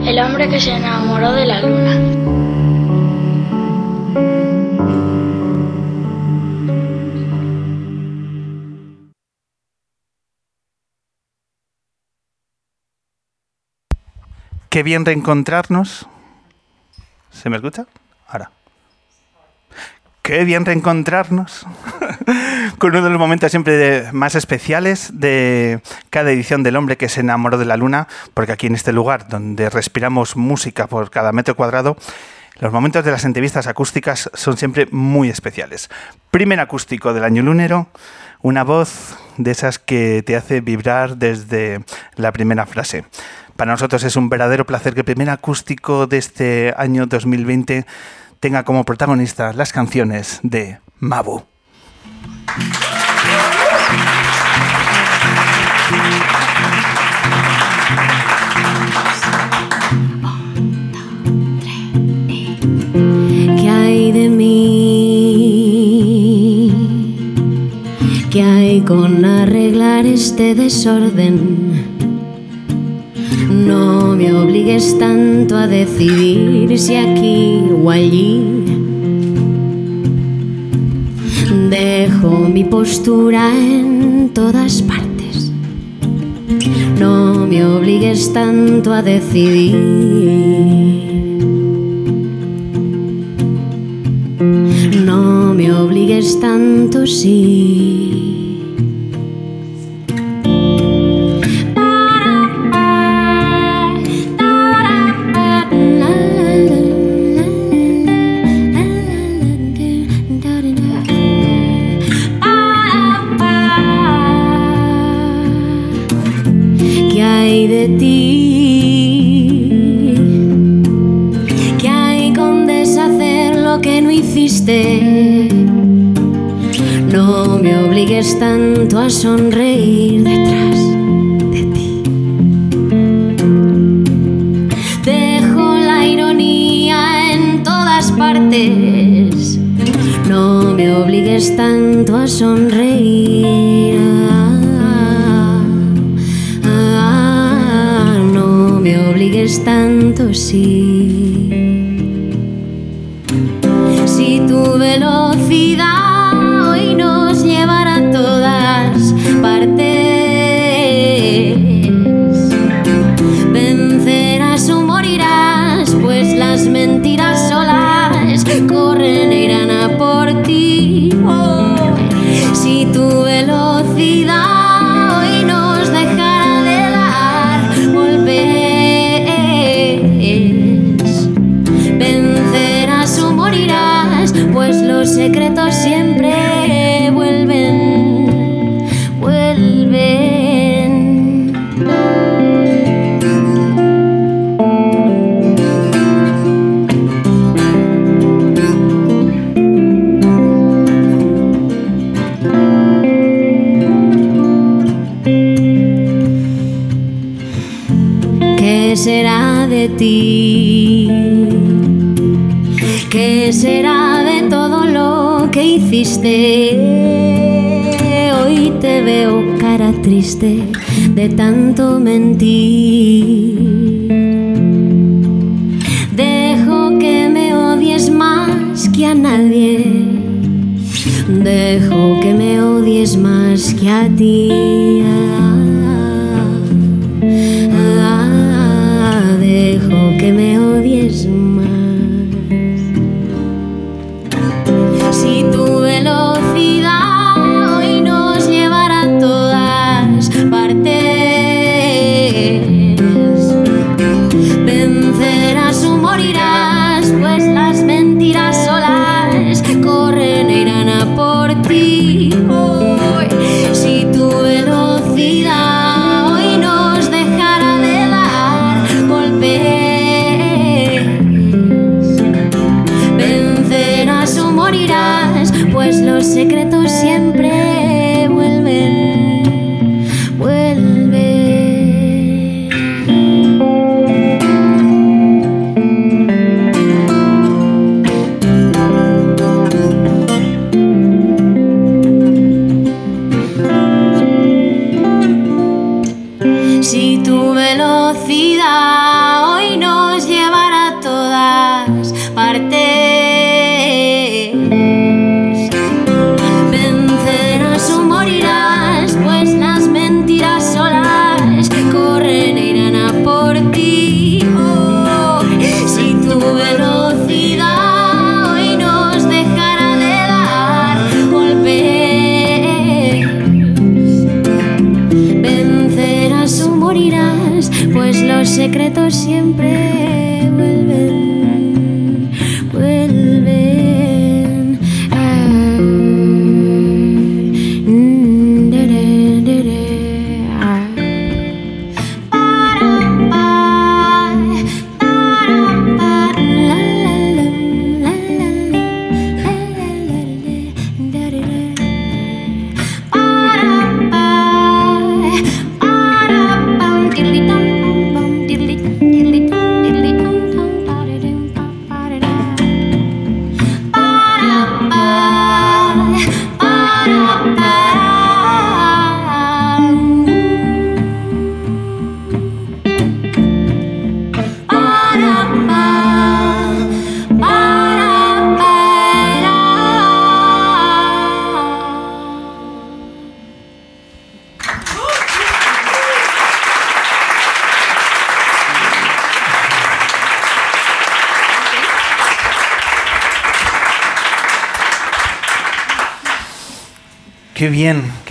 [0.07, 1.99] El hombre que se enamoró de la luna.
[14.69, 16.07] Qué bien reencontrarnos.
[17.31, 17.86] ¿Se me escucha?
[18.27, 18.62] Ahora.
[20.24, 21.67] Qué bien reencontrarnos
[22.78, 27.09] con uno de los momentos siempre de- más especiales de cada edición del hombre que
[27.09, 31.34] se enamoró de la luna, porque aquí en este lugar donde respiramos música por cada
[31.34, 31.97] metro cuadrado,
[32.61, 35.89] los momentos de las entrevistas acústicas son siempre muy especiales.
[36.32, 37.89] Primer acústico del año lunero,
[38.41, 41.84] una voz de esas que te hace vibrar desde
[42.15, 43.03] la primera frase.
[43.57, 47.86] Para nosotros es un verdadero placer que el primer acústico de este año 2020
[48.44, 51.44] tenga como protagonista las canciones de Mabu.
[63.62, 64.74] ¿Qué hay de mí?
[68.30, 71.72] ¿Qué hay con arreglar este desorden?
[73.66, 78.41] No me obligues tanto a decidir si aquí o allí.
[81.70, 85.51] Dejo mi postura en todas partes.
[86.99, 89.76] No me obligues tanto a decidir.
[95.05, 98.03] No me obligues tanto, sí.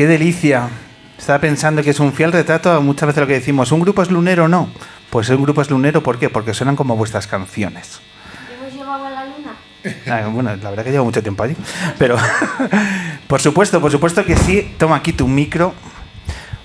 [0.02, 0.68] Qué delicia.
[1.16, 3.70] Estaba pensando que es un fiel retrato muchas veces lo que decimos.
[3.70, 4.68] ¿Un grupo es lunero o no?
[5.10, 6.28] Pues un grupo es lunero, ¿por qué?
[6.28, 8.00] Porque suenan como vuestras canciones.
[8.52, 9.54] ¿Hemos llevado a la luna?
[10.08, 11.54] Ah, bueno, la verdad que llevo mucho tiempo allí.
[12.00, 12.16] Pero,
[13.28, 14.74] por supuesto, por supuesto que sí.
[14.76, 15.72] Toma aquí tu micro.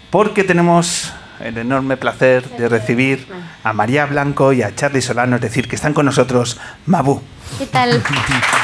[0.09, 3.27] Porque tenemos el enorme placer de recibir
[3.63, 7.21] a María Blanco y a Charlie Solano, es decir, que están con nosotros Mabu.
[7.59, 8.01] ¿Qué tal?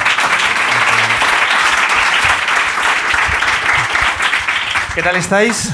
[4.96, 5.70] ¿Qué tal estáis?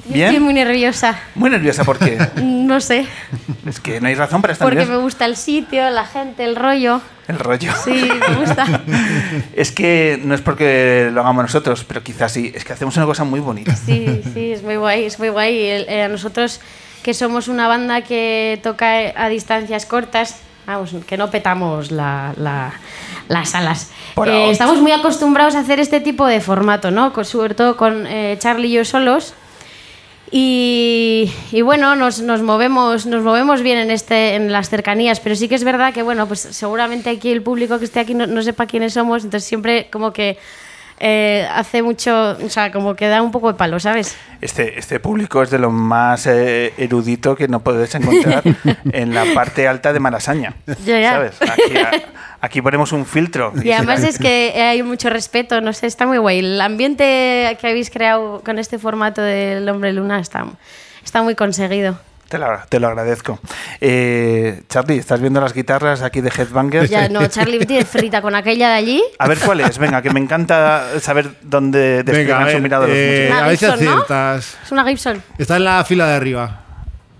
[0.00, 0.42] Estoy ¿Bien?
[0.42, 1.18] muy nerviosa.
[1.34, 2.18] Muy nerviosa, ¿por qué?
[2.42, 3.06] No sé.
[3.66, 6.54] Es que no hay razón para estar Porque me gusta el sitio, la gente, el
[6.56, 7.00] rollo.
[7.26, 7.72] El rollo.
[7.84, 8.64] Sí, me gusta.
[9.54, 12.52] Es que no es porque lo hagamos nosotros, pero quizás sí.
[12.54, 13.74] Es que hacemos una cosa muy bonita.
[13.74, 15.56] Sí, sí, es muy guay, es muy guay.
[15.58, 16.60] Eh, nosotros
[17.02, 22.72] que somos una banda que toca a distancias cortas, vamos, que no petamos la- la-
[23.30, 23.90] las salas.
[24.14, 27.12] Por Eh, estamos muy acostumbrados a hacer este tipo de formato, ¿no?
[27.14, 29.32] Con- sobre todo con eh, Charlie y yo solos.
[30.32, 35.34] Y, y bueno, nos, nos movemos, nos movemos bien en, este, en las cercanías, pero
[35.34, 38.26] sí que es verdad que, bueno, pues seguramente aquí el público que esté aquí no,
[38.28, 40.38] no sepa quiénes somos, entonces siempre como que
[41.00, 44.16] eh, hace mucho, o sea, como que da un poco de palo, ¿sabes?
[44.40, 48.42] Este, este público es de lo más eh, erudito que no puedes encontrar
[48.92, 50.54] en la parte alta de Malasaña.
[50.84, 51.12] Ya, ya.
[51.12, 51.32] ¿Sabes?
[51.42, 52.02] Aquí, a-
[52.40, 53.52] aquí ponemos un filtro.
[53.62, 56.40] Y además es que hay mucho respeto, no sé, está muy guay.
[56.40, 60.44] El ambiente que habéis creado con este formato del Hombre Luna está,
[61.04, 61.98] está muy conseguido.
[62.30, 63.40] Te lo, te lo agradezco.
[63.80, 66.88] Eh, Charlie, ¿estás viendo las guitarras aquí de Headbangers?
[66.88, 69.02] Ya, no, Charlie tiene frita con aquella de allí.
[69.18, 69.78] A ver cuál es.
[69.78, 73.42] Venga, que me encanta saber dónde despliegan su mirada los eh, músicos.
[73.42, 73.90] a ver si Gibson, ¿no?
[73.90, 74.58] aciertas.
[74.62, 75.22] Es una Gibson.
[75.38, 76.60] Está en la fila de arriba.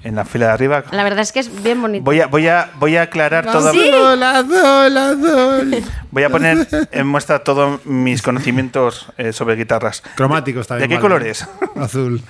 [0.03, 0.85] En la fila de arriba.
[0.93, 2.05] La verdad es que es bien bonito.
[2.05, 3.71] Voy a, voy a, voy a aclarar todo.
[3.71, 3.91] ¿Sí?
[3.91, 5.85] Azul, azul, azul.
[6.11, 10.03] Voy a poner en muestra todos mis conocimientos eh, sobre guitarras.
[10.15, 10.89] Cromáticos también.
[10.89, 11.03] ¿De qué vale.
[11.03, 11.47] colores?
[11.77, 12.23] Azul.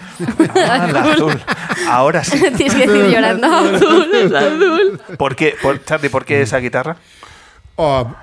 [0.56, 1.40] Ah, la azul.
[1.88, 2.40] Ahora sí.
[2.56, 3.46] Tienes que decir llorando.
[3.50, 5.00] Azul, azul.
[5.16, 6.96] ¿Por qué, por, Charlie, ¿por qué esa guitarra?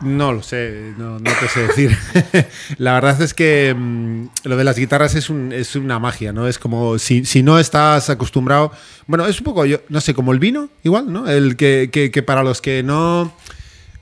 [0.02, 1.98] No lo sé, no, no te sé decir.
[2.78, 6.48] la verdad es que mm, lo de las guitarras es, es una magia, ¿no?
[6.48, 8.72] Es como si, si no estás acostumbrado.
[9.08, 11.28] Bueno, es un poco, yo no sé, como el vino, igual, ¿no?
[11.30, 13.34] El que, que- para los que no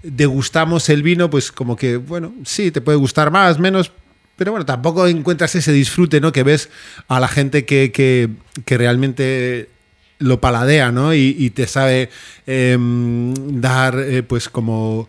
[0.03, 3.91] degustamos el vino, pues como que, bueno, sí, te puede gustar más, menos.
[4.35, 6.31] Pero bueno, tampoco encuentras ese disfrute, ¿no?
[6.31, 6.69] Que ves
[7.07, 8.29] a la gente que, que-
[8.65, 9.69] que realmente
[10.19, 11.13] lo paladea, ¿no?
[11.13, 12.09] Y, y te sabe
[12.45, 15.07] em, dar, eh, pues como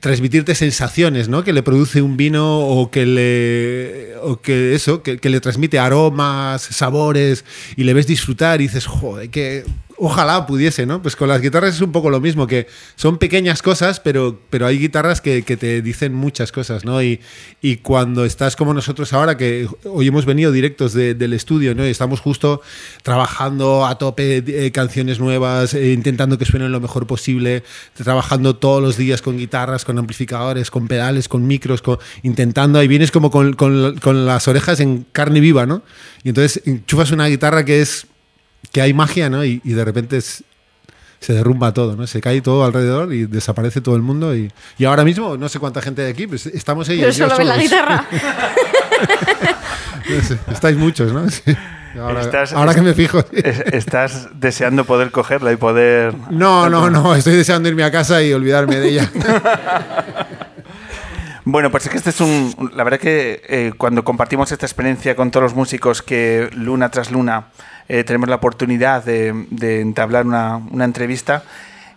[0.00, 1.44] transmitirte sensaciones, ¿no?
[1.44, 6.62] Que le produce un vino o que le o que eso, que, le transmite aromas,
[6.62, 7.44] sabores
[7.76, 9.64] y le ves disfrutar y dices, joder, que
[9.98, 11.00] ojalá pudiese, ¿no?
[11.02, 12.66] Pues con las guitarras es un poco lo mismo, que
[12.96, 17.02] son pequeñas cosas, pero, pero hay guitarras que, te dicen muchas cosas, ¿no?
[17.02, 17.20] Y,
[17.62, 21.86] y cuando estás como nosotros ahora, que hoy hemos venido directos de- del estudio, ¿no?
[21.86, 22.60] Y estamos justo
[23.02, 27.62] trabajando a tope eh, canciones nuevas, eh, intentando que suenen lo mejor posible,
[27.94, 32.88] trabajando todos los días con guitarras, con amplificadores, con pedales, con micros, con- intentando, ahí
[32.88, 35.82] vienes como con, con- con las orejas en carne viva, ¿no?
[36.24, 38.06] Y entonces enchufas una guitarra que es
[38.72, 39.44] que hay magia, ¿no?
[39.44, 40.44] Y, y de repente es-
[41.18, 42.06] se derrumba todo, ¿no?
[42.06, 44.36] Se cae todo alrededor y desaparece todo el mundo.
[44.36, 47.16] Y, y ahora mismo, no sé cuánta gente hay aquí, pues estamos Pero ellos.
[47.16, 47.64] yo solo ve la solos.
[47.70, 48.06] guitarra.
[50.08, 51.28] No sé, estáis muchos, ¿no?
[51.28, 51.42] Sí.
[51.98, 53.24] Ahora, Estás- ahora que me fijo.
[53.32, 56.14] Estás deseando poder cogerla y poder...
[56.30, 59.10] No, no, no, estoy deseando irme a casa y olvidarme de ella.
[61.48, 62.72] Bueno, pues es que este es un...
[62.74, 67.12] La verdad que eh, cuando compartimos esta experiencia con todos los músicos que luna tras
[67.12, 67.50] luna
[67.88, 71.44] eh, tenemos la oportunidad de, de entablar una, una entrevista,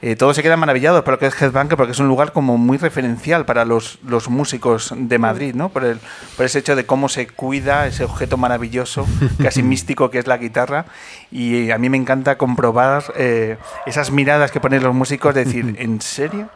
[0.02, 2.58] eh, todos se quedan maravillados por lo que es Headbanger porque es un lugar como
[2.58, 5.70] muy referencial para los, los músicos de Madrid, ¿no?
[5.70, 6.00] Por, el,
[6.38, 9.06] por ese hecho de cómo se cuida ese objeto maravilloso,
[9.42, 10.86] casi místico que es la guitarra.
[11.32, 15.76] Y a mí me encanta comprobar eh, esas miradas que ponen los músicos de decir,
[15.80, 16.50] ¿en serio?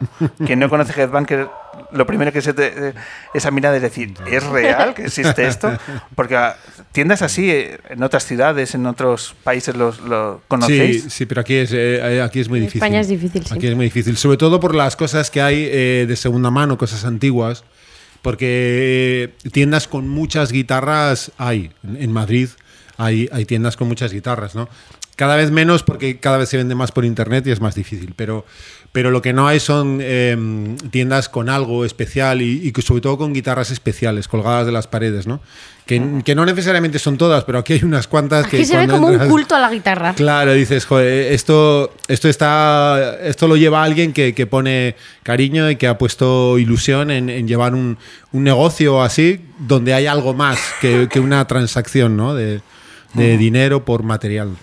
[0.46, 1.48] Que no conoce Headbanger,
[1.92, 2.94] lo primero que se te, eh,
[3.36, 5.72] esa mirada es decir, ¿es real que existe esto?
[6.16, 6.56] Porque ah,
[6.92, 11.04] tiendas así eh, en otras ciudades, en otros países los, lo conocéis.
[11.04, 12.82] Sí, sí, pero aquí es, eh, aquí es muy En difícil.
[12.82, 13.54] España es difícil, sí.
[13.54, 16.78] Aquí es muy difícil, sobre todo por las cosas que hay eh, de segunda mano,
[16.78, 17.64] cosas antiguas,
[18.24, 21.72] porque eh, tiendas con muchas guitarras hay.
[21.84, 22.50] En Madrid
[22.98, 24.68] hay, hay tiendas con muchas guitarras, ¿no?
[25.16, 28.14] Cada vez menos porque cada vez se vende más por internet y es más difícil,
[28.16, 28.46] pero,
[28.92, 33.02] pero lo que no hay son eh, tiendas con algo especial y, y que sobre
[33.02, 35.40] todo con guitarras especiales colgadas de las paredes, ¿no?
[35.86, 38.88] Que, que no necesariamente son todas, pero aquí hay unas cuantas que Aquí se ve
[38.88, 40.16] como un entras- culto a la guitarra.
[40.16, 43.18] Claro, dices, joder, esto, esto está.
[43.22, 47.48] Esto lo lleva alguien que, que pone cariño y que ha puesto ilusión en, en
[47.48, 47.98] llevar un,
[48.32, 52.34] un negocio así, donde hay algo más que, que una transacción, ¿no?
[52.34, 52.62] De,
[53.14, 54.56] de dinero por material.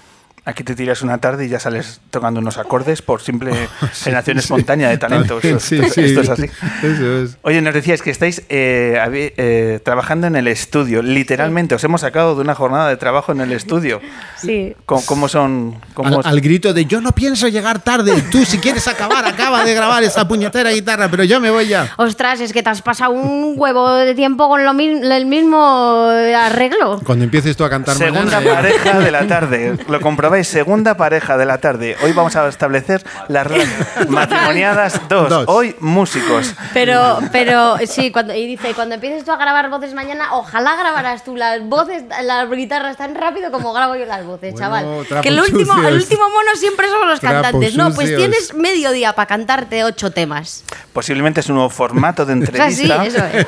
[0.45, 3.53] Aquí te tiras una tarde y ya sales tocando unos acordes por simple
[4.03, 5.39] generación espontánea de talento.
[5.41, 6.01] Sí, esto- sí.
[6.03, 6.45] esto es así.
[6.83, 7.37] Eso es.
[7.43, 8.99] Oye, nos decíais que estáis eh,
[9.37, 11.03] eh, trabajando en el estudio.
[11.03, 14.01] Literalmente, os hemos sacado de una jornada de trabajo en el estudio.
[14.37, 14.75] Sí.
[14.87, 15.77] ¿Cómo, cómo son?
[15.95, 18.23] cómo Al, os- al grito de yo no pienso llegar tarde.
[18.33, 21.93] Tú, si quieres acabar, acaba de grabar esa puñetera guitarra, pero yo me voy ya.
[21.99, 26.09] Ostras, es que te has pasado un huevo de tiempo con lo mi- el mismo
[26.37, 27.01] arreglo.
[27.05, 29.77] Cuando empieces tú a cantar Segunda mañana, pareja de la tarde.
[29.89, 30.01] Lo
[30.45, 31.97] segunda pareja de la tarde.
[32.03, 35.29] Hoy vamos a establecer las relaciones matrimoniadas dos.
[35.29, 35.45] Dos.
[35.49, 36.55] Hoy músicos.
[36.73, 41.25] Pero, pero sí, cuando, y dice, cuando empieces tú a grabar voces mañana, ojalá grabaras
[41.25, 45.23] tú las voces, las guitarras tan rápido como grabo yo las voces, Bueno, chaval.
[45.23, 47.77] Que el último, el último mono siempre son los Trapos cantantes.
[47.77, 50.65] No, pues tienes medio día para cantarte ocho temas.
[50.93, 53.05] Posiblemente es un nuevo formato de O sea, sí, entrevista.
[53.05, 53.47] eso es.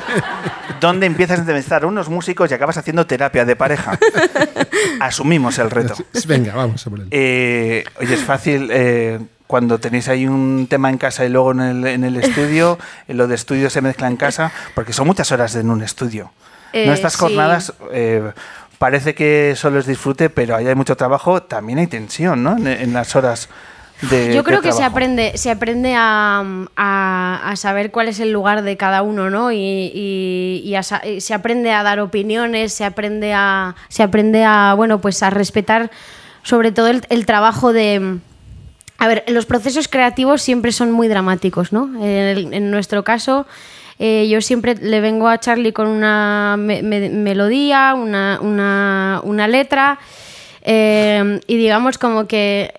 [0.79, 3.97] donde empiezas a entrevistar a unos músicos y acabas haciendo terapia de pareja.
[4.99, 5.95] Asumimos el reto.
[6.27, 7.07] Venga, vamos a por él.
[7.11, 11.59] Eh, oye, es fácil eh, cuando tenéis ahí un tema en casa y luego en
[11.61, 15.31] el, en el estudio, eh, lo de estudio se mezcla en casa, porque son muchas
[15.31, 16.31] horas en un estudio.
[16.73, 17.19] Eh, no estas sí.
[17.19, 18.31] jornadas eh,
[18.79, 22.57] parece que solo es disfrute, pero ahí hay mucho trabajo, también hay tensión, ¿no?
[22.57, 23.47] En, en las horas
[24.09, 26.43] de Yo creo de que se aprende, se aprende a,
[26.75, 29.51] a- a saber cuál es el lugar de cada uno, ¿no?
[29.51, 29.57] Y,
[29.93, 34.73] y- y a y se aprende a dar opiniones, se aprende a, se aprende a,
[34.75, 35.91] bueno, pues a respetar
[36.43, 38.19] sobre todo el, el trabajo de...
[38.99, 41.89] A ver, los procesos creativos siempre son muy dramáticos, ¿no?
[42.01, 43.45] En, nuestro caso,
[43.99, 49.47] eh, yo siempre le vengo a Charlie con una me- me- melodía, una, una- una
[49.47, 49.99] letra,
[50.61, 52.73] eh, y digamos como que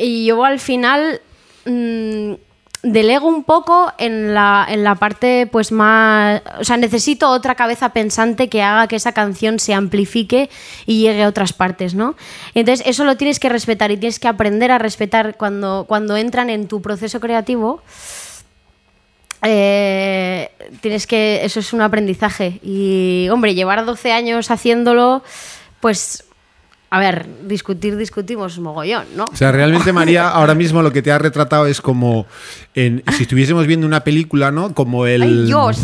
[0.00, 1.20] y yo al final
[1.64, 2.34] mm,
[2.82, 6.42] delego un poco en la, en la parte pues más...
[6.60, 10.48] O sea, necesito otra cabeza pensante que haga que esa canción se amplifique
[10.86, 12.14] y llegue a otras partes, ¿no?
[12.54, 16.50] Entonces eso lo tienes que respetar y tienes que aprender a respetar cuando, cuando entran
[16.50, 17.82] en tu proceso creativo.
[19.42, 20.50] Eh,
[20.80, 25.22] tienes que eso es un aprendizaje y hombre llevar 12 años haciéndolo
[25.78, 26.24] pues
[26.90, 31.12] a ver discutir discutimos mogollón no O sea, realmente María, ahora mismo lo que te
[31.12, 32.26] ha retratado es como
[32.74, 34.74] en, si estuviésemos viendo una película, ¿no?
[34.74, 35.78] Como el ¡Ay, Dios!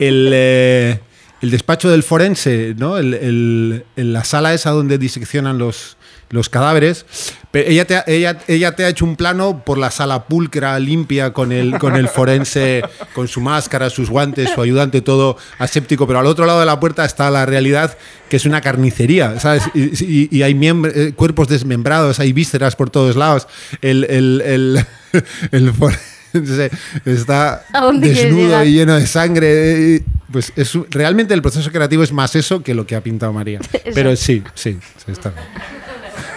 [0.00, 1.00] el, eh,
[1.40, 2.98] el despacho del forense, ¿no?
[2.98, 5.96] El, el- en la sala esa donde diseccionan los,
[6.30, 7.04] los cadáveres.
[7.50, 10.78] Pero ella, te ha, ella, ella te ha hecho un plano por la sala pulcra,
[10.78, 12.82] limpia, con el, con el forense,
[13.12, 16.06] con su máscara, sus guantes, su ayudante, todo aséptico.
[16.06, 17.98] Pero al otro lado de la puerta está la realidad,
[18.28, 19.64] que es una carnicería, ¿sabes?
[19.74, 23.48] Y, y- y hay eh, cuerpos desmembrados, hay vísceras por todos lados.
[23.82, 24.86] El, el, el,
[25.50, 26.70] el forense
[27.04, 29.96] está ¿A dónde quieres desnudo y lleno de sangre.
[29.96, 33.32] eh, Pues es, realmente el proceso creativo es más eso que lo que ha pintado
[33.32, 33.58] María.
[33.94, 34.78] Pero sí, sí,
[35.08, 35.44] está bien.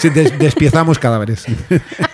[0.03, 1.45] Sí, des- despiezamos cadáveres.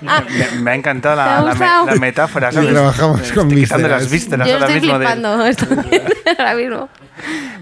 [0.01, 1.85] Me, me ha encantado ¿Te la, la me- gustado?
[1.87, 2.51] la metáfora.
[2.51, 2.69] ¿sabes?
[2.69, 3.89] trabajamos Estoy con vísceras.
[3.89, 4.99] las vísceras Yo ahora estoy mismo.
[4.99, 5.65] de- flipando esto
[6.37, 6.89] ahora mismo.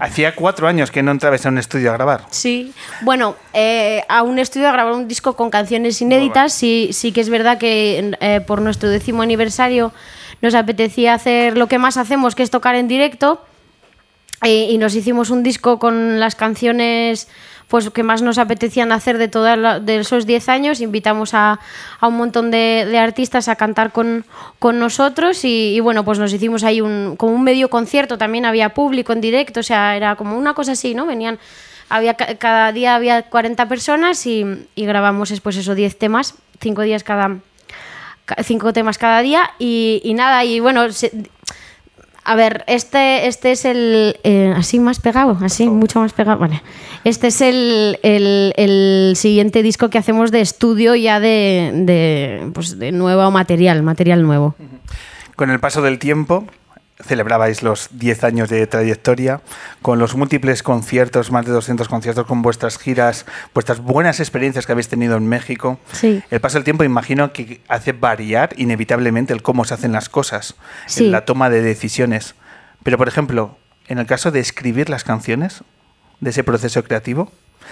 [0.00, 2.24] Hacía cuatro años que no entrabas a un estudio a grabar.
[2.30, 6.52] Sí, bueno, eh, a un estudio a grabar un disco con canciones inéditas.
[6.52, 9.92] Sí, sí que es verdad que eh, por nuestro décimo aniversario
[10.42, 13.42] nos apetecía hacer lo que más hacemos, que es tocar en directo.
[14.44, 17.26] Eh, y nos hicimos un disco con las canciones
[17.68, 20.80] pues que más nos apetecían hacer de todos de esos 10 años.
[20.80, 21.60] Invitamos a,
[22.00, 24.24] a un montón de, artistas a cantar con,
[24.58, 28.46] con nosotros y, y, bueno, pues nos hicimos ahí un, como un medio concierto, también
[28.46, 31.04] había público en directo, o sea, era como una cosa así, ¿no?
[31.06, 31.38] Venían,
[31.90, 36.82] había, ca- cada día había 40 personas y, y grabamos después esos 10 temas, 5
[36.82, 37.36] días cada,
[38.24, 41.12] ca- cinco temas cada día y, y nada, y bueno, se-
[42.24, 44.16] a ver, este, este es el.
[44.24, 46.38] eh, así más pegado, así, mucho más pegado.
[46.38, 46.62] Vale.
[47.04, 52.78] Este es el, el- el siguiente disco que hacemos de estudio ya de, de, pues
[52.78, 54.54] de nuevo material, material nuevo.
[55.36, 56.44] Con el paso del tiempo,
[57.04, 59.40] celebrabais los 10 años de trayectoria,
[59.82, 64.72] con los múltiples conciertos, más de 200 conciertos, con vuestras giras, vuestras buenas experiencias que
[64.72, 65.78] habéis tenido en México.
[65.92, 66.22] Sí.
[66.30, 70.54] El paso del tiempo imagino que hace variar inevitablemente el cómo se hacen las cosas,
[70.86, 71.06] Sí.
[71.06, 72.34] en la toma de decisiones.
[72.82, 73.56] Pero, por ejemplo,
[73.86, 75.62] en el caso de escribir las canciones,
[76.20, 77.30] de ese proceso creativo,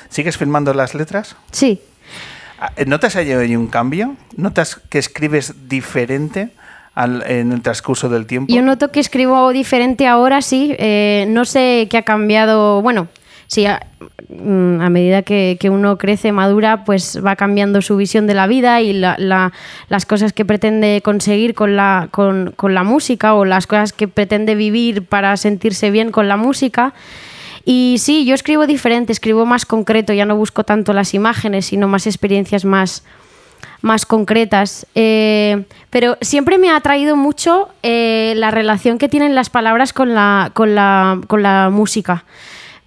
[0.08, 1.36] ¿sigues filmando las letras?
[1.50, 1.82] Sí.
[2.60, 4.16] Ah, ¿Notas ahí un cambio?
[4.36, 6.50] ¿Notas que escribes diferente
[6.96, 8.52] al- en el transcurso del tiempo?
[8.52, 10.74] Yo noto que escribo diferente ahora, sí.
[10.78, 12.82] Eh, no sé qué ha cambiado.
[12.82, 13.06] Bueno,
[13.46, 13.86] sí, a,
[14.28, 18.48] mm, a medida que, que uno crece, madura, pues va cambiando su visión de la
[18.48, 19.52] vida y la- la-
[19.88, 24.08] las cosas que pretende conseguir con la, con, con la música o las cosas que
[24.08, 26.92] pretende vivir para sentirse bien con la música.
[27.68, 31.88] Y sí, yo escribo diferente, escribo más concreto, ya no busco tanto las imágenes, sino
[31.88, 33.02] más experiencias más,
[33.82, 34.86] más concretas.
[34.94, 40.14] Eh, pero siempre me ha atraído mucho eh, la relación que tienen las palabras con
[40.14, 42.24] la, con la, con la música.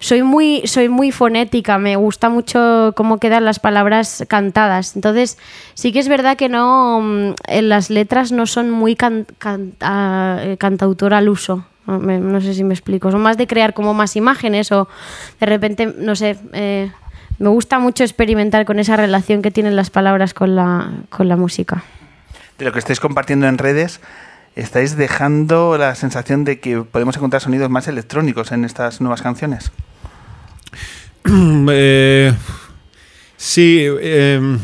[0.02, 4.96] Soy muy, soy muy fonética, me gusta mucho cómo quedan las palabras cantadas.
[4.96, 5.38] Entonces,
[5.74, 9.28] sí que es verdad que no, mm, en las letras no son muy can-
[9.82, 11.66] eh, cantautor al uso.
[11.86, 13.12] No, sé si me explico.
[13.12, 14.88] Son más de crear como más imágenes o
[15.40, 16.92] de repente, no sé, eh,
[17.40, 21.38] me gusta mucho experimentar con esa relación que tienen las palabras con la, con la
[21.38, 21.84] música.
[22.58, 24.02] De lo que estáis compartiendo en redes,
[24.56, 29.72] estáis dejando la sensación de que podemos encontrar sonidos más electrónicos en estas nuevas canciones.
[31.72, 32.34] Eh,
[33.42, 34.58] sí, eh,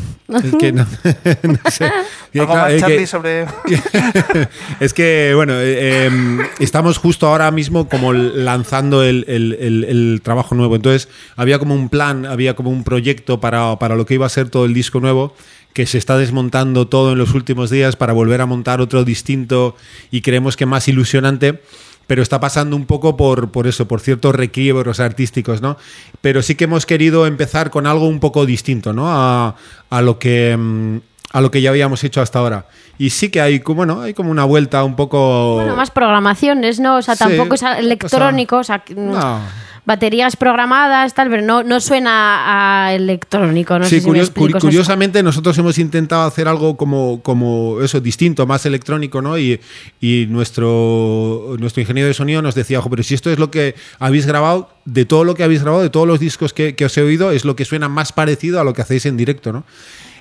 [0.44, 0.86] es que no,
[1.42, 1.90] no sé.
[2.38, 3.46] ¿Algo más, es que- sobre...?
[4.80, 6.10] es que, bueno, eh, eh,
[6.58, 10.76] estamos justo ahora mismo como lanzando el, el- el- el trabajo nuevo.
[10.76, 14.30] Entonces, había como un plan, había como un proyecto para, para lo que iba a
[14.30, 15.34] ser todo el disco nuevo
[15.72, 19.76] que se está desmontando todo en los últimos días para volver a montar otro distinto
[20.10, 21.60] y creemos que más ilusionante
[22.06, 25.76] pero está pasando un poco por, por eso, por ciertos requiebros artísticos, ¿no?
[26.20, 29.08] Pero sí que hemos querido empezar con algo un poco distinto, ¿no?
[29.08, 29.56] A,
[29.90, 30.98] a lo que mm,
[31.32, 32.66] a lo que ya habíamos hecho hasta ahora.
[32.98, 36.80] Y sí que hay como, bueno, hay como una vuelta un poco Bueno, más programaciones,
[36.80, 36.96] ¿no?
[36.96, 39.40] O sea, Sí, tampoco es electrónico, o sea, No.
[39.86, 44.30] Baterías programadas, tal, pero no, no suena a electrónico, no sí, sé si me es-
[44.30, 49.38] curiosamente nosotros hemos intentado hacer algo como, como eso, distinto, más electrónico, ¿no?
[49.38, 49.60] Y,
[50.00, 53.74] y nuestro, nuestro ingeniero de sonido nos decía, ojo, pero si esto es lo que
[53.98, 56.96] habéis grabado, de todo lo que habéis grabado, de todos los discos que, que os
[56.98, 59.64] he oído, es lo que suena más parecido a lo que hacéis en directo, ¿no?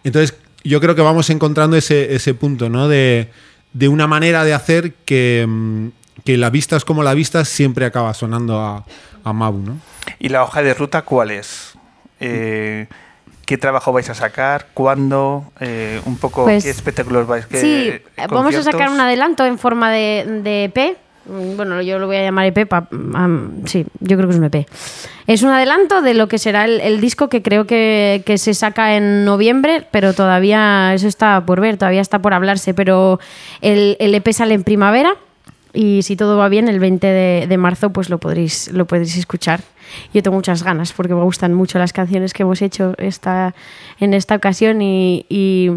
[0.03, 2.87] Entonces, yo creo que vamos encontrando ese, ese punto, ¿no?
[2.87, 3.29] De,
[3.73, 5.87] de una manera de hacer que, mm,
[6.23, 8.85] que la vistas como la vistas siempre acaba sonando a,
[9.25, 9.77] a Mabu, ¿no?
[10.19, 11.73] ¿Y la hoja de ruta cuál es?
[12.19, 12.87] Eh,
[13.45, 14.67] ¿Qué trabajo vais a sacar?
[14.73, 15.51] ¿Cuándo?
[15.59, 17.91] Eh, un poco, Pues, ¿qué espectáculos vais qué Sí,
[18.29, 20.97] vamos a sacar un adelanto en forma de, de EP.
[21.25, 22.65] Mm, Bueno, yo lo voy a llamar EP.
[22.67, 22.87] pa-
[23.65, 24.65] sí, yo creo que es un EP.
[25.27, 28.53] Es un adelanto de lo que será el, el disco que creo que, que se
[28.53, 32.73] saca en noviembre, pero todavía eso está por ver, todavía está por hablarse.
[32.75, 33.19] Pero
[33.61, 35.15] el, el EP sale en primavera
[35.75, 39.17] y si todo va bien, el 20 de, de marzo pues lo podréis, lo podréis
[39.17, 39.61] escuchar.
[40.13, 43.53] Yo tengo muchas ganas porque me gustan mucho las canciones que hemos hecho esta,
[43.99, 45.71] en esta ocasión y, y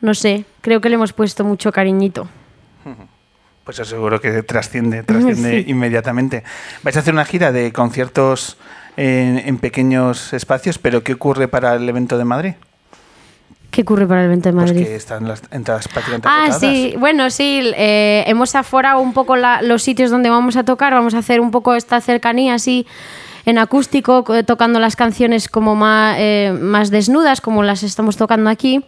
[0.00, 2.28] no sé, creo que le hemos puesto mucho cariñito.
[3.64, 5.70] Pues eso seguro que trasciende, trasciende Sí.
[5.70, 6.44] inmediatamente.
[6.82, 8.58] Vais a hacer una gira de conciertos
[8.98, 12.52] en, en pequeños espacios, pero ¿qué ocurre para el evento de Madrid?
[13.74, 14.84] ¿Qué ocurre para el evento de Pues Madrid?
[14.86, 16.60] que están las entradas prácticamente Ah, agotadas.
[16.60, 20.92] sí, bueno, sí, eh, hemos aforado un poco la- los sitios donde vamos a tocar,
[20.94, 22.86] vamos a hacer un poco esta cercanía así
[23.46, 28.48] en acústico, co- tocando las canciones como más, eh, más desnudas, como las estamos tocando
[28.48, 28.84] aquí.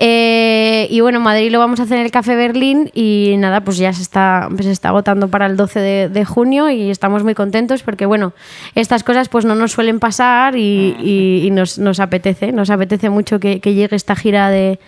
[0.00, 3.78] Eh, y bueno, Madrid lo vamos a hacer en el Café Berlín y nada, pues
[3.78, 7.34] ya se está, se está agotando para el 12 de, de junio y estamos muy
[7.34, 8.32] contentos porque bueno,
[8.76, 13.10] estas cosas pues no nos suelen pasar y, y- y nos, nos apetece, nos apetece
[13.10, 14.78] mucho que, que llegue esta gira de,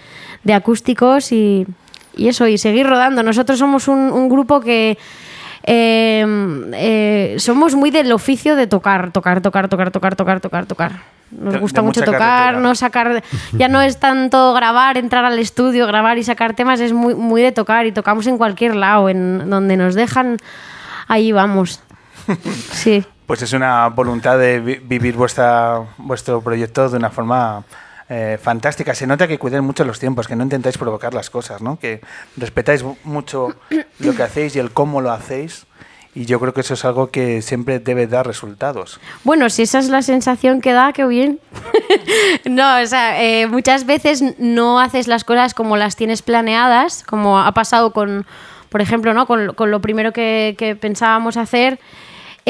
[0.44, 1.66] de acústicos y,
[2.16, 3.24] y eso, y seguir rodando.
[3.24, 4.96] Nosotros somos un, un grupo que
[5.62, 6.24] eh,
[6.74, 10.92] eh, somos muy del oficio de tocar, tocar, tocar, tocar, tocar, tocar, tocar, tocar.
[11.30, 12.60] Nos De- gusta de mucho tocar, carretera.
[12.60, 13.22] no sacar,
[13.52, 17.40] ya no es tanto grabar, entrar al estudio, grabar y sacar temas, es muy, muy
[17.40, 20.38] de tocar y tocamos en cualquier lado, en donde nos dejan,
[21.06, 21.80] ahí vamos.
[22.72, 23.04] Sí.
[23.30, 27.62] Pues es una voluntad de vi- vivir vuestra, vuestro proyecto de una forma
[28.10, 28.94] eh, fantástica.
[28.94, 31.78] Se nota que cuidáis mucho los tiempos, que no intentáis provocar las cosas, ¿no?
[31.78, 32.00] que
[32.36, 33.54] respetáis mu- mucho
[34.00, 35.64] lo que hacéis y el cómo lo hacéis.
[36.12, 38.98] Y yo creo que eso es algo que siempre debe dar resultados.
[39.22, 41.38] Bueno, si esa es la sensación que da, qué bien.
[42.46, 47.38] no, o sea, eh, muchas veces no haces las cosas como las tienes planeadas, como
[47.38, 48.26] ha pasado con,
[48.70, 49.26] por ejemplo, ¿no?
[49.26, 51.78] con, con lo primero que, que pensábamos hacer.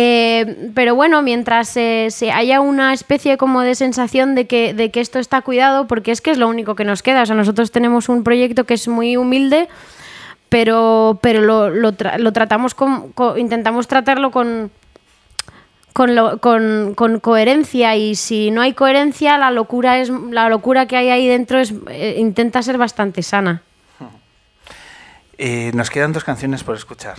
[0.03, 5.01] Eh, pero bueno, mientras se haya una especie como de sensación de que, de que
[5.01, 7.23] esto está cuidado, porque es que es lo único que nos queda.
[7.23, 9.69] O sea, nosotros tenemos un proyecto que es muy humilde,
[10.49, 14.71] pero, pero lo, lo tra- lo tratamos con, co- intentamos tratarlo con,
[15.93, 21.09] con- con coherencia y si no hay coherencia la locura es la locura que hay
[21.11, 23.63] ahí dentro es eh, intenta ser bastante sana
[25.43, 27.17] Eh, nos quedan dos canciones por escuchar.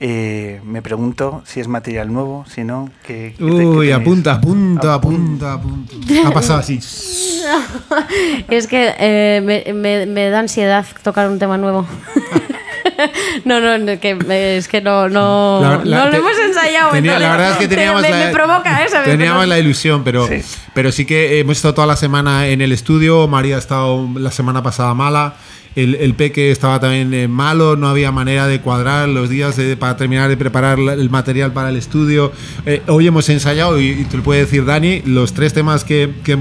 [0.00, 4.34] Eh, me pregunto si es material nuevo, si no, ¿qué, qué te- qué Uy, apunta,
[4.34, 5.94] apunta, apunta, apunta.
[6.24, 6.78] Ha pasado así.
[8.48, 11.84] es que eh, me, me- me da ansiedad tocar un tema nuevo
[13.44, 16.90] no no no, que es que no no, La- la- no lo te- hemos ensayado
[16.92, 20.04] tenía- entonces la verdad es que teníamos me, la, me provoca esa teníamos la ilusión,
[20.04, 20.42] pero Sí.
[20.74, 23.26] pero sí que hemos estado toda la semana en el estudio.
[23.28, 25.34] María ha estado la semana pasada mala.
[25.76, 29.76] El, el peque estaba también eh, malo, no había manera de cuadrar los días de-
[29.76, 32.32] para terminar de preparar el material para el estudio.
[32.66, 36.34] Eh, hoy hemos ensayado, y, te lo puede decir Dani, los tres temas que, que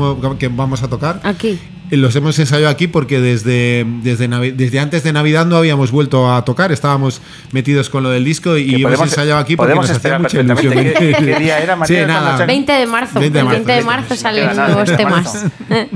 [0.49, 1.19] vamos a tocar.
[1.23, 1.59] aquí Eh,
[1.89, 6.43] Los hemos ensayado aquí porque desde, desde, desde antes de Navidad no habíamos vuelto a
[6.43, 7.21] tocar, estábamos
[7.53, 10.19] metidos con lo del disco y Que hemos podemos- ensayado aquí porque podemos nos hacía
[10.19, 10.73] mucha ilusión.
[10.73, 11.15] perfectamente.
[11.17, 12.31] ¿Qué- qué día era, María, Sí, nada.
[12.33, 14.75] saca- 20 de marzo 20 de marzo, 20 de 20 de marzo salen los nuevos
[14.75, 15.45] 20 de temas.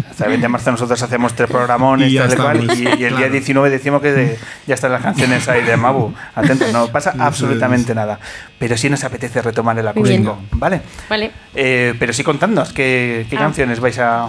[0.10, 2.84] Hasta el 20 de marzo nosotros hacemos tres programones Y ya tal y cual, y,
[2.84, 3.30] y el día claro.
[3.34, 4.38] 19 decimos que de-
[4.68, 6.14] ya están las canciones ahí de Mabu.
[6.36, 8.18] Atentos, no pasa absolutamente nada.
[8.58, 10.82] Pero sí nos apetece retomar el acústico, ¿vale?
[11.10, 13.40] vale Eh, pero sí contadnos, ¿qué, qué Ah.
[13.40, 14.28] canciones vais a...?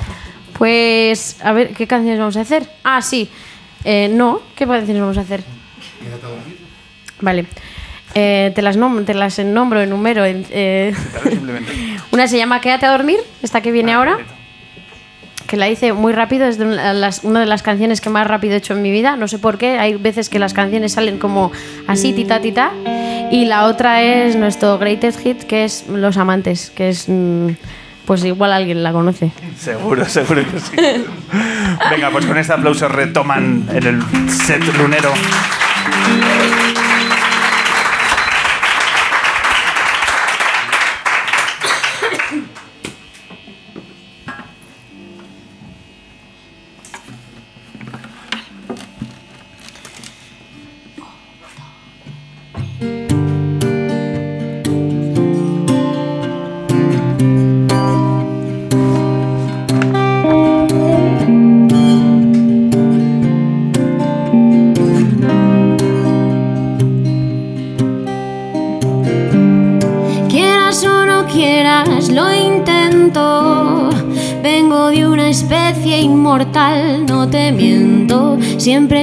[0.59, 2.65] Pues, a ver, ¿qué canciones vamos a hacer?
[2.85, 3.29] Ah, sí.
[3.85, 5.43] Eh, no, ¿qué canciones vamos a hacer?
[7.21, 7.47] Vale.
[8.15, 10.25] Eh, te las nom- te las nombro, enumero.
[10.25, 10.93] en- eh,
[12.13, 14.19] una se llama Quédate a dormir, esta que viene ahora,
[15.47, 18.27] que la hice muy rápido, es de una, las- una de las canciones que más
[18.27, 19.17] rápido he hecho en mi vida.
[19.17, 21.53] No sé por qué, hay veces que las canciones salen como
[21.87, 22.73] así, tita, tita.
[23.31, 27.09] Y la otra es nuestro greatest hit, que es Los Amantes, que es.
[27.09, 27.49] mm,
[28.05, 29.31] Pues igual alguien la conoce.
[29.59, 30.77] Seguro, seguro que sí.
[31.91, 35.13] Venga, pues con este aplauso retoman en el set lunero.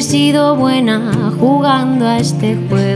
[0.10, 2.89] Sido buena jugando a este juego.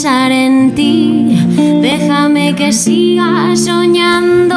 [0.00, 1.36] Pensar en ti.
[1.82, 4.56] Déjame que siga soñando.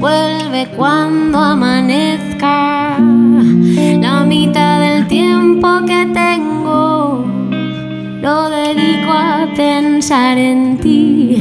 [0.00, 2.98] Vuelve cuando amanezca.
[2.98, 7.26] La mitad del tiempo que tengo
[8.20, 11.36] lo dedico a pensar en ti.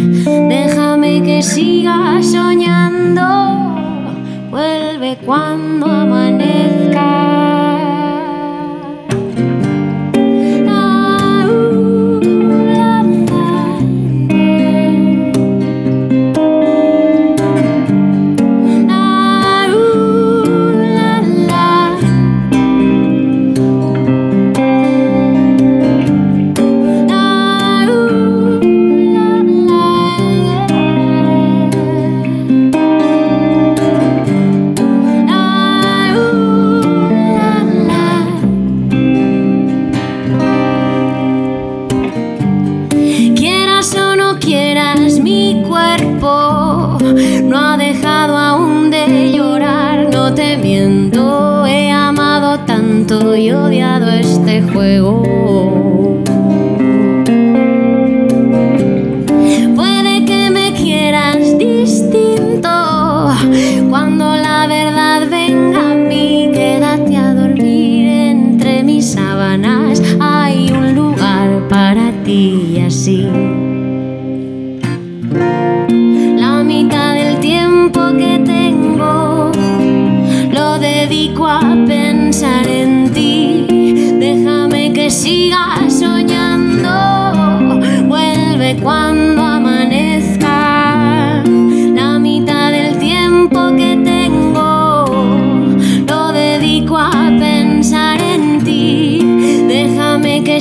[0.48, 3.26] Déjame que siga soñando.
[4.52, 5.67] vuelve cuando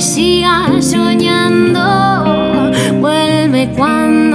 [0.01, 2.71] siga soñando.
[2.99, 4.26] Vuelve cuando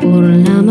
[0.00, 0.61] por la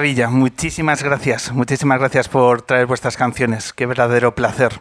[0.00, 4.80] maravilla, muchísimas gracias, muchísimas gracias por traer vuestras canciones, qué verdadero placer.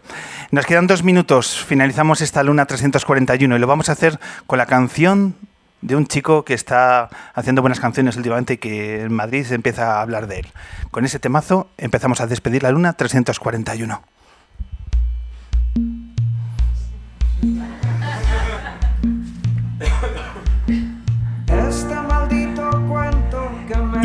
[0.50, 4.18] Nos quedan dos minutos, finalizamos esta luna 341 y lo vamos a hacer
[4.48, 5.36] con la canción
[5.82, 9.98] de un chico que está haciendo buenas canciones últimamente y que en Madrid se empieza
[9.98, 10.48] a hablar de él.
[10.90, 14.02] Con ese temazo empezamos a despedir la luna 341.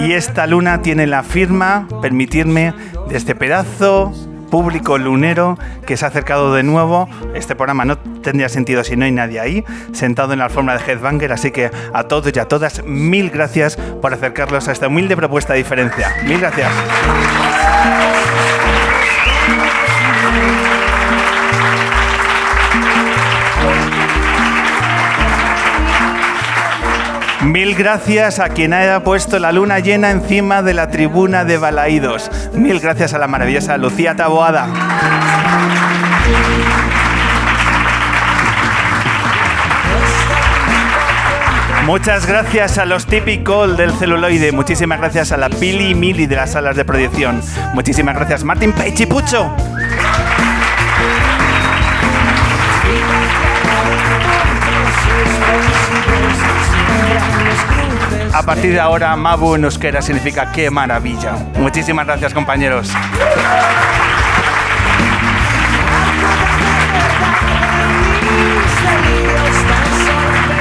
[0.05, 2.75] Y esta luna tiene la firma, permitirme,
[3.09, 4.13] de este pedazo
[4.51, 7.09] público lunero que se ha acercado de nuevo.
[7.35, 10.85] Este programa no tendría sentido si no hay nadie ahí, sentado en la alfombra de
[10.85, 11.33] Headbanger.
[11.33, 15.55] Así que a todos y a todas, mil gracias por acercarlos a esta humilde propuesta
[15.55, 16.15] de diferencia.
[16.27, 16.71] Mil gracias.
[27.45, 32.31] Mil gracias a quien haya puesto la luna llena encima de la tribuna de Balaídos.
[32.55, 34.67] Mil gracias a la maravillosa Lucía Taboada.
[41.85, 44.51] Muchas gracias a los típicos del celuloide.
[44.53, 47.43] Muchísimas gracias a la Pili y Mili de las salas de proyección.
[47.75, 49.07] Muchísimas gracias, Martín Page
[58.35, 61.35] A partir de ahora, Mabu en euskera significa qué maravilla.
[61.57, 62.91] Muchísimas gracias, compañeros.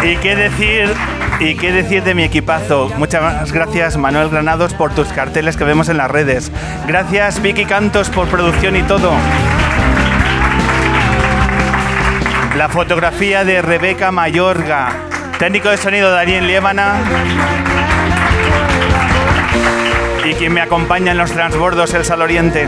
[0.04, 0.94] ¿Y qué decir?
[1.40, 2.91] ¿Y qué decir de mi equipazo?
[2.98, 6.52] Muchas gracias Manuel Granados por tus carteles que vemos en las redes.
[6.86, 9.12] Gracias Vicky Cantos por producción y todo.
[12.56, 15.12] La fotografía de Rebeca Mayorga.
[15.39, 16.95] Técnico de sonido Darien Liébana.
[20.26, 22.68] Y quien me acompaña en los transbordos, el Sal Oriente.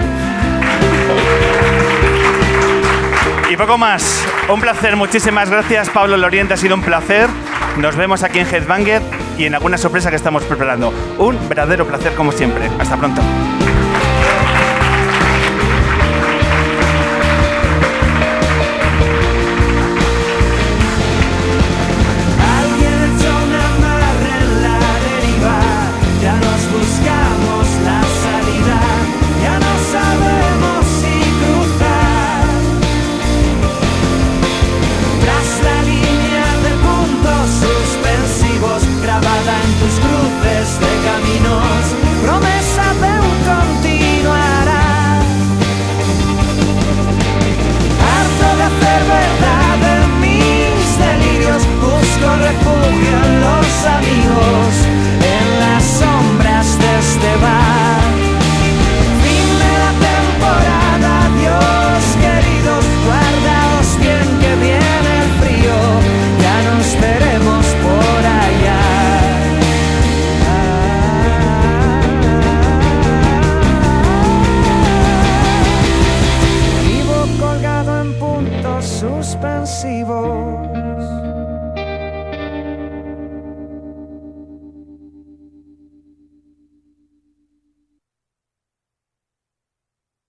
[3.50, 4.26] Y poco más.
[4.50, 7.30] Un placer, muchísimas gracias Pablo Loriente, ha sido un placer.
[7.78, 9.02] Nos vemos aquí en Headbanger
[9.38, 10.94] y en alguna sorpresa que estamos preparando.
[11.18, 12.70] Un verdadero placer como siempre.
[12.80, 13.22] Hasta pronto.